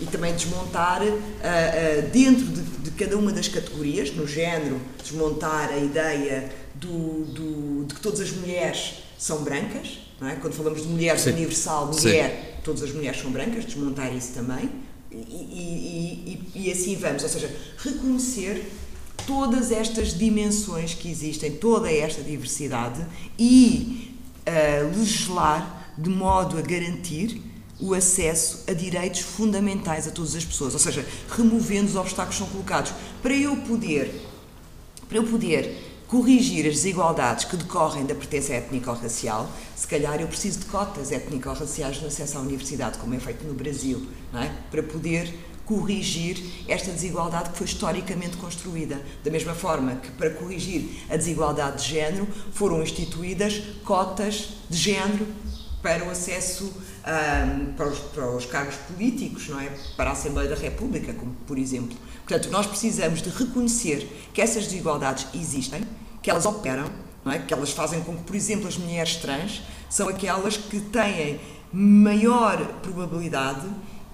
e 0.00 0.06
também 0.06 0.34
desmontar 0.34 1.02
uh, 1.02 1.06
uh, 1.06 2.10
dentro 2.10 2.46
de, 2.46 2.60
de, 2.62 2.90
cada 2.92 3.16
uma 3.16 3.32
das 3.32 3.48
categorias, 3.48 4.10
no 4.10 4.26
género, 4.26 4.80
desmontar 5.00 5.70
a 5.70 5.78
ideia 5.78 6.50
do, 6.74 7.24
do, 7.26 7.84
de 7.84 7.94
que 7.94 8.00
todas 8.00 8.20
as 8.20 8.32
mulheres 8.32 9.04
são 9.16 9.42
brancas, 9.42 10.00
é? 10.22 10.36
Quando 10.36 10.54
falamos 10.54 10.82
de 10.82 10.88
mulher 10.88 11.18
Sim. 11.18 11.32
universal, 11.32 11.92
mulher, 11.92 12.54
Sim. 12.56 12.62
todas 12.64 12.82
as 12.82 12.92
mulheres 12.92 13.20
são 13.20 13.30
brancas, 13.30 13.64
desmontar 13.64 14.14
isso 14.14 14.32
também. 14.32 14.70
E, 15.10 15.16
e, 15.16 16.50
e, 16.54 16.66
e, 16.66 16.72
assim 16.72 16.96
vamos, 16.96 17.22
ou 17.22 17.28
seja, 17.28 17.50
reconhecer 17.78 18.70
todas 19.26 19.70
estas 19.70 20.16
dimensões 20.16 20.94
que 20.94 21.10
existem, 21.10 21.52
toda 21.52 21.90
esta 21.90 22.22
diversidade 22.22 23.04
e 23.38 24.14
uh, 24.46 24.98
legislar 24.98 25.92
de 25.96 26.10
modo 26.10 26.58
a 26.58 26.60
garantir 26.60 27.40
o 27.80 27.94
acesso 27.94 28.64
a 28.66 28.72
direitos 28.72 29.20
fundamentais 29.20 30.06
a 30.06 30.10
todas 30.10 30.34
as 30.34 30.44
pessoas, 30.44 30.72
ou 30.72 30.78
seja, 30.78 31.04
removendo 31.30 31.88
os 31.88 31.96
obstáculos 31.96 32.38
que 32.38 32.44
são 32.44 32.52
colocados. 32.52 32.92
Para 33.22 33.34
eu 33.34 33.56
poder, 33.56 34.22
para 35.08 35.18
eu 35.18 35.24
poder 35.24 35.95
corrigir 36.08 36.66
as 36.66 36.74
desigualdades 36.74 37.44
que 37.44 37.56
decorrem 37.56 38.06
da 38.06 38.14
pertença 38.14 38.52
étnica 38.52 38.90
ou 38.90 38.96
racial, 38.96 39.50
se 39.74 39.86
calhar 39.86 40.20
eu 40.20 40.28
preciso 40.28 40.60
de 40.60 40.66
cotas 40.66 41.10
étnico-raciais 41.10 42.00
no 42.00 42.08
acesso 42.08 42.38
à 42.38 42.40
universidade, 42.40 42.98
como 42.98 43.14
é 43.14 43.18
feito 43.18 43.44
no 43.44 43.54
Brasil, 43.54 44.06
é? 44.34 44.50
para 44.70 44.82
poder 44.82 45.32
corrigir 45.64 46.40
esta 46.68 46.92
desigualdade 46.92 47.50
que 47.50 47.58
foi 47.58 47.66
historicamente 47.66 48.36
construída. 48.36 49.02
Da 49.24 49.30
mesma 49.32 49.52
forma 49.52 49.96
que, 49.96 50.10
para 50.12 50.30
corrigir 50.30 51.02
a 51.10 51.16
desigualdade 51.16 51.82
de 51.82 51.90
género, 51.90 52.28
foram 52.52 52.80
instituídas 52.82 53.60
cotas 53.84 54.50
de 54.70 54.78
género 54.78 55.26
para 55.82 56.04
o 56.04 56.10
acesso 56.10 56.72
um, 57.06 57.72
para, 57.74 57.88
os, 57.88 57.98
para, 57.98 58.30
os, 58.30 58.46
cargos 58.46 58.74
políticos, 58.76 59.48
não 59.48 59.60
é? 59.60 59.70
Para 59.96 60.10
a 60.10 60.12
Assembleia 60.12 60.48
da 60.48 60.56
República, 60.56 61.12
como 61.12 61.32
por 61.46 61.58
exemplo. 61.58 61.96
Portanto, 62.26 62.50
nós 62.50 62.66
precisamos 62.66 63.22
de 63.22 63.30
reconhecer 63.30 64.30
que 64.34 64.40
essas 64.40 64.64
desigualdades 64.64 65.26
existem, 65.34 65.82
que 66.20 66.30
elas 66.30 66.44
operam, 66.44 66.86
é? 67.26 67.38
Que 67.38 67.54
elas 67.54 67.70
fazem 67.70 68.00
com 68.02 68.16
que, 68.16 68.22
por 68.22 68.36
exemplo, 68.36 68.68
as 68.68 68.76
mulheres 68.76 69.16
trans 69.16 69.62
são 69.88 70.08
aquelas 70.08 70.56
que 70.56 70.80
têm 70.80 71.40
maior 71.72 72.58
probabilidade 72.82 73.66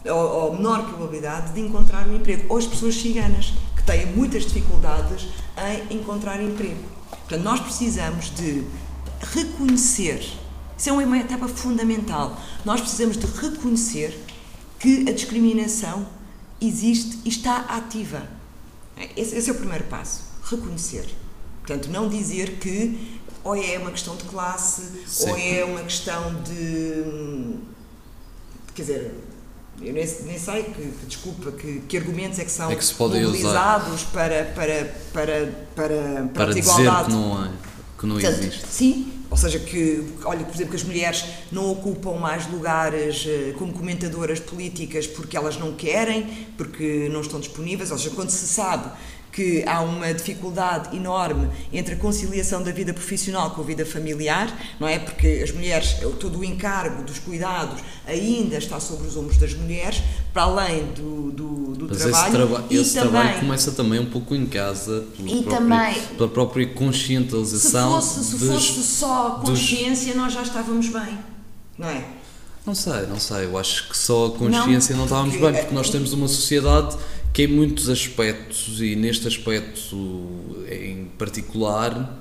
ou, 0.05 0.17
ou 0.17 0.57
menor 0.57 0.85
probabilidade 0.85 1.53
de 1.53 1.61
encontrar 1.61 2.07
um 2.09 2.17
emprego, 2.17 2.47
ou 2.49 2.59
as 2.59 2.67
pessoas 2.67 2.95
ciganas, 2.95 3.53
que 3.77 3.83
têm 3.85 4.07
muitas 4.07 4.45
dificuldades 4.45 5.29
em 5.91 5.97
encontrar 5.97 6.43
emprego. 6.43 6.83
Portanto, 7.11 7.43
nós 7.43 7.61
precisamos 7.61 8.31
de 8.35 8.65
reconhecer 9.21 10.43
isso 10.83 10.91
é 10.91 10.93
uma 10.93 11.17
etapa 11.17 11.47
fundamental. 11.47 12.37
Nós 12.65 12.81
precisamos 12.81 13.17
de 13.17 13.25
reconhecer 13.25 14.19
que 14.81 15.09
a 15.09 15.13
discriminação 15.13 16.05
existe 16.67 17.19
e 17.25 17.29
está 17.29 17.59
ativa. 17.61 18.23
Esse, 19.17 19.37
esse 19.37 19.51
é 19.51 19.53
o 19.53 19.57
primeiro 19.57 19.85
passo. 19.85 20.23
Reconhecer. 20.45 21.07
Portanto, 21.61 21.89
não 21.89 22.09
dizer 22.09 22.59
que 22.59 23.21
ou 23.45 23.57
é 23.57 23.79
uma 23.79 23.91
questão 23.91 24.17
de 24.17 24.25
classe, 24.25 24.83
Sim. 25.07 25.31
ou 25.31 25.37
é 25.37 25.65
uma 25.65 25.81
questão 25.81 26.35
de. 26.43 27.57
Quer 28.75 28.83
dizer, 28.83 29.15
eu 29.81 29.93
nem, 29.93 30.07
nem 30.25 30.39
sei 30.39 30.63
que, 30.65 30.73
que 30.73 31.07
desculpa, 31.07 31.53
que, 31.53 31.81
que, 31.81 31.97
argumentos 31.97 32.39
é 32.39 32.45
que 32.45 32.51
são 32.51 32.71
é 32.71 32.77
que 32.77 32.95
mobilizados 32.99 34.05
para, 34.05 34.45
para, 34.45 34.85
para, 35.13 35.47
para, 35.75 35.89
para, 35.89 36.29
para 36.33 36.45
a 36.45 36.55
desigualdade. 36.55 37.07
dizer 37.07 37.19
que 37.19 37.27
não, 37.27 37.45
é, 37.45 37.51
que 37.99 38.07
não 38.07 38.15
Portanto, 38.15 38.39
existe. 38.39 38.67
Sim, 38.69 39.13
ou 39.33 39.37
seja, 39.39 39.59
que, 39.59 40.05
olha, 40.27 40.45
por 40.45 40.55
exemplo, 40.55 40.73
que 40.73 40.77
as 40.77 40.85
mulheres 40.85 41.25
não 41.51 41.73
ocupam 41.73 42.19
mais 42.19 42.47
lugares 42.53 43.25
uh, 43.25 43.55
como 43.55 43.73
comentadoras 43.73 44.39
políticas 44.39 45.07
porque 45.07 45.39
elas 45.39 45.57
não 45.57 45.73
querem, 45.73 46.47
porque 46.55 47.09
não 47.11 47.23
estão 47.23 47.41
disponíveis, 47.41 47.91
ou 47.91 47.97
seja, 47.97 48.15
quando 48.15 48.29
se 48.29 48.47
sabe 48.47 48.91
que 49.33 49.65
há 49.67 49.81
uma 49.81 50.13
dificuldade 50.13 50.95
enorme 50.95 51.49
entre 51.73 51.95
a 51.95 51.97
conciliação 51.97 52.63
da 52.63 52.71
vida 52.71 52.93
profissional 52.93 53.51
com 53.53 53.63
a 53.63 53.65
vida 53.65 53.87
familiar, 53.87 54.55
não 54.79 54.87
é? 54.87 54.99
Porque 54.99 55.41
as 55.43 55.51
mulheres, 55.51 55.97
todo 56.21 56.39
o 56.41 56.45
encargo 56.45 57.03
dos 57.03 57.19
cuidados 57.19 57.81
ainda 58.07 58.59
está 58.59 58.79
sobre 58.79 59.09
os 59.09 59.17
ombros 59.17 59.39
das 59.39 59.55
mulheres, 59.55 60.03
para 60.35 60.43
além 60.43 60.85
do, 60.95 61.31
do, 61.33 61.47
do 61.77 61.87
Mas 61.89 61.99
trabalho. 61.99 62.27
esse, 62.27 62.31
traba 62.37 62.65
e 62.71 62.77
esse 62.77 62.95
também, 62.95 63.11
trabalho 63.11 63.41
começa 63.41 63.73
também 63.73 64.01
um 64.01 64.07
pouco 64.07 64.35
em 64.35 64.45
casa, 64.47 65.07
E 65.19 65.23
próprio- 65.23 65.43
também- 65.45 66.01
pela 66.17 66.29
própria 66.29 66.69
se 66.69 66.75
conscientização 66.75 67.93
fosse, 67.95 68.25
se 68.25 68.37
dos- 68.37 68.49
fosse 68.69 68.83
só 68.83 69.29
dos- 69.45 69.49
consciência, 69.61 70.15
nós 70.15 70.33
já 70.35 70.43
estávamos 70.43 70.89
bem, 70.89 71.19
não 71.79 71.89
é? 71.89 72.05
Não 72.65 72.75
sei, 72.77 73.07
não 73.09 73.19
sei. 73.19 73.47
Eu 73.47 73.59
acho 73.59 73.89
que 73.89 73.97
só 73.97 74.27
a 74.27 74.31
consciência 74.31 74.95
não, 74.95 75.05
estávamos 75.05 75.35
porque- 75.37 75.51
bem, 75.53 75.61
porque 75.63 75.75
nós 75.75 75.91
temos 75.91 76.13
uma 76.13 76.29
sociedade 76.29 76.97
que, 77.33 77.43
em 77.45 77.47
muitos 77.47 77.89
aspectos, 77.89 78.81
e 78.81 78.95
neste 78.97 79.27
aspecto 79.27 79.97
em 80.71 81.07
particular, 81.19 82.21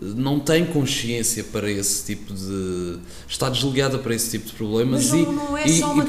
não 0.00 0.38
tem 0.40 0.66
consciência 0.66 1.42
para 1.44 1.70
esse 1.70 2.04
tipo 2.04 2.32
de. 2.34 2.98
está 3.28 3.48
desligada 3.48 3.98
para 3.98 4.14
esse 4.14 4.30
tipo 4.30 4.46
de 4.46 4.52
problemas 4.52 5.04
Mas 5.10 5.14
e, 5.14 5.22
não, 5.22 5.32
não 5.32 5.56
é 5.58 5.66
e, 5.66 5.78
só 5.80 5.88
e 5.88 5.90
uma 5.94 6.04
vezes 6.04 6.08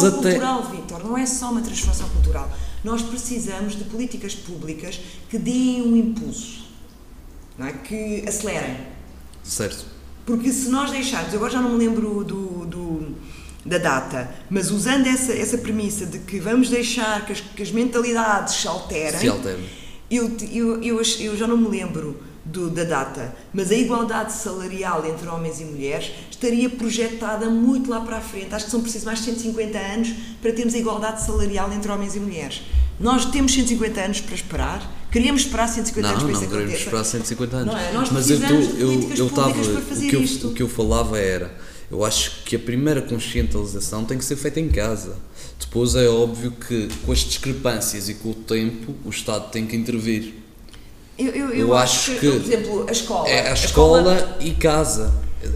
transformação 0.00 0.08
até. 0.20 0.30
cultural, 0.32 0.70
Vítor, 0.70 1.04
não 1.04 1.18
é 1.18 1.26
só 1.26 1.50
uma 1.52 1.60
transformação 1.60 2.08
cultural. 2.10 2.50
Nós 2.84 3.02
precisamos 3.02 3.76
de 3.76 3.84
políticas 3.84 4.34
públicas 4.34 5.00
que 5.28 5.38
deem 5.38 5.82
um 5.82 5.96
impulso, 5.96 6.64
não 7.58 7.66
é? 7.66 7.72
que 7.72 8.24
acelerem. 8.26 8.76
Certo. 9.42 9.86
Porque 10.26 10.52
se 10.52 10.68
nós 10.68 10.90
deixarmos, 10.90 11.32
agora 11.34 11.50
já 11.52 11.60
não 11.62 11.70
me 11.72 11.78
lembro 11.78 12.22
do, 12.24 12.66
do- 12.66 13.14
da 13.64 13.78
data, 13.78 14.30
mas 14.48 14.70
usando 14.70 15.06
essa, 15.06 15.32
essa 15.32 15.58
premissa 15.58 16.06
de 16.06 16.18
que 16.20 16.38
vamos 16.40 16.68
deixar 16.70 17.24
que 17.26 17.32
as, 17.32 17.40
que 17.40 17.62
as 17.62 17.70
mentalidades 17.70 18.54
se 18.54 18.68
alterem, 18.68 19.18
Se 19.20 19.28
alterna. 19.28 19.62
eu, 20.10 20.30
eu, 20.52 20.82
eu, 20.82 21.02
eu 21.20 21.36
já 21.36 21.46
não 21.46 21.56
me 21.56 21.68
lembro 21.68 22.16
do- 22.44 22.70
da 22.70 22.84
data, 22.84 23.34
mas 23.52 23.70
a 23.70 23.74
igualdade 23.74 24.32
salarial 24.32 25.04
entre 25.06 25.28
homens 25.28 25.60
e 25.60 25.64
mulheres 25.64 26.12
estaria 26.30 26.70
projetada 26.70 27.50
muito 27.50 27.90
lá 27.90 28.00
para 28.00 28.16
a 28.16 28.20
frente. 28.20 28.54
Acho 28.54 28.64
que 28.66 28.70
são 28.70 28.80
precisos 28.80 29.04
mais 29.04 29.18
de 29.18 29.26
150 29.26 29.76
anos 29.78 30.08
para 30.40 30.52
termos 30.52 30.74
a 30.74 30.78
igualdade 30.78 31.22
salarial 31.26 31.70
entre 31.72 31.90
homens 31.92 32.14
e 32.16 32.20
mulheres. 32.20 32.62
Nós 32.98 33.26
temos 33.26 33.52
150 33.52 34.00
anos 34.00 34.20
para 34.20 34.34
esperar, 34.34 35.06
queríamos 35.12 35.42
esperar 35.42 35.68
150 35.68 36.08
anos 36.08 36.22
Não, 36.22 36.30
para 36.30 36.32
não 36.38 36.42
isso 36.42 36.50
queremos 36.50 36.70
acontecer. 36.72 36.84
esperar 36.86 37.04
150 37.04 37.56
anos. 37.56 37.74
Não 37.74 37.80
é? 37.80 37.92
Nós 37.92 38.10
Mas 38.10 38.30
eu, 38.30 38.38
eu, 38.40 38.50
eu 38.52 38.88
públicas 38.98 39.20
estava. 39.20 39.50
O 39.50 40.00
que 40.08 40.16
eu, 40.16 40.48
o 40.50 40.54
que 40.54 40.62
eu 40.62 40.68
falava 40.68 41.18
era. 41.18 41.54
Eu 41.90 42.04
acho 42.04 42.42
que 42.44 42.54
a 42.56 42.58
primeira 42.58 43.00
conscientização 43.00 44.04
tem 44.04 44.18
que 44.18 44.24
ser 44.24 44.36
feita 44.36 44.60
em 44.60 44.68
casa. 44.68 45.16
Depois 45.58 45.94
é 45.94 46.06
óbvio 46.06 46.52
que 46.52 46.88
com 47.04 47.12
as 47.12 47.20
discrepâncias 47.20 48.08
e 48.08 48.14
com 48.14 48.30
o 48.30 48.34
tempo 48.34 48.94
o 49.04 49.10
Estado 49.10 49.50
tem 49.50 49.66
que 49.66 49.74
intervir. 49.74 50.34
Eu, 51.18 51.26
eu, 51.28 51.48
eu 51.50 51.58
Eu 51.68 51.74
acho, 51.76 52.12
acho 52.12 52.20
que, 52.20 52.30
que 52.30 52.38
por 52.38 52.52
exemplo, 52.52 52.86
a 52.88 52.92
escola. 52.92 53.28
É 53.28 53.50
a 53.50 53.54
escola 53.54 54.38
e 54.40 54.50
casa. 54.52 55.12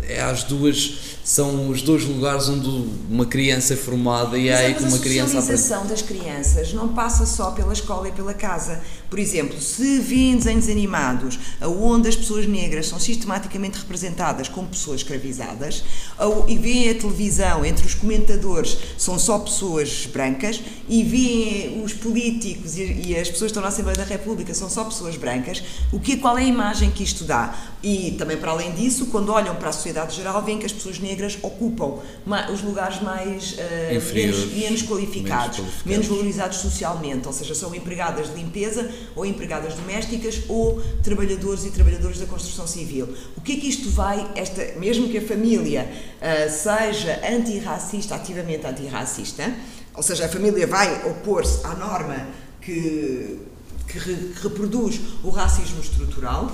É 0.08 0.20
as 0.20 0.42
duas. 0.44 1.11
São 1.24 1.68
os 1.68 1.82
dois 1.82 2.04
lugares 2.04 2.48
onde 2.48 2.68
uma 3.08 3.24
criança 3.24 3.74
é 3.74 3.76
formada 3.76 4.36
e 4.36 4.48
é 4.48 4.56
aí 4.56 4.74
que 4.74 4.82
uma 4.82 4.96
a 4.96 5.00
criança 5.00 5.38
aprende. 5.38 5.56
socialização 5.60 5.86
das 5.86 6.02
crianças 6.02 6.72
não 6.72 6.88
passa 6.88 7.24
só 7.24 7.52
pela 7.52 7.72
escola 7.72 8.08
e 8.08 8.12
pela 8.12 8.34
casa. 8.34 8.80
Por 9.08 9.20
exemplo, 9.20 9.60
se 9.60 10.00
vêem 10.00 10.36
desenhos 10.36 10.68
animados 10.68 11.38
onde 11.60 12.08
as 12.08 12.16
pessoas 12.16 12.44
negras 12.48 12.88
são 12.88 12.98
sistematicamente 12.98 13.78
representadas 13.78 14.48
como 14.48 14.66
pessoas 14.66 15.02
escravizadas 15.02 15.84
ou- 16.18 16.44
e 16.48 16.58
veem 16.58 16.90
a 16.90 16.94
televisão 16.94 17.64
entre 17.64 17.86
os 17.86 17.94
comentadores 17.94 18.76
são 18.98 19.16
só 19.16 19.38
pessoas 19.38 20.08
brancas 20.12 20.60
e 20.88 21.04
veem 21.04 21.84
os 21.84 21.92
políticos 21.92 22.76
e, 22.76 22.82
e 23.06 23.16
as 23.16 23.28
pessoas 23.28 23.52
que 23.52 23.58
estão 23.58 23.62
na 23.62 23.68
Assembleia 23.68 23.96
da 23.96 24.04
República 24.04 24.52
são 24.54 24.68
só 24.68 24.82
pessoas 24.84 25.16
brancas, 25.16 25.62
o 25.92 26.00
que, 26.00 26.16
qual 26.16 26.36
é 26.36 26.42
a 26.42 26.46
imagem 26.46 26.90
que 26.90 27.04
isto 27.04 27.22
dá? 27.22 27.54
E 27.80 28.12
também 28.12 28.36
para 28.36 28.50
além 28.52 28.72
disso, 28.72 29.06
quando 29.06 29.30
olham 29.32 29.54
para 29.56 29.68
a 29.68 29.72
sociedade 29.72 30.16
geral, 30.16 30.42
veem 30.42 30.58
que 30.58 30.66
as 30.66 30.72
pessoas 30.72 30.98
negras 30.98 31.11
ocupam 31.42 31.98
ma- 32.26 32.50
os 32.50 32.62
lugares 32.62 33.00
mais 33.02 33.56
Inferiores, 33.96 34.12
menos, 34.12 34.54
menos 34.54 34.82
qualificados, 34.82 35.58
menos 35.58 35.58
qualificados. 35.58 35.86
menos 35.86 36.06
valorizados 36.06 36.58
socialmente, 36.58 37.26
ou 37.26 37.32
seja, 37.32 37.54
são 37.54 37.74
empregadas 37.74 38.28
de 38.28 38.34
limpeza 38.34 38.90
ou 39.14 39.24
empregadas 39.26 39.74
domésticas 39.74 40.42
ou 40.48 40.80
trabalhadores 41.02 41.64
e 41.64 41.70
trabalhadoras 41.70 42.18
da 42.18 42.26
construção 42.26 42.66
civil. 42.66 43.08
O 43.36 43.40
que 43.40 43.52
é 43.52 43.56
que 43.56 43.68
isto 43.68 43.90
vai, 43.90 44.26
esta, 44.34 44.64
mesmo 44.78 45.08
que 45.08 45.18
a 45.18 45.22
família 45.26 45.90
ah, 46.20 46.48
seja 46.48 47.20
antirracista, 47.28 48.14
ativamente 48.14 48.66
antirracista, 48.66 49.52
ou 49.94 50.02
seja, 50.02 50.24
a 50.26 50.28
família 50.28 50.66
vai 50.66 51.06
opor-se 51.06 51.64
à 51.66 51.74
norma 51.74 52.26
que, 52.60 53.38
que, 53.86 53.98
re- 53.98 54.32
que 54.34 54.42
reproduz 54.42 54.98
o 55.22 55.28
racismo 55.30 55.80
estrutural, 55.80 56.50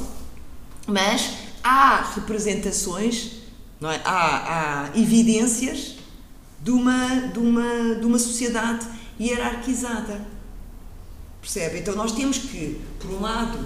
mas 0.86 1.30
há 1.62 2.12
representações, 2.14 3.32
não 3.80 3.90
é? 3.90 4.00
há, 4.04 4.86
há 4.92 4.98
evidências 4.98 5.96
de 6.62 6.70
uma, 6.70 7.28
de, 7.32 7.38
uma, 7.38 7.94
de 7.94 8.04
uma 8.04 8.18
sociedade 8.18 8.86
hierarquizada. 9.20 10.20
Percebe? 11.40 11.78
Então 11.78 11.94
nós 11.94 12.12
temos 12.12 12.38
que, 12.38 12.80
por 12.98 13.10
um 13.10 13.20
lado, 13.20 13.64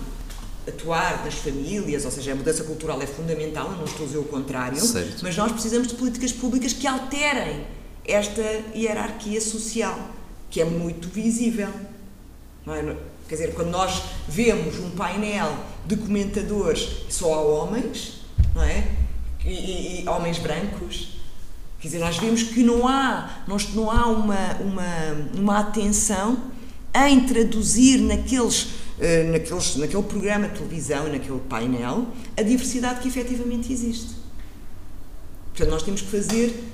atuar 0.69 1.25
nas 1.25 1.35
famílias, 1.35 2.05
ou 2.05 2.11
seja, 2.11 2.33
a 2.33 2.35
mudança 2.35 2.65
cultural 2.65 3.01
é 3.03 3.07
fundamental, 3.07 3.71
eu 3.73 3.79
não 3.79 3.85
estou 3.85 4.05
a 4.05 4.07
dizer 4.07 4.19
o 4.19 4.25
contrário, 4.25 4.81
Certo. 4.81 5.23
mas 5.23 5.37
nós 5.37 5.51
precisamos 5.51 5.89
de 5.89 5.95
políticas 5.95 6.33
públicas 6.33 6.73
que 6.73 6.87
alterem 6.87 7.67
esta 8.05 8.43
hierarquia 8.75 9.41
social, 9.41 9.99
que 10.51 10.61
é 10.61 10.65
muito 10.65 11.09
visível. 11.09 11.71
É? 12.67 12.97
Quer 13.29 13.35
dizer, 13.35 13.55
quando 13.55 13.71
nós 13.71 14.03
vemos 14.29 14.79
um 14.79 14.91
painel 14.91 15.57
de 15.87 15.97
comentadores 15.97 16.89
só 17.09 17.35
há 17.35 17.41
homens, 17.41 18.21
não 18.55 18.63
é? 18.63 19.02
E, 19.45 19.49
e- 19.51 20.03
e 20.05 20.09
homens 20.09 20.39
brancos, 20.39 21.19
quer 21.81 21.89
dizer, 21.89 21.99
nós 21.99 22.17
vemos 22.17 22.43
que 22.45 22.63
não 22.63 22.87
há, 22.87 23.43
não, 23.47 23.57
não 23.75 23.91
há 23.91 24.07
uma, 24.07 24.55
uma, 24.61 25.31
uma 25.35 25.59
atenção 25.59 26.39
em 26.95 27.21
traduzir 27.27 27.99
naqueles, 28.01 28.69
eh, 29.01 29.25
naqueles, 29.25 29.77
naquele 29.77 30.03
programa 30.05 30.49
de 30.49 30.55
televisão, 30.59 31.09
naquele 31.09 31.41
painel, 31.49 32.07
a 32.37 32.43
diversidade 32.43 33.01
que 33.01 33.09
efetivamente 33.09 33.73
existe. 33.73 34.15
Portanto, 35.55 35.71
nós 35.71 35.83
temos 35.83 36.03
que 36.03 36.09
fazer, 36.09 36.72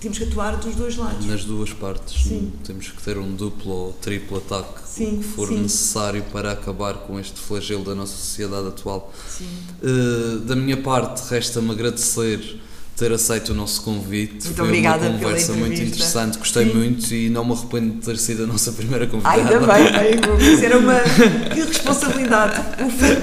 temos 0.00 0.18
que 0.18 0.24
atuar 0.24 0.56
dos 0.56 0.74
dois 0.74 0.96
lados. 0.96 1.26
Nas 1.26 1.44
duas 1.44 1.72
partes. 1.72 2.22
Sim. 2.24 2.52
Temos 2.64 2.88
que 2.88 3.02
ter 3.02 3.18
um 3.18 3.32
duplo 3.34 3.72
ou 3.72 3.92
triplo 3.92 4.38
ataque, 4.38 4.80
Sim, 4.86 5.18
que 5.18 5.24
for 5.24 5.48
sim. 5.48 5.58
necessário 5.58 6.22
para 6.32 6.52
acabar 6.52 6.94
com 6.94 7.18
este 7.18 7.40
flagelo 7.40 7.84
da 7.84 7.94
nossa 7.94 8.16
sociedade 8.16 8.68
atual. 8.68 9.12
Sim. 9.28 9.48
Uh, 9.82 10.38
da 10.40 10.54
minha 10.54 10.76
parte, 10.76 11.22
resta-me 11.30 11.70
agradecer 11.70 12.60
ter 12.96 13.12
aceito 13.12 13.50
o 13.50 13.54
nosso 13.54 13.82
convite. 13.82 14.44
Muito 14.44 14.54
Foi 14.54 14.64
obrigada 14.66 15.06
uma 15.08 15.18
pela 15.18 15.30
conversa 15.30 15.52
muito 15.54 15.80
interessante, 15.82 16.38
gostei 16.38 16.66
Sim. 16.66 16.74
muito 16.74 17.12
e 17.12 17.28
não 17.28 17.44
me 17.44 17.52
arrependo 17.52 17.94
de 17.94 18.00
ter 18.00 18.16
sido 18.18 18.44
a 18.44 18.46
nossa 18.46 18.70
primeira 18.72 19.06
convidada. 19.06 19.34
Ai, 19.34 19.40
ainda 19.40 19.58
bem, 19.60 20.18
bem, 20.38 20.64
era 20.64 20.78
uma. 20.78 21.00
Que 21.00 21.60
responsabilidade. 21.60 22.60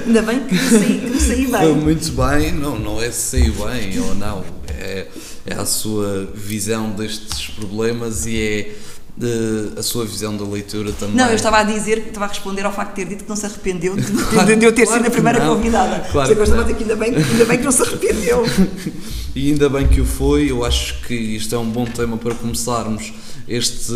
Ainda 0.05 0.21
bem 0.23 0.39
que 0.45 0.53
me 0.55 0.59
saí, 0.69 0.99
que 0.99 1.09
me 1.09 1.19
saí 1.19 1.47
Foi 1.47 1.59
bem. 1.59 1.75
muito 1.75 2.11
bem, 2.11 2.51
não, 2.51 2.77
não 2.77 3.01
é 3.01 3.11
se 3.11 3.39
saiu 3.39 3.53
bem 3.53 3.99
ou 3.99 4.15
não, 4.15 4.43
é, 4.67 5.07
é 5.45 5.53
a 5.53 5.65
sua 5.65 6.29
visão 6.33 6.91
destes 6.91 7.47
problemas 7.49 8.25
e 8.25 8.39
é 8.39 8.75
eh, 9.21 9.79
a 9.79 9.83
sua 9.83 10.05
visão 10.05 10.37
da 10.37 10.43
leitura 10.45 10.91
também. 10.93 11.15
Não, 11.15 11.27
eu 11.29 11.35
estava 11.35 11.57
a 11.59 11.63
dizer, 11.63 11.97
estava 12.07 12.25
a 12.25 12.29
responder 12.29 12.65
ao 12.65 12.71
facto 12.73 12.91
de 12.91 12.95
ter 13.03 13.09
dito 13.09 13.23
que 13.23 13.29
não 13.29 13.35
se 13.35 13.45
arrependeu 13.45 13.95
de, 13.95 14.03
Claro- 14.11 14.55
de 14.55 14.65
eu 14.65 14.71
ter 14.73 14.85
claro 14.85 14.99
sido 15.03 15.07
a 15.07 15.11
primeira 15.11 15.39
não. 15.43 15.55
convidada. 15.55 16.07
Claro 16.11 16.29
Você 16.29 16.35
gosta 16.35 16.73
que 16.73 16.83
ainda 16.83 16.95
bem, 16.95 17.15
ainda 17.15 17.45
bem 17.45 17.57
que 17.57 17.63
não 17.63 17.71
se 17.71 17.81
arrependeu. 17.81 18.43
E 19.33 19.49
ainda 19.51 19.69
bem 19.69 19.87
que 19.87 20.01
o 20.01 20.05
foi, 20.05 20.51
eu 20.51 20.65
acho 20.65 21.01
que 21.03 21.13
isto 21.13 21.55
é 21.55 21.57
um 21.57 21.69
bom 21.69 21.85
tema 21.85 22.17
para 22.17 22.35
começarmos 22.35 23.13
este, 23.47 23.93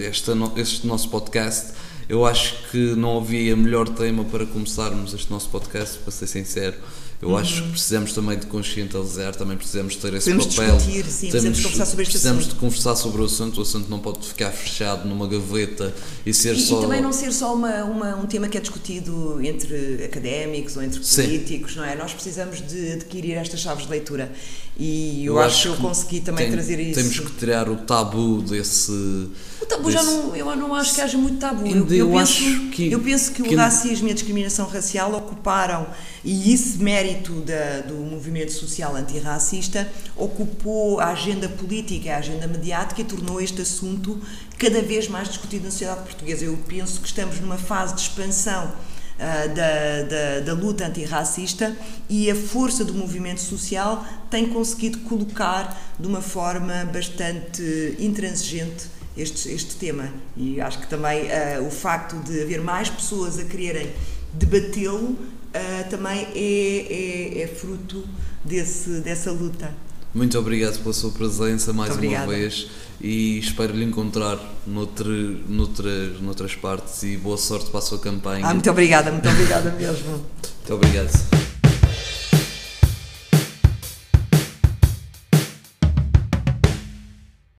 este, 0.00 0.32
este 0.56 0.86
nosso 0.88 1.08
podcast. 1.08 1.68
Eu 2.08 2.26
acho 2.26 2.56
que 2.68 2.96
não 2.96 3.18
havia 3.18 3.54
melhor 3.56 3.88
tema 3.88 4.24
para 4.24 4.44
começarmos 4.44 5.14
este 5.14 5.30
nosso 5.30 5.48
podcast, 5.50 5.98
para 5.98 6.10
ser 6.10 6.26
sincero. 6.26 6.74
Eu 7.22 7.36
acho 7.36 7.62
que 7.62 7.68
precisamos 7.70 8.12
também 8.12 8.36
de 8.36 8.46
conscientizar, 8.46 9.32
também 9.36 9.56
precisamos 9.56 9.94
ter 9.94 10.12
esse 10.12 10.28
Precisamos 10.28 10.56
papel. 10.56 10.76
discutir, 10.76 11.04
sim, 11.04 11.30
precisamos 11.30 11.60
conversar 11.62 11.86
sobre 11.86 12.02
este 12.02 12.10
precisamos 12.12 12.40
assunto. 12.40 12.54
de 12.54 12.60
conversar 12.60 12.96
sobre 12.96 13.22
o 13.22 13.24
assunto, 13.24 13.58
o 13.58 13.62
assunto 13.62 13.88
não 13.88 14.00
pode 14.00 14.26
ficar 14.26 14.50
fechado 14.50 15.08
numa 15.08 15.28
gaveta 15.28 15.94
e 16.26 16.34
ser 16.34 16.56
E, 16.56 16.60
só. 16.60 16.78
e 16.78 16.82
também 16.82 17.00
não 17.00 17.12
ser 17.12 17.32
só 17.32 17.54
uma, 17.54 17.84
uma- 17.84 18.16
um 18.16 18.26
tema 18.26 18.48
que 18.48 18.58
é 18.58 18.60
discutido 18.60 19.40
entre 19.40 20.02
académicos 20.04 20.76
ou 20.76 20.82
entre 20.82 21.00
Sim. 21.04 21.22
políticos, 21.22 21.76
não 21.76 21.84
é? 21.84 21.94
Nós 21.94 22.12
precisamos 22.12 22.60
de 22.60 22.92
adquirir 22.94 23.34
estas 23.34 23.60
chaves 23.60 23.84
de 23.84 23.90
leitura. 23.92 24.32
E 24.76 25.24
eu, 25.24 25.34
Eu 25.34 25.40
acho 25.40 25.62
que 25.62 25.68
eu 25.68 25.76
consegui 25.76 26.20
também 26.22 26.46
tem- 26.46 26.52
trazer 26.54 26.80
isso. 26.80 26.98
Temos 27.00 27.20
que 27.20 27.30
tirar 27.38 27.68
o 27.68 27.76
tabu 27.76 28.42
desse. 28.42 29.28
Tabu 29.76 29.90
já 29.90 30.02
não, 30.02 30.36
eu 30.36 30.56
não 30.56 30.74
acho 30.74 30.94
que 30.94 31.00
haja 31.00 31.16
muito 31.18 31.38
tabu. 31.38 31.66
Eu, 31.66 31.86
eu 31.88 31.96
eu 31.96 32.10
penso, 32.10 32.68
que- 32.70 32.92
eu 32.92 33.00
penso 33.00 33.32
que, 33.32 33.42
que- 33.42 33.54
o 33.54 33.58
racismo 33.58 34.08
e 34.08 34.10
a 34.10 34.14
discriminação 34.14 34.66
racial 34.66 35.12
ocuparam, 35.14 35.86
e 36.24 36.52
isso 36.52 36.78
mérito 36.78 37.32
da, 37.40 37.80
do 37.80 37.94
movimento 37.94 38.52
social 38.52 38.94
antirracista, 38.94 39.88
ocupou 40.16 41.00
a 41.00 41.06
agenda 41.08 41.48
política, 41.48 42.14
a 42.14 42.18
agenda 42.18 42.46
mediática 42.46 43.00
e 43.00 43.04
tornou 43.04 43.40
este 43.40 43.62
assunto 43.62 44.20
cada 44.58 44.80
vez 44.82 45.08
mais 45.08 45.28
discutido 45.28 45.64
na 45.64 45.70
sociedade 45.70 46.02
portuguesa. 46.02 46.44
Eu 46.44 46.58
penso 46.68 47.00
que 47.00 47.06
estamos 47.08 47.40
numa 47.40 47.58
fase 47.58 47.94
de 47.94 48.02
expansão 48.02 48.66
uh, 48.66 49.54
da, 49.54 50.02
da, 50.02 50.40
da, 50.40 50.52
luta 50.52 50.86
antirracista 50.86 51.74
e 52.08 52.30
a 52.30 52.34
força 52.36 52.84
do 52.84 52.94
movimento 52.94 53.40
social 53.40 54.04
tem 54.30 54.46
conseguido 54.48 54.98
colocar 55.00 55.94
de 55.98 56.06
uma 56.06 56.20
forma 56.20 56.84
bastante 56.92 57.96
intransigente 57.98 58.86
este, 59.16 59.50
este 59.50 59.76
tema. 59.76 60.12
E 60.36 60.60
acho 60.60 60.78
que 60.78 60.86
também 60.86 61.22
uh, 61.24 61.66
o 61.66 61.70
facto 61.70 62.16
de 62.24 62.42
haver 62.42 62.60
mais 62.60 62.88
pessoas 62.88 63.38
a 63.38 63.44
quererem 63.44 63.90
debatê-lo 64.32 65.10
uh, 65.10 65.90
também 65.90 66.26
é, 66.34 67.38
é, 67.38 67.42
é 67.42 67.46
fruto 67.46 68.04
desse, 68.44 69.00
dessa 69.00 69.30
luta. 69.30 69.74
Muito 70.14 70.38
obrigado 70.38 70.78
pela 70.82 70.92
sua 70.92 71.10
presença 71.10 71.72
mais 71.72 71.96
uma 71.96 72.26
vez 72.26 72.68
e 73.00 73.38
espero 73.38 73.74
lhe 73.74 73.84
encontrar 73.84 74.38
noutre, 74.66 75.42
noutras, 75.48 76.20
noutras 76.20 76.54
partes 76.54 77.02
e 77.02 77.16
boa 77.16 77.38
sorte 77.38 77.70
para 77.70 77.78
a 77.78 77.82
sua 77.82 77.98
campanha. 77.98 78.46
Ah, 78.46 78.52
muito 78.52 78.70
obrigada, 78.70 79.10
muito 79.10 79.28
obrigada 79.28 79.70
mesmo. 79.72 80.10
Muito 80.10 80.74
obrigado. 80.74 81.41